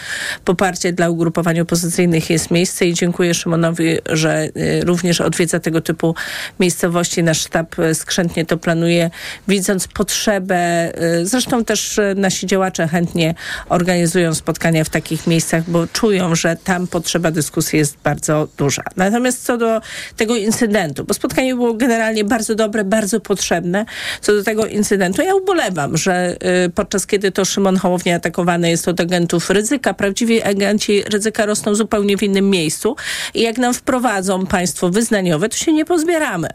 poparcie 0.45 0.93
dla 0.93 1.11
ugrupowań 1.11 1.61
opozycyjnych 1.61 2.31
jest 2.31 2.51
miejsce 2.51 2.87
i 2.87 2.95
dziękuję 2.95 3.35
Szymonowi, 3.35 3.99
że 4.07 4.49
y, 4.57 4.85
również 4.85 5.21
odwiedza 5.21 5.61
tego 5.61 5.81
typu 5.81 6.15
miejscowości. 6.61 7.23
Nasz 7.23 7.41
sztab 7.41 7.79
y, 7.79 7.95
skrzętnie 7.95 8.47
to 8.47 8.57
planuje, 8.57 9.11
widząc 9.49 9.89
potrzebę. 9.89 10.93
Y, 11.21 11.27
zresztą 11.27 11.65
też 11.65 12.01
nasi 12.17 12.47
działacze 12.47 12.89
chętnie 12.89 13.35
organizują 13.69 14.35
spotkania 14.35 14.85
w 14.85 14.89
takich 14.89 15.27
miejscach, 15.27 15.71
bo 15.71 15.87
czują, 15.87 16.35
że 16.35 16.57
tam 16.65 16.87
potrzeba 16.87 17.31
dyskusji 17.31 17.79
jest 17.79 17.97
bardzo 18.05 18.49
duża. 18.57 18.83
Natomiast 18.97 19.45
co 19.45 19.57
do 19.57 19.81
tego 20.17 20.37
incydentu, 20.37 21.05
bo 21.05 21.15
spotkanie 21.15 21.55
było 21.55 21.75
generalnie 21.75 22.25
bardzo 22.25 22.55
dobre, 22.55 22.85
bardzo 22.85 23.21
potrzebne. 23.21 23.85
Co 24.21 24.33
do 24.33 24.45
tego 24.45 24.67
incydentu, 24.67 25.23
ja 25.23 25.35
ubolewam, 25.35 25.97
że 25.97 26.37
podczas 26.75 27.07
kiedy 27.07 27.33
to 27.33 27.45
Szymon 27.45 27.77
Hołownia 27.77 28.17
atakowany 28.17 28.71
jest 28.71 28.89
od 28.89 29.01
agentów 29.01 29.51
ryzyka, 29.51 29.95
prawdziwi 30.19 30.43
agenci 30.43 31.03
ryzyka 31.03 31.47
rosną 31.47 31.75
zupełnie 31.75 32.17
w 32.17 32.23
innym 32.23 32.51
miejscu 32.51 32.97
i 33.35 33.43
jak 33.43 33.59
nam 33.59 33.75
wprowadzą 33.75 34.47
państwo 34.47 34.91
wyznaniowe, 34.91 35.49
to 35.49 35.57
się 35.57 35.73
nie 35.73 35.85
pozbieramy. 35.85 36.49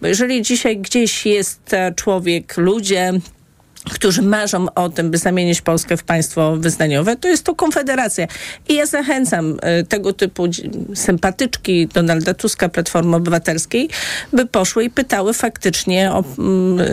Bo 0.00 0.06
jeżeli 0.06 0.42
dzisiaj 0.42 0.78
gdzieś 0.78 1.26
jest 1.26 1.70
człowiek, 1.96 2.56
ludzie, 2.56 3.12
którzy 3.84 4.22
marzą 4.22 4.66
o 4.74 4.88
tym, 4.88 5.10
by 5.10 5.18
zamienić 5.18 5.60
Polskę 5.60 5.96
w 5.96 6.02
państwo 6.02 6.56
wyznaniowe, 6.56 7.16
to 7.16 7.28
jest 7.28 7.44
to 7.44 7.54
Konfederacja. 7.54 8.26
I 8.68 8.74
ja 8.74 8.86
zachęcam 8.86 9.56
y, 9.80 9.84
tego 9.84 10.12
typu 10.12 10.46
sympatyczki 10.94 11.86
Donalda 11.86 12.34
Tuska, 12.34 12.68
Platformy 12.68 13.16
Obywatelskiej, 13.16 13.88
by 14.32 14.46
poszły 14.46 14.84
i 14.84 14.90
pytały 14.90 15.34
faktycznie 15.34 16.12
o 16.12 16.24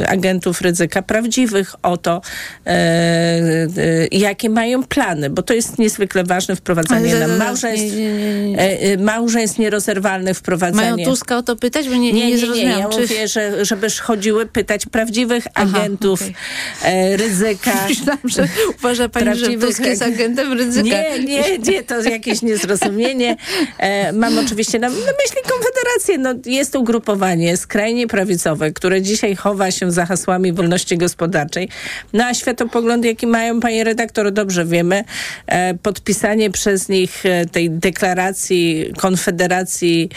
agentów 0.08 0.62
ryzyka 0.62 1.02
prawdziwych, 1.02 1.76
o 1.84 1.98
to, 1.98 2.22
e, 2.66 2.70
e, 2.72 3.68
jakie 4.12 4.50
mają 4.50 4.84
plany, 4.84 5.30
bo 5.30 5.42
to 5.42 5.54
jest 5.54 5.80
niezwykle 5.80 6.24
ważne 6.24 6.56
wprowadzanie 6.56 7.12
Ale 7.12 7.20
na 7.20 7.28
zaraz, 7.28 7.40
małżeństw. 7.40 7.98
nie, 7.98 8.14
nie, 8.14 8.50
nie. 8.50 8.98
Małżeństw 8.98 9.58
nierozerwalnych 9.60 10.38
wprowadzanie. 10.38 10.92
Mają 10.92 11.06
Tuska 11.06 11.38
o 11.38 11.44
to 11.44 11.56
pytać? 11.56 11.90
Bo 11.90 11.96
nie, 11.96 12.14
nie, 12.14 12.28
nie, 12.28 12.42
nie, 12.42 12.50
nie, 12.50 12.64
ja 12.64 12.90
czy... 12.90 13.02
mówię, 13.02 13.28
że, 13.28 13.66
żeby 13.66 13.88
chodziły 14.02 14.46
pytać 14.46 14.86
prawdziwych 14.86 15.48
agentów 15.54 16.22
e, 16.22 16.34
ryzyka. 17.16 17.72
Myślałam, 17.90 18.20
że 18.26 18.48
uważa 18.80 19.10
pani, 19.10 19.26
że 19.26 19.32
Prawdziwych 19.32 19.70
Tusk 19.70 19.86
jest 19.86 20.02
ag- 20.02 20.14
agentem 20.14 20.54
ryzyka. 20.54 20.84
Nie, 20.84 21.20
nie, 21.20 21.58
nie, 21.58 21.84
to 21.84 22.02
jakieś 22.02 22.42
niezrozumienie. 22.42 23.36
E, 23.78 24.14
mam 24.14 24.38
oczywiście 24.40 24.80
na, 24.80 24.90
na 24.90 24.96
myśli 24.96 25.42
Konfederację. 25.50 26.18
No, 26.18 26.34
jest 26.46 26.76
ugrupowanie 26.76 27.58
skrajnie 27.58 28.08
prawicowe, 28.08 28.72
które 28.72 29.02
dzisiaj 29.02 29.36
chowa 29.36 29.72
się 29.72 29.92
za 29.92 30.06
hasłami 30.06 30.54
wolności 30.54 30.98
gospodarczej. 30.98 31.70
No 32.14 32.26
a 32.26 32.34
światopogląd, 32.34 33.06
jaki 33.06 33.28
mają, 33.28 33.60
panie 33.60 33.84
redaktor, 33.84 34.32
dobrze 34.32 34.66
wiemy. 34.66 35.04
E, 35.48 35.74
podpisanie 35.74 36.52
przez 36.52 36.90
nich 36.90 37.26
e, 37.26 37.46
tej 37.46 37.70
deklaracji 37.70 38.94
Konfederacji, 38.98 40.10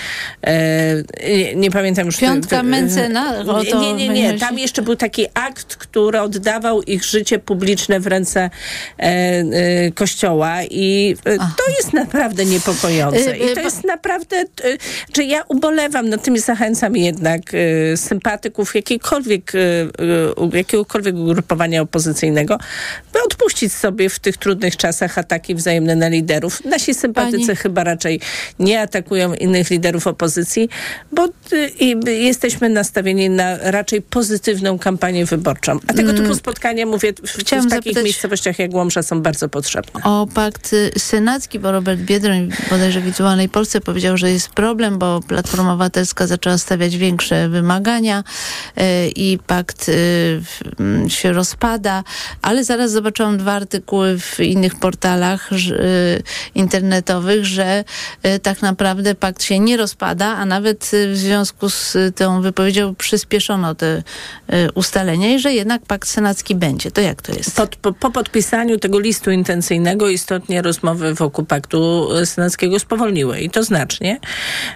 e, 0.43 0.95
nie, 1.29 1.55
nie 1.55 1.71
pamiętam 1.71 2.07
już. 2.07 2.17
Piątka 2.17 2.63
Mencena? 2.63 3.45
Nie, 3.81 3.95
nie, 3.95 4.09
nie. 4.09 4.39
Tam 4.39 4.59
jeszcze 4.59 4.83
był 4.83 4.97
taki 4.97 5.27
akt, 5.35 5.77
który 5.77 6.21
oddawał 6.21 6.50
ich 6.87 7.05
życie 7.05 7.39
publiczne 7.39 8.01
w 8.01 8.07
ręce 8.07 8.41
e, 8.99 9.03
e, 9.03 9.93
Kościoła 9.93 10.65
i 10.65 11.17
e, 11.25 11.39
to 11.39 11.71
jest 11.79 11.93
naprawdę 11.93 12.45
niepokojące. 12.45 13.35
Y, 13.35 13.37
I 13.37 13.51
y, 13.51 13.55
to 13.55 13.61
jest 13.61 13.85
naprawdę, 13.85 14.37
e, 14.37 14.45
że 15.17 15.25
ja 15.25 15.43
ubolewam 15.49 16.09
nad 16.09 16.23
tym 16.23 16.35
i 16.35 16.39
zachęcam 16.39 16.97
jednak 16.97 17.43
e, 17.55 17.97
sympatyków 17.97 18.75
jakiejkolwiek, 18.75 19.53
e, 19.55 19.59
e, 19.59 20.57
jakiegokolwiek 20.57 21.15
ugrupowania 21.15 21.83
opozycyjnego, 21.83 22.59
by 23.13 23.19
odpuścić 23.23 23.73
sobie 23.73 24.09
w 24.09 24.19
tych 24.19 24.37
trudnych 24.37 24.77
czasach 24.77 25.19
ataki 25.19 25.55
wzajemne 25.55 25.97
na 25.97 26.09
liderów. 26.09 26.65
Nasi 26.65 26.95
sympatycy 26.95 27.47
Pani- 27.47 27.57
chyba 27.57 27.85
raczej 27.85 28.21
nie 28.59 28.81
atakują 28.81 29.35
innych 29.35 29.71
liderów 29.71 30.07
opozycji, 30.07 30.69
bo 31.13 31.29
jesteśmy 32.07 32.69
nastawieni 32.69 33.31
na 33.31 33.57
raczej 33.59 34.03
pozytywną 34.03 34.79
kampanię 34.79 35.27
wyborczą. 35.27 35.79
A 35.87 35.93
tego 35.93 36.13
typu 36.13 36.35
spotkania, 36.41 36.87
mówię, 36.87 37.13
w, 37.13 37.67
w 37.67 37.71
takich 37.71 38.05
miejscowościach 38.05 38.59
jak 38.59 38.75
Łomża 38.75 39.03
są 39.03 39.23
bardzo 39.23 39.49
potrzebne. 39.49 40.03
O 40.05 40.27
pakt 40.35 40.75
senacki, 40.99 41.59
bo 41.59 41.73
Robert 41.73 42.01
Biedroń 42.01 42.51
bodajże 42.71 43.01
w 43.01 43.05
Wirtualnej 43.05 43.49
Polsce 43.49 43.81
powiedział, 43.81 44.17
że 44.17 44.31
jest 44.31 44.49
problem, 44.49 44.99
bo 44.99 45.21
Platforma 45.29 45.73
Obywatelska 45.73 46.27
zaczęła 46.27 46.59
stawiać 46.59 46.97
większe 46.97 47.49
wymagania 47.49 48.25
y, 48.79 48.83
i 49.17 49.39
pakt 49.47 49.89
y, 49.89 50.43
m, 50.81 51.11
się 51.11 51.33
rozpada, 51.33 52.05
ale 52.43 52.65
zaraz 52.65 52.91
zobaczyłam 52.91 53.39
dwa 53.39 53.53
artykuły 53.53 54.19
w 54.19 54.41
innych 54.41 54.75
portalach 54.75 55.49
że, 55.51 55.85
y, 55.85 56.23
internetowych, 56.55 57.45
że 57.45 57.85
tak 58.43 58.63
naprawdę 58.63 59.15
pakt 59.15 59.43
się 59.43 59.59
nie 59.59 59.77
rozpada, 59.77 60.27
a 60.27 60.45
nawet 60.47 60.91
w 61.13 61.17
związku 61.17 61.71
z 61.71 61.97
tą 62.17 62.43
wypowiedzią 62.43 62.95
przyspieszono 62.95 63.75
te 63.75 64.03
ustalenia 64.75 65.35
i 65.35 65.39
że 65.39 65.53
jednak 65.53 65.83
pakt 65.83 66.09
senacki 66.09 66.30
będzie. 66.55 66.91
To 66.91 67.01
jak 67.01 67.23
to 67.23 67.33
jest? 67.33 67.57
Pod, 67.57 67.77
po, 67.77 67.93
po 67.93 68.11
podpisaniu 68.11 68.79
tego 68.79 69.01
listu 69.01 69.31
intencyjnego 69.31 70.09
istotnie 70.09 70.63
rozmowy 70.63 71.15
wokół 71.15 71.45
paktu 71.45 72.09
senackiego 72.25 72.79
spowolniły 72.79 73.41
i 73.41 73.51
to 73.51 73.63
znacznie. 73.63 74.21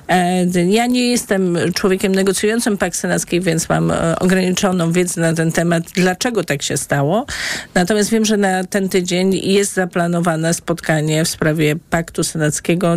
E, 0.08 0.44
ja 0.64 0.86
nie 0.86 1.10
jestem 1.10 1.58
człowiekiem 1.74 2.14
negocjującym 2.14 2.78
pakt 2.78 2.96
senacki, 2.96 3.40
więc 3.40 3.68
mam 3.68 3.90
e, 3.90 4.18
ograniczoną 4.18 4.92
wiedzę 4.92 5.20
na 5.20 5.32
ten 5.32 5.52
temat, 5.52 5.84
dlaczego 5.94 6.44
tak 6.44 6.62
się 6.62 6.76
stało. 6.76 7.26
Natomiast 7.74 8.10
wiem, 8.10 8.24
że 8.24 8.36
na 8.36 8.64
ten 8.64 8.88
tydzień 8.88 9.34
jest 9.34 9.72
zaplanowane 9.72 10.54
spotkanie 10.54 11.24
w 11.24 11.28
sprawie 11.28 11.76
paktu 11.90 12.24
senackiego 12.24 12.94
e, 12.94 12.96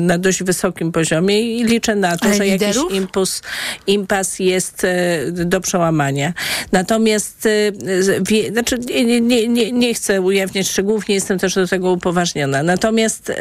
na 0.00 0.18
dość 0.18 0.42
wysokim 0.42 0.92
poziomie 0.92 1.40
i 1.40 1.64
liczę 1.64 1.94
na 1.94 2.16
to, 2.16 2.26
Ale 2.26 2.34
że 2.34 2.46
jakiś 2.46 2.76
impuls, 2.90 3.42
impas 3.86 4.38
jest 4.38 4.86
do 5.32 5.60
przełamania. 5.60 6.32
Natomiast 6.72 7.48
wie, 8.28 8.50
znaczy, 8.52 8.78
nie, 8.78 9.20
nie, 9.20 9.48
nie, 9.48 9.72
nie, 9.72 9.94
chcę 9.94 10.20
ujawniać 10.20 10.68
szczegółów, 10.68 11.08
nie 11.08 11.14
jestem 11.14 11.38
też 11.38 11.54
do 11.54 11.66
tego 11.66 11.92
upoważniona. 11.92 12.62
Natomiast 12.62 13.30
e, 13.30 13.34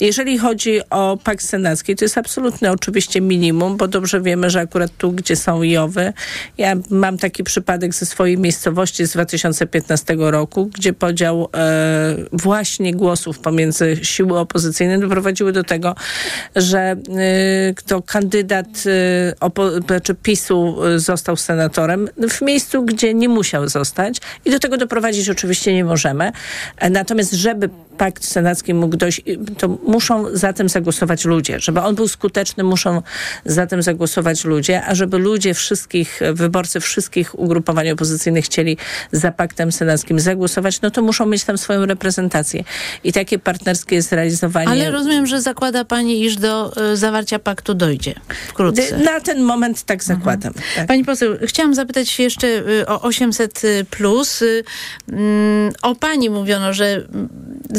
jeżeli 0.00 0.38
chodzi 0.38 0.80
o 0.90 1.18
pakt 1.24 1.44
senacki, 1.44 1.96
to 1.96 2.04
jest 2.04 2.18
absolutne 2.18 2.72
oczywiście 2.72 3.20
minimum, 3.20 3.76
bo 3.76 3.88
dobrze 3.88 4.20
wiemy, 4.20 4.50
że 4.50 4.60
akurat 4.60 4.90
tu, 4.98 5.12
gdzie 5.12 5.36
są 5.36 5.62
JOWy, 5.62 6.12
ja 6.58 6.74
mam 6.90 7.18
taki 7.18 7.44
przypadek 7.44 7.94
ze 7.94 8.06
swojej 8.06 8.38
miejscowości 8.38 9.06
z 9.06 9.12
2015 9.12 10.16
roku, 10.18 10.66
gdzie 10.66 10.92
podział 10.92 11.48
e, 11.54 12.16
właśnie 12.32 12.94
głosów 12.94 13.38
pomiędzy 13.38 13.96
siły 14.02 14.38
opozycyjne 14.38 14.98
doprowadziły 14.98 15.52
do 15.52 15.64
tego, 15.64 15.94
że 16.56 16.78
e, 16.78 16.96
kto 17.74 18.02
kandydat 18.02 18.66
e, 18.66 19.32
opo- 19.40 19.86
znaczy 19.86 20.14
PiSu 20.14 20.76
został 20.96 21.36
senatorem 21.36 22.08
w 22.30 22.42
miejscu, 22.42 22.82
gdzie 22.82 23.14
nie 23.14 23.28
musiał 23.36 23.68
zostać 23.68 24.20
i 24.44 24.50
do 24.50 24.58
tego 24.58 24.76
doprowadzić 24.76 25.28
oczywiście 25.28 25.74
nie 25.74 25.84
możemy. 25.84 26.32
E, 26.78 26.90
Natomiast 26.90 27.32
żeby 27.32 27.68
pakt 27.98 28.24
senacki 28.24 28.74
mógł 28.74 28.96
dojść, 28.96 29.22
to 29.58 29.68
muszą 29.68 30.24
za 30.32 30.52
tym 30.52 30.68
zagłosować 30.68 31.24
ludzie. 31.24 31.60
Żeby 31.60 31.80
on 31.80 31.94
był 31.94 32.08
skuteczny, 32.08 32.64
muszą 32.64 33.02
za 33.44 33.66
tym 33.66 33.82
zagłosować 33.82 34.44
ludzie, 34.44 34.82
a 34.84 34.94
żeby 34.94 35.18
ludzie 35.18 35.54
wszystkich, 35.54 36.20
wyborcy 36.32 36.80
wszystkich 36.80 37.38
ugrupowań 37.38 37.90
opozycyjnych 37.90 38.44
chcieli 38.44 38.76
za 39.12 39.32
paktem 39.32 39.72
senackim 39.72 40.20
zagłosować, 40.20 40.80
no 40.80 40.90
to 40.90 41.02
muszą 41.02 41.26
mieć 41.26 41.44
tam 41.44 41.58
swoją 41.58 41.86
reprezentację. 41.86 42.64
I 43.04 43.12
takie 43.12 43.38
partnerskie 43.38 43.96
jest 43.96 44.12
realizowanie. 44.12 44.68
Ale 44.68 44.90
rozumiem, 44.90 45.26
że 45.26 45.40
zakłada 45.40 45.84
pani, 45.84 46.24
iż 46.24 46.36
do 46.36 46.72
y, 46.92 46.96
zawarcia 46.96 47.38
paktu 47.38 47.74
dojdzie 47.74 48.14
wkrótce. 48.48 48.98
Na 48.98 49.20
ten 49.20 49.42
moment 49.42 49.82
tak 49.82 50.04
zakładam. 50.04 50.52
Tak. 50.76 50.86
Pani 50.86 51.04
poseł, 51.04 51.36
chciałam 51.42 51.74
zapytać 51.74 52.18
jeszcze 52.18 52.46
y, 52.46 52.86
o 52.86 53.02
800 53.02 53.62
plus. 53.90 54.42
Y, 54.42 54.64
mm, 55.12 55.72
O 55.82 55.94
pani 55.94 56.30
mówiono, 56.30 56.72
że 56.72 56.94
mm, 56.94 57.28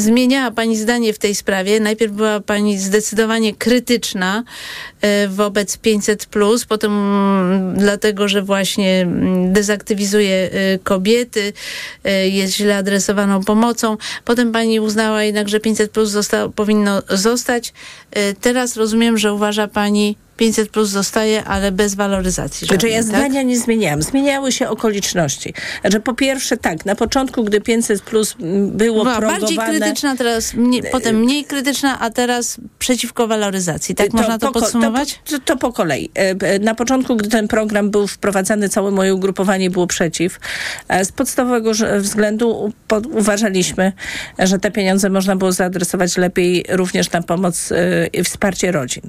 zmieniała 0.08 0.50
pani 0.50 0.76
zdanie 0.76 1.12
w 1.12 1.18
tej 1.18 1.34
sprawie. 1.34 1.80
Najpierw 1.80 2.12
była 2.12 2.40
pani 2.40 2.78
zdecydowanie 2.78 3.54
krytyczna 3.54 4.44
y, 5.24 5.28
wobec 5.28 5.78
500 5.78 6.26
plus, 6.26 6.64
potem 6.64 6.92
mm, 6.92 7.78
dlatego, 7.78 8.28
że 8.28 8.42
właśnie 8.42 9.00
mm, 9.00 9.52
dezaktywizuje 9.52 10.50
y, 10.74 10.78
kobiety, 10.84 11.52
y, 12.06 12.28
jest 12.28 12.54
źle 12.54 12.76
adresowaną 12.76 13.44
pomocą. 13.44 13.96
Potem 14.24 14.52
pani 14.52 14.80
uznała 14.80 15.22
jednak, 15.22 15.48
że 15.48 15.60
500 15.60 15.90
plus 15.90 16.10
zosta- 16.10 16.48
powinno 16.48 17.02
zostać. 17.08 17.72
Teraz 18.40 18.76
rozumiem, 18.76 19.18
że 19.18 19.32
uważa 19.34 19.68
pani 19.68 20.16
500 20.38 20.70
plus 20.70 20.88
zostaje, 20.88 21.44
ale 21.44 21.72
bez 21.72 21.94
waloryzacji. 21.94 22.66
Znaczy 22.66 22.88
ja 22.88 22.96
żadnej, 22.96 23.20
tak? 23.20 23.30
zdania 23.30 23.42
nie 23.42 23.58
zmieniałam. 23.58 24.02
Zmieniały 24.02 24.52
się 24.52 24.68
okoliczności. 24.68 25.54
Znaczy 25.80 26.00
po 26.00 26.14
pierwsze 26.14 26.56
tak, 26.56 26.86
na 26.86 26.94
początku, 26.94 27.44
gdy 27.44 27.60
500 27.60 28.02
plus 28.02 28.36
było 28.38 29.04
Była 29.04 29.16
progowane... 29.16 29.40
bardziej 29.40 29.58
krytyczna, 29.58 30.16
teraz 30.16 30.54
mnie, 30.54 30.82
potem 30.82 31.16
mniej 31.16 31.44
krytyczna, 31.44 32.00
a 32.00 32.10
teraz 32.10 32.56
przeciwko 32.78 33.26
waloryzacji. 33.26 33.94
Tak 33.94 34.12
można 34.12 34.38
to 34.38 34.52
po 34.52 34.60
podsumować? 34.60 35.20
To, 35.30 35.38
to 35.38 35.56
po 35.56 35.72
kolei. 35.72 36.10
E, 36.18 36.30
e, 36.30 36.58
Na 36.58 36.74
początku, 36.74 37.16
gdy 37.16 37.28
ten 37.28 37.48
program 37.48 37.90
był 37.90 38.06
wprowadzany, 38.06 38.68
całe 38.68 38.90
moje 38.90 39.14
ugrupowanie 39.14 39.70
było 39.70 39.86
przeciw. 39.86 40.40
E, 40.88 41.04
Z 41.04 41.12
podstawowego 41.12 41.72
względu 41.98 42.72
uważaliśmy, 43.12 43.92
że 44.38 44.58
te 44.58 44.70
pieniądze 44.70 45.10
można 45.10 45.36
było 45.36 45.52
zaadresować 45.52 46.16
lepiej 46.16 46.64
również 46.68 47.12
na 47.12 47.22
pomoc 47.22 47.72
i 48.12 48.24
wsparcie 48.24 48.72
rodzin. 48.72 49.02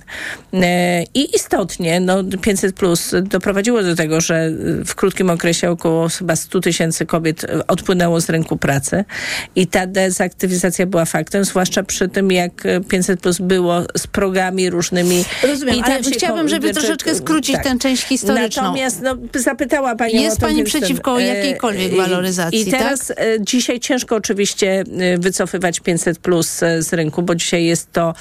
E, 0.53 1.03
I 1.19 1.35
istotnie 1.35 1.99
no, 1.99 2.23
500 2.41 2.75
plus 2.75 3.11
doprowadziło 3.23 3.83
do 3.83 3.95
tego, 3.95 4.21
że 4.21 4.35
e, 4.35 4.51
w 4.85 4.95
krótkim 4.95 5.29
okresie 5.29 5.69
około 5.71 6.09
chyba 6.09 6.35
100 6.35 6.59
tysięcy 6.59 7.05
kobiet 7.05 7.43
e, 7.43 7.67
odpłynęło 7.67 8.21
z 8.21 8.29
rynku 8.29 8.57
pracy 8.57 9.05
i 9.55 9.67
ta 9.67 9.87
dezaktywizacja 9.87 10.85
była 10.85 11.05
faktem, 11.05 11.45
zwłaszcza 11.45 11.83
przy 11.83 12.07
tym, 12.07 12.31
jak 12.31 12.65
e, 12.65 12.81
500 12.81 13.21
plus 13.21 13.37
było 13.39 13.83
z 13.97 14.07
progami 14.07 14.69
różnymi. 14.69 15.25
Rozumiem, 15.43 15.75
I 15.75 15.81
ale 15.81 16.03
się 16.03 16.11
chciałabym, 16.11 16.49
żeby 16.49 16.73
troszeczkę 16.73 17.15
skrócić 17.15 17.55
tak. 17.55 17.63
tę 17.63 17.79
część 17.79 18.03
historyczną. 18.03 18.63
Natomiast 18.63 19.01
no, 19.01 19.15
zapytała 19.35 19.95
Pani 19.95 20.21
Jest 20.21 20.37
o 20.37 20.39
to, 20.39 20.47
pani 20.47 20.63
przeciwko 20.63 21.17
ten, 21.17 21.25
jakiejkolwiek 21.25 21.93
i- 21.93 21.97
waloryzacji, 21.97 22.61
I 22.61 22.71
teraz 22.71 23.07
tak? 23.07 23.19
e, 23.19 23.23
dzisiaj 23.39 23.79
ciężko 23.79 24.15
oczywiście 24.15 24.83
wycofywać 25.17 25.79
500 25.79 26.19
plus 26.19 26.59
z 26.79 26.93
rynku, 26.93 27.21
bo 27.21 27.35
dzisiaj 27.35 27.65
jest 27.65 27.91
to 27.91 28.13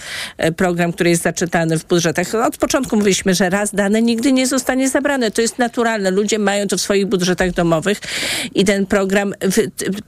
program, 0.57 0.93
który 0.93 1.11
jest 1.11 1.23
zaczytany 1.23 1.79
w 1.79 1.85
budżetach. 1.85 2.35
Od 2.35 2.57
początku 2.57 2.88
początku 2.89 2.97
mówiliśmy, 2.97 3.35
że 3.35 3.51
raz 3.51 3.75
dane 3.75 4.03
nigdy 4.03 4.33
nie 4.33 4.47
zostanie 4.47 4.89
zabrane. 4.89 5.31
To 5.31 5.41
jest 5.43 5.59
naturalne. 5.59 6.11
Ludzie 6.11 6.39
mają 6.39 6.67
to 6.67 6.77
w 6.77 6.81
swoich 6.81 7.07
budżetach 7.07 7.51
domowych 7.51 8.01
i 8.55 8.65
ten 8.65 8.87
program, 8.87 9.35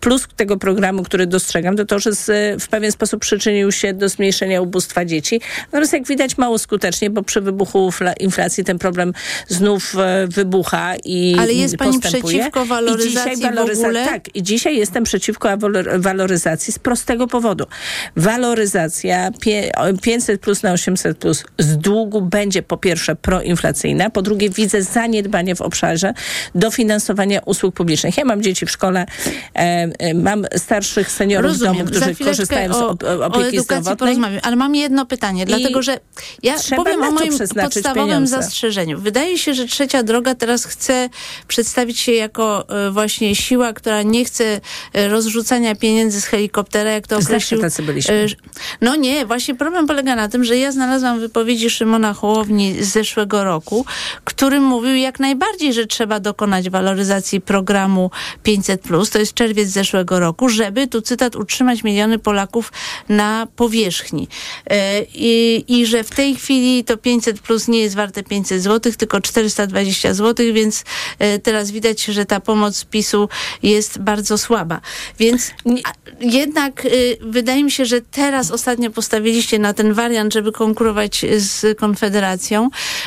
plus 0.01 0.26
tego 0.37 0.57
programu, 0.57 1.03
który 1.03 1.26
dostrzegam, 1.26 1.76
to 1.76 1.85
to, 1.85 1.99
że 1.99 2.12
z, 2.12 2.26
w 2.62 2.68
pewien 2.68 2.93
sposób 2.93 3.20
przyczynił 3.20 3.72
się 3.72 3.93
do 3.93 4.09
zmniejszenia 4.09 4.61
ubóstwa 4.62 5.05
dzieci. 5.05 5.41
Natomiast 5.72 5.93
jak 5.93 6.07
widać 6.07 6.39
mało 6.39 6.59
skutecznie, 6.59 7.11
bo 7.11 7.22
przy 7.22 7.41
wybuchu 7.41 7.93
inflacji 8.20 8.64
ten 8.64 8.78
problem 8.78 9.12
znów 9.49 9.95
e, 9.99 10.26
wybucha 10.28 10.95
i 11.05 11.37
Ale 11.39 11.53
jest 11.53 11.76
pani 11.76 12.01
przeciwko 12.01 12.64
waloryzacji 12.66 13.33
I 13.33 13.37
dzisiaj 13.37 13.53
waloryza- 13.55 13.76
w 13.76 13.85
ogóle? 13.85 14.05
Tak, 14.05 14.37
i 14.37 14.43
dzisiaj 14.43 14.76
jestem 14.76 15.05
przeciwko 15.05 15.49
walor- 15.49 16.01
waloryzacji 16.01 16.72
z 16.72 16.78
prostego 16.78 17.26
powodu. 17.26 17.64
Waloryzacja 18.16 19.31
pie- 19.31 19.70
500 20.03 20.41
plus 20.41 20.62
na 20.62 20.72
800 20.72 21.18
plus 21.18 21.45
z 21.59 21.76
długu 21.78 22.20
będzie 22.22 22.62
po 22.70 22.76
pierwsze 22.76 23.16
proinflacyjna, 23.16 24.10
po 24.10 24.22
drugie 24.22 24.50
widzę 24.50 24.82
zaniedbanie 24.82 25.54
w 25.54 25.60
obszarze 25.60 26.14
dofinansowania 26.54 27.40
usług 27.46 27.74
publicznych. 27.74 28.16
Ja 28.18 28.24
mam 28.24 28.42
dzieci 28.42 28.66
w 28.66 28.70
szkole, 28.70 29.06
e, 29.54 29.58
e, 29.98 30.14
mam 30.14 30.44
starszych 30.56 31.10
seniorów 31.10 31.50
Rozumiem. 31.50 31.86
w 31.86 31.90
domu, 31.90 32.14
którzy 32.14 32.24
korzystają 32.24 32.72
z 32.72 32.76
o, 32.76 32.90
op- 32.94 33.04
o 33.04 33.26
opieki 33.26 33.56
edukacji 33.56 33.84
zdrowotnej. 33.84 34.40
ale 34.42 34.56
mam 34.56 34.74
jedno 34.74 35.06
pytanie, 35.06 35.46
dlatego 35.46 35.82
że 35.82 35.98
ja 36.42 36.54
powiem 36.76 37.02
o 37.02 37.10
moim 37.10 37.38
podstawowym 37.38 37.94
pieniądze. 37.94 38.36
zastrzeżeniu. 38.36 38.98
Wydaje 38.98 39.38
się, 39.38 39.54
że 39.54 39.66
Trzecia 39.66 40.02
Droga 40.02 40.34
teraz 40.34 40.64
chce 40.64 41.08
przedstawić 41.48 42.00
się 42.00 42.12
jako 42.12 42.68
e, 42.86 42.90
właśnie 42.90 43.34
siła, 43.36 43.72
która 43.72 44.02
nie 44.02 44.24
chce 44.24 44.60
e, 44.92 45.08
rozrzucania 45.08 45.74
pieniędzy 45.74 46.20
z 46.20 46.24
helikoptera, 46.24 46.90
jak 46.90 47.06
to 47.06 47.14
Zawsze 47.16 47.28
określił. 47.28 47.60
tacy 47.60 47.82
byliśmy. 47.82 48.26
No 48.80 48.96
nie, 48.96 49.26
właśnie 49.26 49.54
problem 49.54 49.86
polega 49.86 50.16
na 50.16 50.28
tym, 50.28 50.44
że 50.44 50.56
ja 50.56 50.72
znalazłam 50.72 51.20
wypowiedzi 51.20 51.70
Szymona 51.70 52.12
Hołowni 52.14 52.49
z 52.80 52.88
zeszłego 52.88 53.44
roku, 53.44 53.86
który 54.24 54.61
mówił 54.61 54.94
jak 54.94 55.20
najbardziej, 55.20 55.72
że 55.72 55.86
trzeba 55.86 56.20
dokonać 56.20 56.70
waloryzacji 56.70 57.40
programu 57.40 58.11
500+, 58.44 59.12
to 59.12 59.18
jest 59.18 59.34
czerwiec 59.34 59.68
zeszłego 59.68 60.20
roku, 60.20 60.48
żeby, 60.48 60.86
tu 60.86 61.03
cytat, 61.03 61.36
utrzymać 61.36 61.84
miliony 61.84 62.18
Polaków 62.18 62.72
na 63.09 63.46
powierzchni. 63.57 64.28
E, 64.70 65.03
I, 65.14 65.64
i 65.68 65.86
że 65.86 66.05
w 66.05 66.11
tej 66.11 66.34
chwili 66.34 66.84
to 66.84 66.96
500 66.96 67.40
plus 67.40 67.68
nie 67.68 67.80
jest 67.80 67.94
warte 67.94 68.22
500 68.22 68.62
zł, 68.62 68.92
tylko 68.98 69.20
420 69.20 70.14
zł, 70.14 70.46
więc 70.53 70.84
e, 71.18 71.38
teraz 71.38 71.70
widać, 71.70 72.05
że 72.05 72.24
ta 72.26 72.40
pomoc 72.40 72.84
PiSu 72.84 73.28
jest 73.62 73.98
bardzo 73.98 74.38
słaba. 74.38 74.80
Więc 75.18 75.51
jednak 76.20 76.84
y, 76.84 77.16
wydaje 77.20 77.64
mi 77.64 77.70
się, 77.70 77.84
że 77.84 78.01
teraz 78.01 78.51
ostatnio 78.51 78.90
postawiliście 78.90 79.59
na 79.59 79.74
ten 79.74 79.92
wariant, 79.92 80.32
żeby 80.32 80.53
konkurować 80.53 81.24
z 81.36 81.78
Konfederacją, 81.78 82.39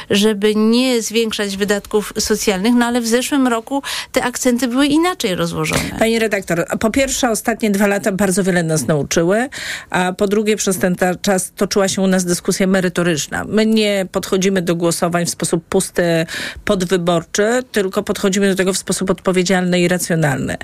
żeby 0.10 0.56
nie 0.56 1.02
zwiększać 1.02 1.58
wydatków 1.58 2.14
socjalnych, 2.20 2.74
no 2.74 2.86
ale 2.86 3.02
w 3.02 3.08
zeszłym 3.08 3.48
roku 3.48 3.84
te 4.12 4.24
akcenty 4.24 4.68
były 4.68 4.86
inaczej 4.86 5.36
rozłożone. 5.36 5.82
Pani 6.00 6.20
redaktor, 6.20 6.66
po 6.80 6.90
pierwsze 6.90 7.30
ostatnie 7.30 7.72
dwa 7.72 7.88
lata 7.88 8.12
bardzo 8.12 8.44
wiele 8.44 8.64
nas 8.64 8.88
nauczyły, 8.88 9.50
a 9.90 10.14
po 10.14 10.28
drugie 10.28 10.56
przez 10.56 10.78
ten 10.78 10.96
czas 11.22 11.52
toczyła 11.56 11.88
się 11.88 12.02
u 12.02 12.08
nas 12.08 12.26
dyskusja 12.26 12.68
merytoryczna. 12.68 13.44
My 13.48 13.66
nie 13.66 14.06
podchodzimy 14.12 14.62
do 14.62 14.76
głosowań 14.76 15.26
w 15.26 15.30
sposób 15.30 15.64
pusty, 15.70 16.26
podwyborczy, 16.66 17.64
tylko 17.72 18.04
podchodzimy 18.04 18.50
do 18.50 18.56
tego 18.56 18.74
w 18.74 18.78
sposób 18.78 19.10
odpowiedzialny 19.10 19.82
i 19.82 19.88
racjonalny. 19.88 20.58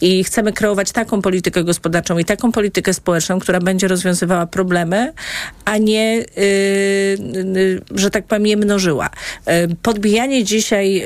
I 0.00 0.24
chcemy 0.24 0.52
kreować 0.52 0.92
taką 0.92 1.22
politykę 1.22 1.64
gospodarczą 1.64 2.18
i 2.18 2.24
taką 2.24 2.52
politykę 2.52 2.94
społeczną, 2.94 3.38
która 3.38 3.60
będzie 3.60 3.88
rozwiązywała 3.88 4.46
problemy, 4.46 5.12
a 5.64 5.78
nie, 5.78 6.16
yy, 6.16 7.82
że 7.94 8.10
tak 8.10 8.15
powiem, 8.24 8.46
je 8.46 8.56
mnożyła. 8.56 9.10
Yy, 9.46 9.52
podbijanie 9.82 10.44
dzisiaj 10.44 11.04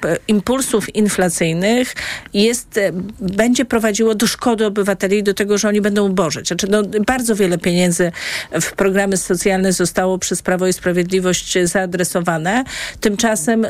p- 0.00 0.18
impulsów 0.28 0.94
inflacyjnych 0.94 1.94
jest, 2.34 2.76
yy, 2.76 2.92
będzie 3.20 3.64
prowadziło 3.64 4.14
do 4.14 4.26
szkody 4.26 4.66
obywateli 4.66 5.18
i 5.18 5.22
do 5.22 5.34
tego, 5.34 5.58
że 5.58 5.68
oni 5.68 5.80
będą 5.80 6.08
ubożyć. 6.08 6.48
Znaczy, 6.48 6.66
no, 6.70 6.82
bardzo 7.06 7.36
wiele 7.36 7.58
pieniędzy 7.58 8.12
w 8.60 8.72
programy 8.72 9.16
socjalne 9.16 9.72
zostało 9.72 10.18
przez 10.18 10.42
Prawo 10.42 10.66
i 10.66 10.72
Sprawiedliwość 10.72 11.58
zaadresowane. 11.64 12.64
Tymczasem 13.00 13.66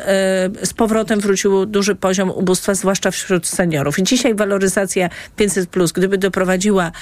z 0.62 0.72
powrotem 0.76 1.20
wrócił 1.20 1.66
duży 1.66 1.95
poziom 1.95 2.30
ubóstwa, 2.30 2.74
zwłaszcza 2.74 3.11
wśród 3.11 3.47
seniorów. 3.47 3.99
I 3.99 4.03
dzisiaj 4.03 4.34
waloryzacja 4.34 5.09
500+, 5.38 5.66
plus, 5.66 5.93
gdyby 5.93 6.18
doprowadziła 6.18 6.93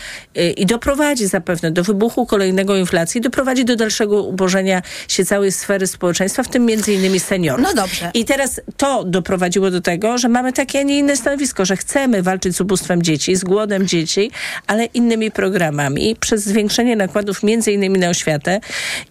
i 0.57 0.67
doprowadzi 0.67 1.27
zapewne 1.27 1.71
do 1.71 1.85
wybuchu 1.85 2.27
kolejnego 2.27 2.77
inflacji, 2.77 3.21
doprowadzi 3.21 3.65
do 3.65 3.77
dalszego 3.77 4.23
ubożenia 4.23 4.83
się 5.09 5.25
całej 5.25 5.53
sfery 5.53 5.80
społeczeństwa, 5.87 6.43
w 6.43 6.49
tym 6.49 6.67
między 6.67 6.93
innymi 6.93 7.21
seniorów. 7.21 7.67
No 7.69 7.75
dobrze. 7.75 8.11
I 8.15 8.25
teraz 8.25 8.61
to 8.77 9.05
doprowadziło 9.05 9.71
do 9.71 9.81
tego, 9.81 10.19
że 10.19 10.29
mamy 10.29 10.53
takie, 10.53 10.79
a 10.79 10.83
nie 10.83 10.99
inne 10.99 11.17
stanowisko, 11.17 11.65
że 11.65 11.77
chcemy 11.77 12.23
walczyć 12.23 12.57
z 12.57 12.61
ubóstwem 12.61 13.03
dzieci, 13.03 13.37
z 13.37 13.45
głodem 13.45 13.87
dzieci, 13.87 14.31
ale 14.67 14.85
innymi 14.85 15.31
programami 15.31 16.17
przez 16.21 16.45
zwiększenie 16.45 16.97
nakładów 16.97 17.43
między 17.43 17.73
innymi 17.73 17.99
na 17.99 18.09
oświatę 18.09 18.61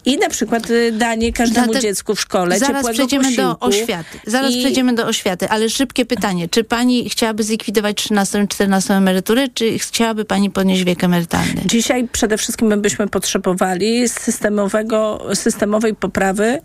i 0.04 0.18
na 0.18 0.28
przykład 0.28 0.70
y, 0.70 0.92
danie 0.92 1.32
każdemu 1.32 1.66
Zatem 1.66 1.82
dziecku 1.82 2.14
w 2.14 2.20
szkole 2.20 2.58
Zaraz 2.58 2.90
przejdziemy 2.92 3.36
do 3.36 3.58
oświaty. 3.58 4.20
Zaraz 4.26 4.52
I- 4.52 4.58
przejdziemy 4.58 4.94
do 4.94 5.06
oświaty, 5.06 5.48
ale 5.48 5.70
szybkie 5.70 6.04
pytanie. 6.06 6.48
Czy 6.48 6.64
pani 6.64 7.10
chciałaby 7.10 7.42
zlikwidować 7.42 7.96
13 7.96 8.42
i 8.42 8.48
14 8.48 8.94
emeryturę, 8.94 9.48
czy 9.54 9.78
chciałaby 9.78 10.24
pani 10.24 10.50
podnieść 10.50 10.84
wiek 10.84 11.04
emerytalny? 11.04 11.62
Dzisiaj 11.66 12.08
przede 12.12 12.38
wszystkim 12.38 12.68
my 12.68 12.76
byśmy 12.76 13.08
potrzebowali 13.08 14.08
systemowego, 14.08 15.26
systemowej 15.34 15.94
poprawy. 15.94 16.59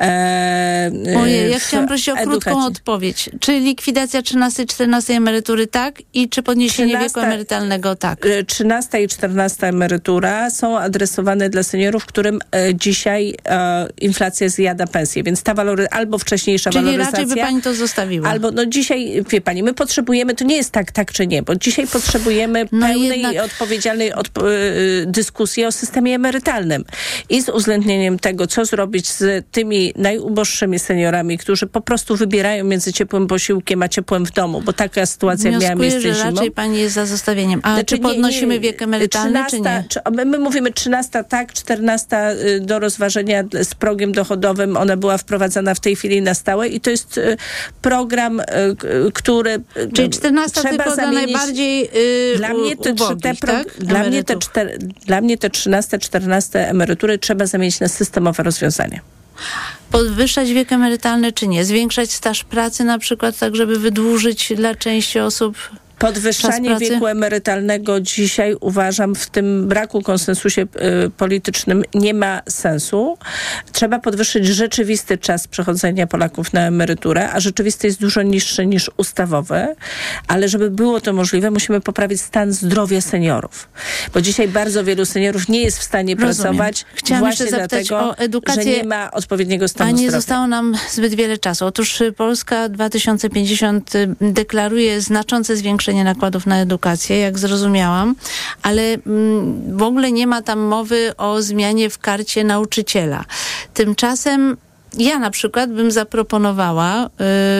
E, 0.00 0.90
Ojej, 1.22 1.50
ja 1.50 1.58
chciałam 1.58 1.86
prosić 1.86 2.08
o 2.08 2.12
krótką 2.14 2.30
edukacji. 2.32 2.62
odpowiedź. 2.68 3.30
Czy 3.40 3.52
likwidacja 3.60 4.22
13 4.22 4.62
i 4.62 4.66
14 4.66 5.14
emerytury 5.14 5.66
tak 5.66 5.98
i 6.14 6.28
czy 6.28 6.42
podniesienie 6.42 6.88
13 6.94 7.08
wieku 7.08 7.26
emerytalnego 7.26 7.96
tak? 7.96 8.26
Y, 8.26 8.44
13 8.44 9.02
i 9.02 9.08
14 9.08 9.66
emerytura 9.66 10.50
są 10.50 10.78
adresowane 10.78 11.48
dla 11.50 11.62
seniorów, 11.62 12.06
którym 12.06 12.38
e, 12.54 12.74
dzisiaj 12.74 13.34
e, 13.48 13.88
inflacja 14.00 14.48
zjada 14.48 14.86
pensję, 14.86 15.22
więc 15.22 15.42
ta 15.42 15.54
walory 15.54 15.88
albo 15.90 16.18
wcześniejsza 16.18 16.70
Czyli 16.70 16.84
waloryzacja. 16.84 17.18
raczej 17.20 17.34
by 17.36 17.40
pani 17.40 17.62
to 17.62 17.74
zostawiła? 17.74 18.28
Albo, 18.28 18.50
no 18.50 18.66
dzisiaj, 18.66 19.24
wie 19.30 19.40
pani, 19.40 19.62
my 19.62 19.74
potrzebujemy, 19.74 20.34
to 20.34 20.44
nie 20.44 20.56
jest 20.56 20.70
tak, 20.70 20.92
tak 20.92 21.12
czy 21.12 21.26
nie, 21.26 21.42
bo 21.42 21.54
dzisiaj 21.56 21.86
potrzebujemy 21.86 22.64
No 22.72 22.86
pełnej 22.86 23.08
jednak- 23.10 23.34
i 23.34 23.38
odpowiedzialnej 23.38 24.12
odp- 24.12 24.42
dyskusji 25.06 25.64
o 25.64 25.72
systemie 25.72 26.14
emerytalnym 26.14 26.84
i 27.28 27.42
z 27.42 27.48
uwzględnieniem 27.48 28.18
tego, 28.18 28.46
co 28.46 28.64
zrobić 28.64 29.08
z 29.08 29.22
tymi 29.50 29.92
najuboższymi 29.96 30.78
seniorami, 30.78 31.38
którzy 31.38 31.66
po 31.66 31.80
prostu 31.80 32.16
wybierają 32.16 32.64
między 32.64 32.92
ciepłym 32.92 33.26
posiłkiem 33.26 33.82
a 33.82 33.88
ciepłem 33.88 34.26
w 34.26 34.30
domu, 34.30 34.60
bo 34.60 34.72
taka 34.72 35.06
sytuacja 35.06 35.58
miała 35.58 35.74
miejsce 35.74 36.00
że 36.00 36.14
zimą. 36.14 36.24
raczej 36.24 36.50
pani 36.50 36.78
jest 36.78 36.94
za 36.94 37.06
zostawieniem. 37.06 37.60
A 37.62 37.74
Znaczy, 37.74 37.84
czy 37.84 37.94
nie, 37.94 38.02
podnosimy 38.02 38.54
nie, 38.54 38.60
wiek 38.60 38.82
emerytalny, 38.82 39.40
czy 39.50 39.60
nie? 39.60 39.84
Czy, 39.88 40.00
my 40.12 40.24
my 40.24 40.38
mówimy 40.38 40.72
13 40.72 41.24
tak, 41.28 41.52
14 41.52 42.30
y, 42.30 42.60
do 42.60 42.78
rozważenia 42.78 43.44
z 43.62 43.74
progiem 43.74 44.12
dochodowym. 44.12 44.76
Ona 44.76 44.96
była 44.96 45.18
wprowadzana 45.18 45.74
w 45.74 45.80
tej 45.80 45.96
chwili 45.96 46.22
na 46.22 46.34
stałe 46.34 46.68
i 46.68 46.80
to 46.80 46.90
jest 46.90 47.18
y, 47.18 47.36
program, 47.82 48.40
y, 48.40 48.44
który 49.14 49.50
y, 49.76 49.92
Czyli 49.94 50.10
14 50.10 50.60
trzeba 50.60 50.68
tylko 50.68 50.84
dla 50.84 51.04
zamienić. 51.04 51.32
najbardziej 51.32 51.80
yy, 51.80 52.36
dla 52.36 52.54
mnie, 52.54 52.76
te, 52.76 52.92
ubogich, 52.92 53.22
te 53.22 53.34
pro, 53.34 53.52
tak? 53.52 53.66
dla, 53.78 54.02
mnie 54.02 54.24
te 54.24 54.36
czter, 54.36 54.78
dla 55.06 55.20
mnie 55.20 55.38
te 55.38 55.50
13, 55.50 55.98
14 55.98 56.68
emerytury 56.68 57.18
trzeba 57.18 57.46
zamienić 57.46 57.80
na 57.80 57.88
systemowe 57.88 58.42
rozwiązanie. 58.42 59.00
Podwyższać 59.90 60.52
wiek 60.52 60.72
emerytalny, 60.72 61.32
czy 61.32 61.48
nie? 61.48 61.64
Zwiększać 61.64 62.12
staż 62.12 62.44
pracy 62.44 62.84
na 62.84 62.98
przykład, 62.98 63.38
tak 63.38 63.56
żeby 63.56 63.78
wydłużyć 63.78 64.52
dla 64.56 64.74
części 64.74 65.20
osób 65.20 65.56
Podwyższanie 66.02 66.76
wieku 66.78 67.06
emerytalnego 67.06 68.00
dzisiaj 68.00 68.56
uważam 68.60 69.14
w 69.14 69.30
tym 69.30 69.68
braku 69.68 70.02
konsensusie 70.02 70.62
y, 71.06 71.10
politycznym 71.10 71.84
nie 71.94 72.14
ma 72.14 72.40
sensu. 72.48 73.18
Trzeba 73.72 73.98
podwyższyć 73.98 74.46
rzeczywisty 74.46 75.18
czas 75.18 75.48
przechodzenia 75.48 76.06
Polaków 76.06 76.52
na 76.52 76.60
emeryturę, 76.60 77.30
a 77.32 77.40
rzeczywisty 77.40 77.86
jest 77.86 78.00
dużo 78.00 78.22
niższy 78.22 78.66
niż 78.66 78.90
ustawowy, 78.96 79.74
ale 80.28 80.48
żeby 80.48 80.70
było 80.70 81.00
to 81.00 81.12
możliwe, 81.12 81.50
musimy 81.50 81.80
poprawić 81.80 82.20
stan 82.20 82.52
zdrowia 82.52 83.00
seniorów. 83.00 83.68
Bo 84.14 84.20
dzisiaj 84.20 84.48
bardzo 84.48 84.84
wielu 84.84 85.04
seniorów 85.04 85.48
nie 85.48 85.62
jest 85.62 85.78
w 85.78 85.82
stanie 85.82 86.14
Rozumiem. 86.14 86.34
pracować 86.36 86.84
Chciałam 86.94 87.24
właśnie 87.24 87.46
dlatego, 87.46 87.98
o 87.98 88.16
edukację, 88.18 88.62
że 88.62 88.68
nie 88.70 88.84
ma 88.84 89.10
odpowiedniego 89.10 89.68
stanu 89.68 89.88
A 89.88 89.92
nie 89.92 89.98
zdrowia. 89.98 90.18
zostało 90.18 90.46
nam 90.46 90.74
zbyt 90.90 91.14
wiele 91.14 91.38
czasu. 91.38 91.66
Otóż 91.66 92.02
Polska 92.16 92.68
2050 92.68 93.94
y, 93.94 94.08
deklaruje 94.20 95.00
znaczące 95.00 95.56
zwiększenie 95.56 95.91
nakładów 95.94 96.46
na 96.46 96.60
edukację, 96.60 97.18
jak 97.18 97.38
zrozumiałam, 97.38 98.14
ale 98.62 98.82
mm, 98.82 99.76
w 99.76 99.82
ogóle 99.82 100.12
nie 100.12 100.26
ma 100.26 100.42
tam 100.42 100.60
mowy 100.60 101.16
o 101.16 101.42
zmianie 101.42 101.90
w 101.90 101.98
karcie 101.98 102.44
nauczyciela. 102.44 103.24
Tymczasem 103.74 104.56
ja 104.98 105.18
na 105.18 105.30
przykład 105.30 105.72
bym 105.72 105.90
zaproponowała 105.90 107.06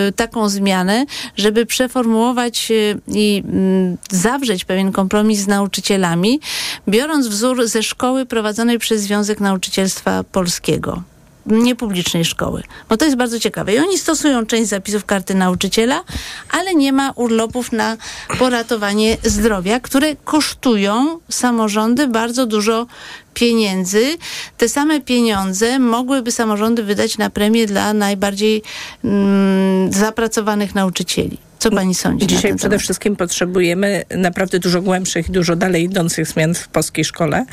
y, 0.09 0.13
taką 0.13 0.49
zmianę, 0.49 1.07
żeby 1.37 1.67
przeformułować 1.67 2.71
y, 2.71 3.01
i 3.09 3.43
mm, 3.47 3.97
zawrzeć 4.11 4.65
pewien 4.65 4.93
kompromis 4.93 5.41
z 5.41 5.47
nauczycielami, 5.47 6.41
biorąc 6.89 7.27
wzór 7.27 7.69
ze 7.69 7.83
szkoły 7.83 8.27
prowadzonej 8.27 8.79
przez 8.79 9.03
Związek 9.03 9.41
Nauczycielstwa 9.41 10.25
Polskiego. 10.25 11.03
Niepublicznej 11.47 12.25
szkoły. 12.25 12.63
Bo 12.89 12.97
to 12.97 13.05
jest 13.05 13.17
bardzo 13.17 13.41
ciekawe. 13.41 13.75
I 13.75 13.79
oni 13.79 13.99
stosują 13.99 14.47
część 14.47 14.69
zapisów 14.71 15.05
karty 15.05 15.35
nauczyciela, 15.35 16.05
ale 16.51 16.75
nie 16.75 16.93
ma 16.93 17.11
urlopów 17.11 17.73
na 17.73 17.97
poratowanie 18.39 19.17
zdrowia, 19.25 19.81
które 19.81 20.17
kosztują 20.17 21.19
samorządy 21.29 22.09
bardzo 22.09 22.47
dużo 22.47 22.87
pieniędzy. 23.35 24.17
Te 24.57 24.69
same 24.69 25.01
pieniądze 25.01 25.79
mogłyby 25.79 26.33
samorządy 26.33 26.83
wydać 26.83 27.19
na 27.19 27.31
premię 27.31 27.67
dla 27.67 27.93
najbardziej 27.93 28.63
mm, 29.05 29.93
zapracowanych 29.93 30.75
nauczycieli. 30.75 31.52
Co 31.63 31.71
pani 31.71 31.95
sądzi? 31.95 32.27
Dzisiaj 32.27 32.55
przede 32.57 32.71
temat? 32.71 32.81
wszystkim 32.81 33.17
potrzebujemy 33.17 34.03
naprawdę 34.17 34.59
dużo 34.59 34.83
głębszych 34.83 35.29
i 35.29 35.33
dużo 35.33 35.57
dalej 35.57 35.85
idących 35.85 36.27
zmian 36.27 36.55
w 36.55 36.69
polskiej 36.69 37.05
szkole. 37.05 37.45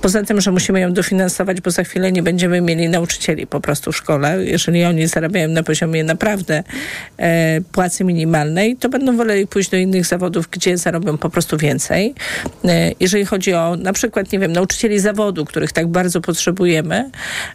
Poza 0.00 0.22
tym, 0.22 0.40
że 0.40 0.52
musimy 0.52 0.80
ją 0.80 0.92
dofinansować, 0.92 1.60
bo 1.60 1.70
za 1.70 1.84
chwilę 1.84 2.12
nie 2.12 2.22
będziemy 2.22 2.60
mieli 2.60 2.88
nauczycieli 2.88 3.46
po 3.46 3.60
prostu 3.60 3.92
w 3.92 3.96
szkole. 3.96 4.44
Jeżeli 4.44 4.84
oni 4.84 5.06
zarabiają 5.06 5.48
na 5.48 5.62
poziomie 5.62 6.04
naprawdę 6.04 6.62
e, 7.16 7.60
płacy 7.60 8.04
minimalnej, 8.04 8.76
to 8.76 8.88
będą 8.88 9.16
woleli 9.16 9.46
pójść 9.46 9.70
do 9.70 9.76
innych 9.76 10.06
zawodów, 10.06 10.48
gdzie 10.50 10.78
zarobią 10.78 11.18
po 11.18 11.30
prostu 11.30 11.56
więcej. 11.56 12.14
E, 12.64 12.92
jeżeli 13.00 13.24
chodzi 13.24 13.54
o 13.54 13.76
na 13.76 13.92
przykład, 13.92 14.32
nie 14.32 14.38
wiem, 14.38 14.52
nauczycieli 14.52 15.00
zawodu, 15.00 15.44
których 15.44 15.72
tak 15.72 15.86
bardzo 15.86 16.20
potrzebujemy, 16.20 17.10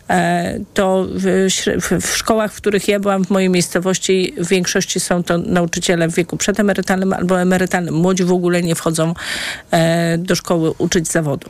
e, 0.10 0.60
to 0.74 1.08
w, 1.16 1.48
w, 1.82 2.08
w 2.08 2.18
szkołach, 2.18 2.54
w 2.54 2.58
których 2.58 2.88
ja 2.88 3.00
byłam 3.00 3.26
w 3.26 3.30
mojej 3.30 3.50
miejscowości, 3.50 4.34
w 4.38 4.48
większości 4.48 5.00
są 5.00 5.24
to 5.24 5.38
nauczyciele 5.38 5.87
nauczyciele 5.88 6.08
w 6.08 6.16
wieku 6.16 6.38
przedemerytalnym 6.38 7.14
albo 7.14 7.42
emerytalnym. 7.42 7.94
Młodzi 7.94 8.24
w 8.24 8.32
ogóle 8.32 8.62
nie 8.62 8.76
wchodzą 8.76 9.14
e, 9.72 10.18
do 10.18 10.36
szkoły 10.36 10.74
uczyć 10.78 11.08
zawodu, 11.08 11.50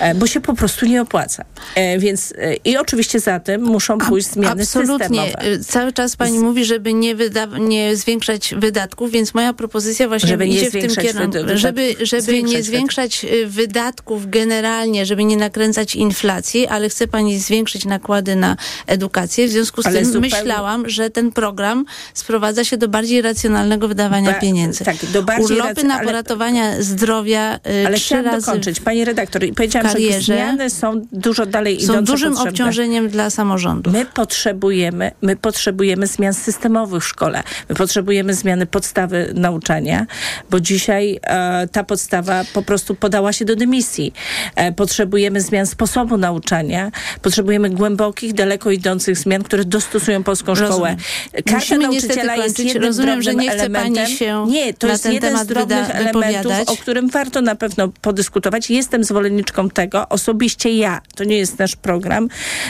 e, 0.00 0.14
bo 0.14 0.26
się 0.26 0.40
po 0.40 0.54
prostu 0.54 0.86
nie 0.86 1.02
opłaca. 1.02 1.44
E, 1.74 1.98
więc 1.98 2.34
e, 2.38 2.54
i 2.54 2.76
oczywiście 2.76 3.20
za 3.20 3.40
tym 3.40 3.62
muszą 3.62 3.98
pójść 3.98 4.28
zmiany 4.28 4.62
Absolutnie. 4.62 5.08
systemowe. 5.08 5.52
Y, 5.52 5.64
cały 5.64 5.92
czas 5.92 6.16
pani 6.16 6.38
Z... 6.38 6.42
mówi, 6.42 6.64
żeby 6.64 6.94
nie, 6.94 7.14
nie 7.58 7.96
zwiększać 7.96 8.54
wydatków, 8.56 9.10
więc 9.10 9.34
moja 9.34 9.52
propozycja 9.52 10.08
właśnie 10.08 10.28
żeby 10.28 10.46
idzie 10.46 10.70
w 10.70 10.72
tym 10.72 10.90
kierunku, 10.90 11.38
żeby, 11.54 11.94
żeby 12.02 12.42
nie 12.42 12.62
zwiększać 12.62 13.24
y, 13.24 13.46
wydatków 13.46 14.30
generalnie, 14.30 15.06
żeby 15.06 15.24
nie 15.24 15.36
nakręcać 15.36 15.96
inflacji, 15.96 16.66
ale 16.66 16.88
chce 16.88 17.08
pani 17.08 17.38
zwiększyć 17.38 17.84
nakłady 17.84 18.36
na 18.36 18.56
edukację. 18.86 19.48
W 19.48 19.50
związku 19.50 19.82
z 19.82 19.86
ale 19.86 19.96
tym 19.96 20.04
zupełnie... 20.04 20.28
myślałam, 20.28 20.88
że 20.88 21.10
ten 21.10 21.32
program 21.32 21.84
sprowadza 22.14 22.64
się 22.64 22.76
do 22.76 22.88
bardziej 22.88 23.22
racjonalnego 23.22 23.75
wydawania 23.78 24.32
ba, 24.32 24.40
pieniędzy. 24.40 24.84
Tak, 24.84 24.96
do 25.12 25.22
bardziej 25.22 25.58
Urlopy 25.58 25.84
na 25.84 25.94
ale, 25.94 26.04
poratowania 26.06 26.82
zdrowia 26.82 27.56
y, 27.56 27.86
ale 27.86 27.96
trzy 27.96 28.22
razy 28.22 28.46
dokończyć. 28.46 28.80
Pani 28.80 29.04
redaktor, 29.04 29.42
powiedziałam, 29.56 29.88
karierze, 29.88 30.20
że 30.20 30.34
zmiany 30.34 30.70
są 30.70 31.02
dużo 31.12 31.46
dalej 31.46 31.82
idące. 31.82 31.98
Są 31.98 32.04
dużym 32.04 32.30
potrzebne. 32.30 32.50
obciążeniem 32.50 33.08
dla 33.08 33.30
samorządów. 33.30 33.92
My 33.92 34.04
potrzebujemy, 34.04 35.10
my 35.22 35.36
potrzebujemy 35.36 36.06
zmian 36.06 36.34
systemowych 36.34 37.02
w 37.02 37.06
szkole. 37.06 37.42
My 37.68 37.74
potrzebujemy 37.74 38.34
zmiany 38.34 38.66
podstawy 38.66 39.32
nauczania, 39.34 40.06
bo 40.50 40.60
dzisiaj 40.60 41.18
e, 41.22 41.68
ta 41.68 41.84
podstawa 41.84 42.44
po 42.54 42.62
prostu 42.62 42.94
podała 42.94 43.32
się 43.32 43.44
do 43.44 43.56
dymisji. 43.56 44.12
E, 44.56 44.72
potrzebujemy 44.72 45.40
zmian 45.40 45.66
sposobu 45.66 46.16
nauczania. 46.16 46.90
Potrzebujemy 47.22 47.70
głębokich, 47.70 48.32
daleko 48.32 48.70
idących 48.70 49.18
zmian, 49.18 49.42
które 49.42 49.64
dostosują 49.64 50.22
polską 50.22 50.54
Rozumiem. 50.54 50.72
szkołę. 50.72 50.96
Karta 51.32 51.54
Musimy 51.54 51.82
nauczyciela 51.82 52.36
jest 52.36 52.58
jednym 52.58 52.82
Rozumiem, 52.82 53.22
że 53.22 53.34
nie 53.34 53.50
chce 53.50 53.65
elementem. 53.66 54.06
się 54.06 54.46
Nie, 54.48 54.74
to 54.74 54.86
jest 54.86 55.06
jeden 55.06 55.38
z 55.38 55.46
drobnych 55.46 55.90
elementów, 55.90 56.52
o 56.66 56.76
którym 56.76 57.08
warto 57.08 57.40
na 57.40 57.54
pewno 57.54 57.88
podyskutować. 57.88 58.70
Jestem 58.70 59.04
zwolenniczką 59.04 59.70
tego, 59.70 60.08
osobiście 60.08 60.76
ja, 60.76 61.00
to 61.14 61.24
nie 61.24 61.38
jest 61.38 61.58
nasz 61.58 61.76
program, 61.76 62.28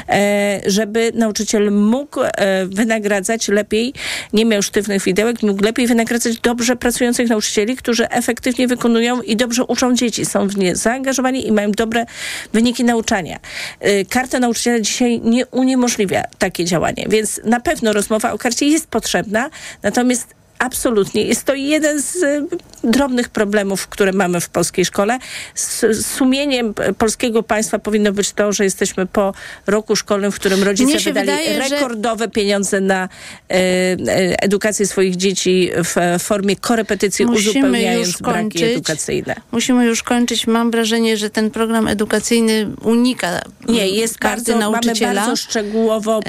e, 0.09 0.61
żeby 0.67 1.13
nauczyciel 1.15 1.73
mógł 1.73 2.21
e, 2.23 2.67
wynagradzać 2.67 3.49
lepiej, 3.49 3.95
nie 4.33 4.45
miał 4.45 4.63
sztywnych 4.63 5.03
widełek, 5.03 5.43
mógł 5.43 5.65
lepiej 5.65 5.87
wynagradzać 5.87 6.39
dobrze 6.39 6.77
pracujących 6.77 7.29
nauczycieli, 7.29 7.77
którzy 7.77 8.09
efektywnie 8.09 8.69
wykonują 8.69 9.23
i 9.23 9.37
dobrze 9.37 9.65
uczą 9.65 9.95
dzieci, 9.95 10.25
są 10.25 10.49
w 10.49 10.57
nie 10.57 10.77
zaangażowani 10.77 11.47
i 11.47 11.53
mają 11.53 11.73
dobre 11.73 12.07
wyniki 12.53 12.85
nauczania. 12.85 13.39
E, 13.81 14.05
karta 14.05 14.41
nauczyciela 14.41 14.81
dzisiaj 14.81 15.21
nie 15.21 15.47
uniemożliwia 15.47 16.23
takie 16.39 16.65
działanie, 16.65 17.07
więc 17.09 17.41
na 17.45 17.61
pewno 17.61 17.93
rozmowa 17.93 18.33
o 18.33 18.39
karcie 18.39 18.67
jest 18.67 18.87
potrzebna, 18.87 19.51
natomiast 19.83 20.37
Absolutnie. 20.59 21.23
Jest 21.23 21.45
to 21.45 21.55
jeden 21.55 22.03
z 22.03 22.17
y, 22.17 22.47
drobnych 22.85 23.29
problemów, 23.29 23.89
które 23.89 24.13
mamy 24.13 24.41
w 24.41 24.49
polskiej 24.49 24.85
szkole. 24.85 25.19
Z 25.55 26.07
sumieniem 26.07 26.75
polskiego 26.99 27.43
państwa 27.43 27.79
powinno 27.79 28.13
być 28.13 28.33
to, 28.33 28.53
że 28.53 28.65
jesteśmy 28.65 29.07
po 29.07 29.35
roku 29.67 29.97
szkolnym, 29.97 30.33
w 30.33 30.35
którym 30.35 30.63
rodzice 30.63 30.99
wydali 30.99 31.27
wydaje, 31.27 31.59
rekordowe 31.59 32.25
że... 32.25 32.31
pieniądze 32.31 32.81
na 32.81 33.03
e, 33.05 33.55
e, 33.55 34.43
edukację 34.43 34.87
swoich 34.87 35.17
dzieci 35.17 35.71
w 35.75 36.23
formie 36.23 36.57
korepetycji, 36.57 37.27
Musimy 37.27 37.51
uzupełniając 37.51 38.19
braki 38.19 38.65
edukacyjne. 38.65 39.35
Musimy 39.53 39.87
już 39.87 40.03
kończyć. 40.03 40.47
Mam 40.47 40.71
wrażenie, 40.71 41.17
że 41.17 41.31
ten 41.31 41.51
program 41.51 41.89
edukacyjny 41.89 42.71
unika 42.83 43.41
Nie, 43.69 43.89
jest 43.89 44.19
bardzo, 44.19 44.59
nauczyciela. 44.59 45.13
Mamy 45.15 45.27
bardzo 45.27 45.37
szczegółowo 45.37 46.23